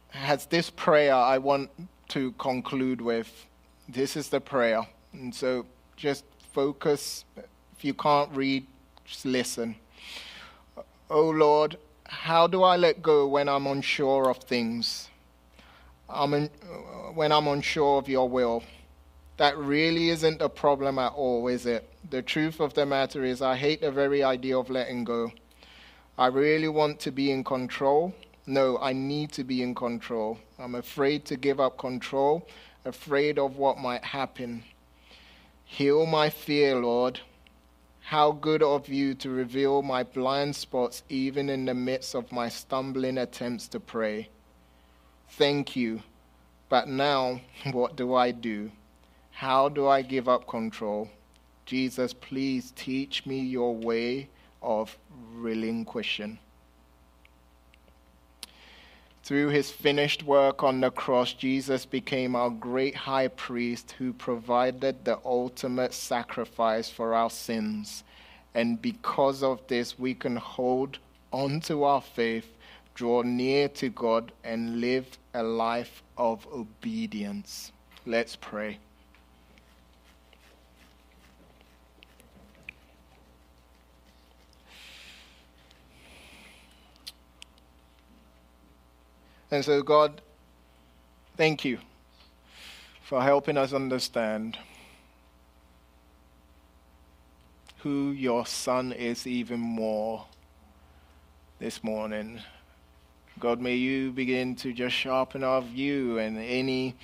has 0.09 0.45
this 0.45 0.69
prayer 0.69 1.15
I 1.15 1.39
want 1.39 1.71
to 2.15 2.31
conclude 2.37 3.01
with. 3.01 3.45
This 3.89 4.15
is 4.15 4.29
the 4.29 4.39
prayer. 4.39 4.87
And 5.11 5.35
so 5.35 5.65
just 5.97 6.23
focus. 6.53 7.25
If 7.75 7.83
you 7.83 7.93
can't 7.93 8.31
read, 8.31 8.65
just 9.03 9.25
listen. 9.25 9.75
Oh 11.09 11.29
Lord, 11.29 11.77
how 12.05 12.47
do 12.47 12.63
I 12.63 12.77
let 12.77 13.01
go 13.01 13.27
when 13.27 13.49
I'm 13.49 13.67
unsure 13.67 14.29
of 14.29 14.37
things? 14.37 15.09
I'm 16.09 16.33
in, 16.33 16.45
when 17.15 17.33
I'm 17.33 17.47
unsure 17.49 17.97
of 17.97 18.07
your 18.07 18.29
will? 18.29 18.63
That 19.35 19.57
really 19.57 20.07
isn't 20.07 20.41
a 20.41 20.47
problem 20.47 20.97
at 20.97 21.11
all, 21.11 21.49
is 21.49 21.65
it? 21.65 21.83
The 22.09 22.21
truth 22.21 22.61
of 22.61 22.73
the 22.75 22.85
matter 22.85 23.25
is, 23.25 23.41
I 23.41 23.57
hate 23.57 23.81
the 23.81 23.91
very 23.91 24.23
idea 24.23 24.57
of 24.57 24.69
letting 24.69 25.03
go. 25.03 25.33
I 26.17 26.27
really 26.27 26.69
want 26.69 27.01
to 27.01 27.11
be 27.11 27.29
in 27.29 27.43
control. 27.43 28.13
No, 28.47 28.77
I 28.77 28.93
need 28.93 29.31
to 29.33 29.43
be 29.43 29.63
in 29.63 29.73
control. 29.73 30.37
I'm 30.59 30.75
afraid 30.75 31.25
to 31.25 31.35
give 31.35 31.59
up 31.59 31.79
control, 31.79 32.47
afraid 32.85 33.39
of 33.39 33.57
what 33.57 33.79
might 33.79 34.03
happen. 34.03 34.63
Heal 35.63 36.05
my 36.05 36.29
fear, 36.29 36.75
Lord. 36.75 37.21
How 38.01 38.31
good 38.31 38.61
of 38.61 38.87
you 38.87 39.15
to 39.15 39.31
reveal 39.31 39.81
my 39.81 40.03
blind 40.03 40.55
spots 40.55 41.01
even 41.09 41.49
in 41.49 41.65
the 41.65 41.73
midst 41.73 42.13
of 42.13 42.31
my 42.31 42.49
stumbling 42.49 43.17
attempts 43.17 43.67
to 43.69 43.79
pray. 43.79 44.29
Thank 45.27 45.75
you. 45.75 46.03
But 46.69 46.87
now, 46.87 47.41
what 47.71 47.95
do 47.95 48.13
I 48.13 48.29
do? 48.29 48.71
How 49.31 49.69
do 49.69 49.87
I 49.87 50.03
give 50.03 50.29
up 50.29 50.47
control? 50.47 51.09
Jesus, 51.65 52.13
please 52.13 52.71
teach 52.75 53.25
me 53.25 53.39
your 53.39 53.75
way 53.75 54.29
of 54.61 54.95
relinquishing. 55.33 56.37
Through 59.25 59.49
his 59.49 59.71
finished 59.71 60.21
work 60.21 60.61
on 60.61 60.81
the 60.81 60.91
cross, 60.91 61.33
Jesus 61.33 61.83
became 61.83 62.35
our 62.35 62.51
great 62.51 62.93
high 62.93 63.29
priest 63.29 63.95
who 63.97 64.13
provided 64.13 65.03
the 65.03 65.17
ultimate 65.25 65.95
sacrifice 65.95 66.91
for 66.91 67.15
our 67.15 67.31
sins. 67.31 68.03
And 68.53 68.79
because 68.79 69.41
of 69.41 69.65
this, 69.65 69.97
we 69.97 70.13
can 70.13 70.35
hold 70.35 70.99
on 71.31 71.59
to 71.61 71.85
our 71.85 72.01
faith, 72.01 72.55
draw 72.93 73.23
near 73.23 73.67
to 73.69 73.89
God, 73.89 74.31
and 74.43 74.79
live 74.79 75.17
a 75.33 75.41
life 75.41 76.03
of 76.19 76.45
obedience. 76.53 77.71
Let's 78.05 78.35
pray. 78.35 78.77
And 89.55 89.63
so, 89.63 89.81
God, 89.81 90.21
thank 91.37 91.63
you 91.63 91.79
for 93.01 93.21
helping 93.21 93.55
us 93.55 93.71
understand 93.71 94.57
who 97.77 98.11
your 98.11 98.45
Son 98.45 98.91
is 98.91 99.25
even 99.25 99.61
more 99.61 100.25
this 101.57 101.85
morning. 101.85 102.41
God, 103.39 103.61
may 103.61 103.75
you 103.75 104.11
begin 104.11 104.57
to 104.57 104.73
just 104.73 104.93
sharpen 104.93 105.41
our 105.41 105.61
view 105.61 106.17
and 106.17 106.37
any 106.37 106.97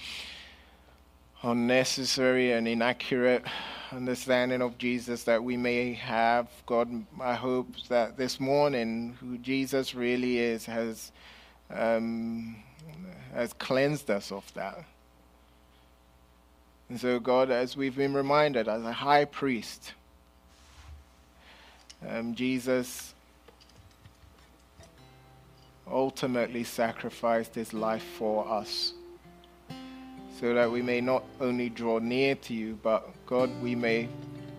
unnecessary 1.43 2.51
and 2.51 2.67
inaccurate 2.67 3.45
understanding 3.93 4.61
of 4.61 4.77
Jesus 4.77 5.23
that 5.23 5.41
we 5.41 5.55
may 5.55 5.93
have. 5.93 6.49
God, 6.65 7.05
I 7.17 7.35
hope 7.35 7.69
that 7.87 8.17
this 8.17 8.41
morning, 8.41 9.15
who 9.21 9.37
Jesus 9.37 9.95
really 9.95 10.37
is 10.37 10.65
has 10.65 11.13
um, 11.73 12.55
has 13.33 13.53
cleansed 13.53 14.09
us 14.09 14.31
of 14.31 14.51
that. 14.53 14.83
And 16.89 16.99
so, 16.99 17.19
God, 17.19 17.51
as 17.51 17.77
we've 17.77 17.95
been 17.95 18.13
reminded, 18.13 18.67
as 18.67 18.83
a 18.83 18.91
high 18.91 19.25
priest, 19.25 19.93
um, 22.07 22.35
Jesus 22.35 23.13
ultimately 25.89 26.63
sacrificed 26.63 27.55
his 27.55 27.73
life 27.73 28.03
for 28.17 28.47
us 28.47 28.93
so 30.39 30.53
that 30.53 30.71
we 30.71 30.81
may 30.81 30.99
not 30.99 31.23
only 31.39 31.69
draw 31.69 31.99
near 31.99 32.35
to 32.35 32.53
you, 32.53 32.79
but 32.81 33.07
God, 33.25 33.49
we 33.61 33.75
may 33.75 34.09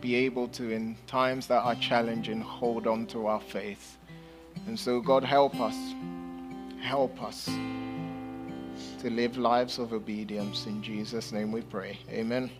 be 0.01 0.15
able 0.15 0.49
to, 0.49 0.71
in 0.71 0.97
times 1.07 1.47
that 1.49 1.63
are 1.63 1.75
challenging, 1.75 2.41
hold 2.41 2.87
on 2.87 3.07
to 3.07 3.27
our 3.27 3.41
faith. 3.41 3.99
And 4.67 4.79
so, 4.79 5.01
God, 5.01 5.25
help 5.25 5.61
us. 5.61 5.77
Help 6.83 7.22
us 7.22 7.47
to 7.47 9.09
live 9.09 9.39
lives 9.39 9.78
of 9.78 9.93
obedience. 9.93 10.66
In 10.66 10.83
Jesus' 10.83 11.33
name 11.33 11.53
we 11.53 11.62
pray. 11.62 11.99
Amen. 12.11 12.51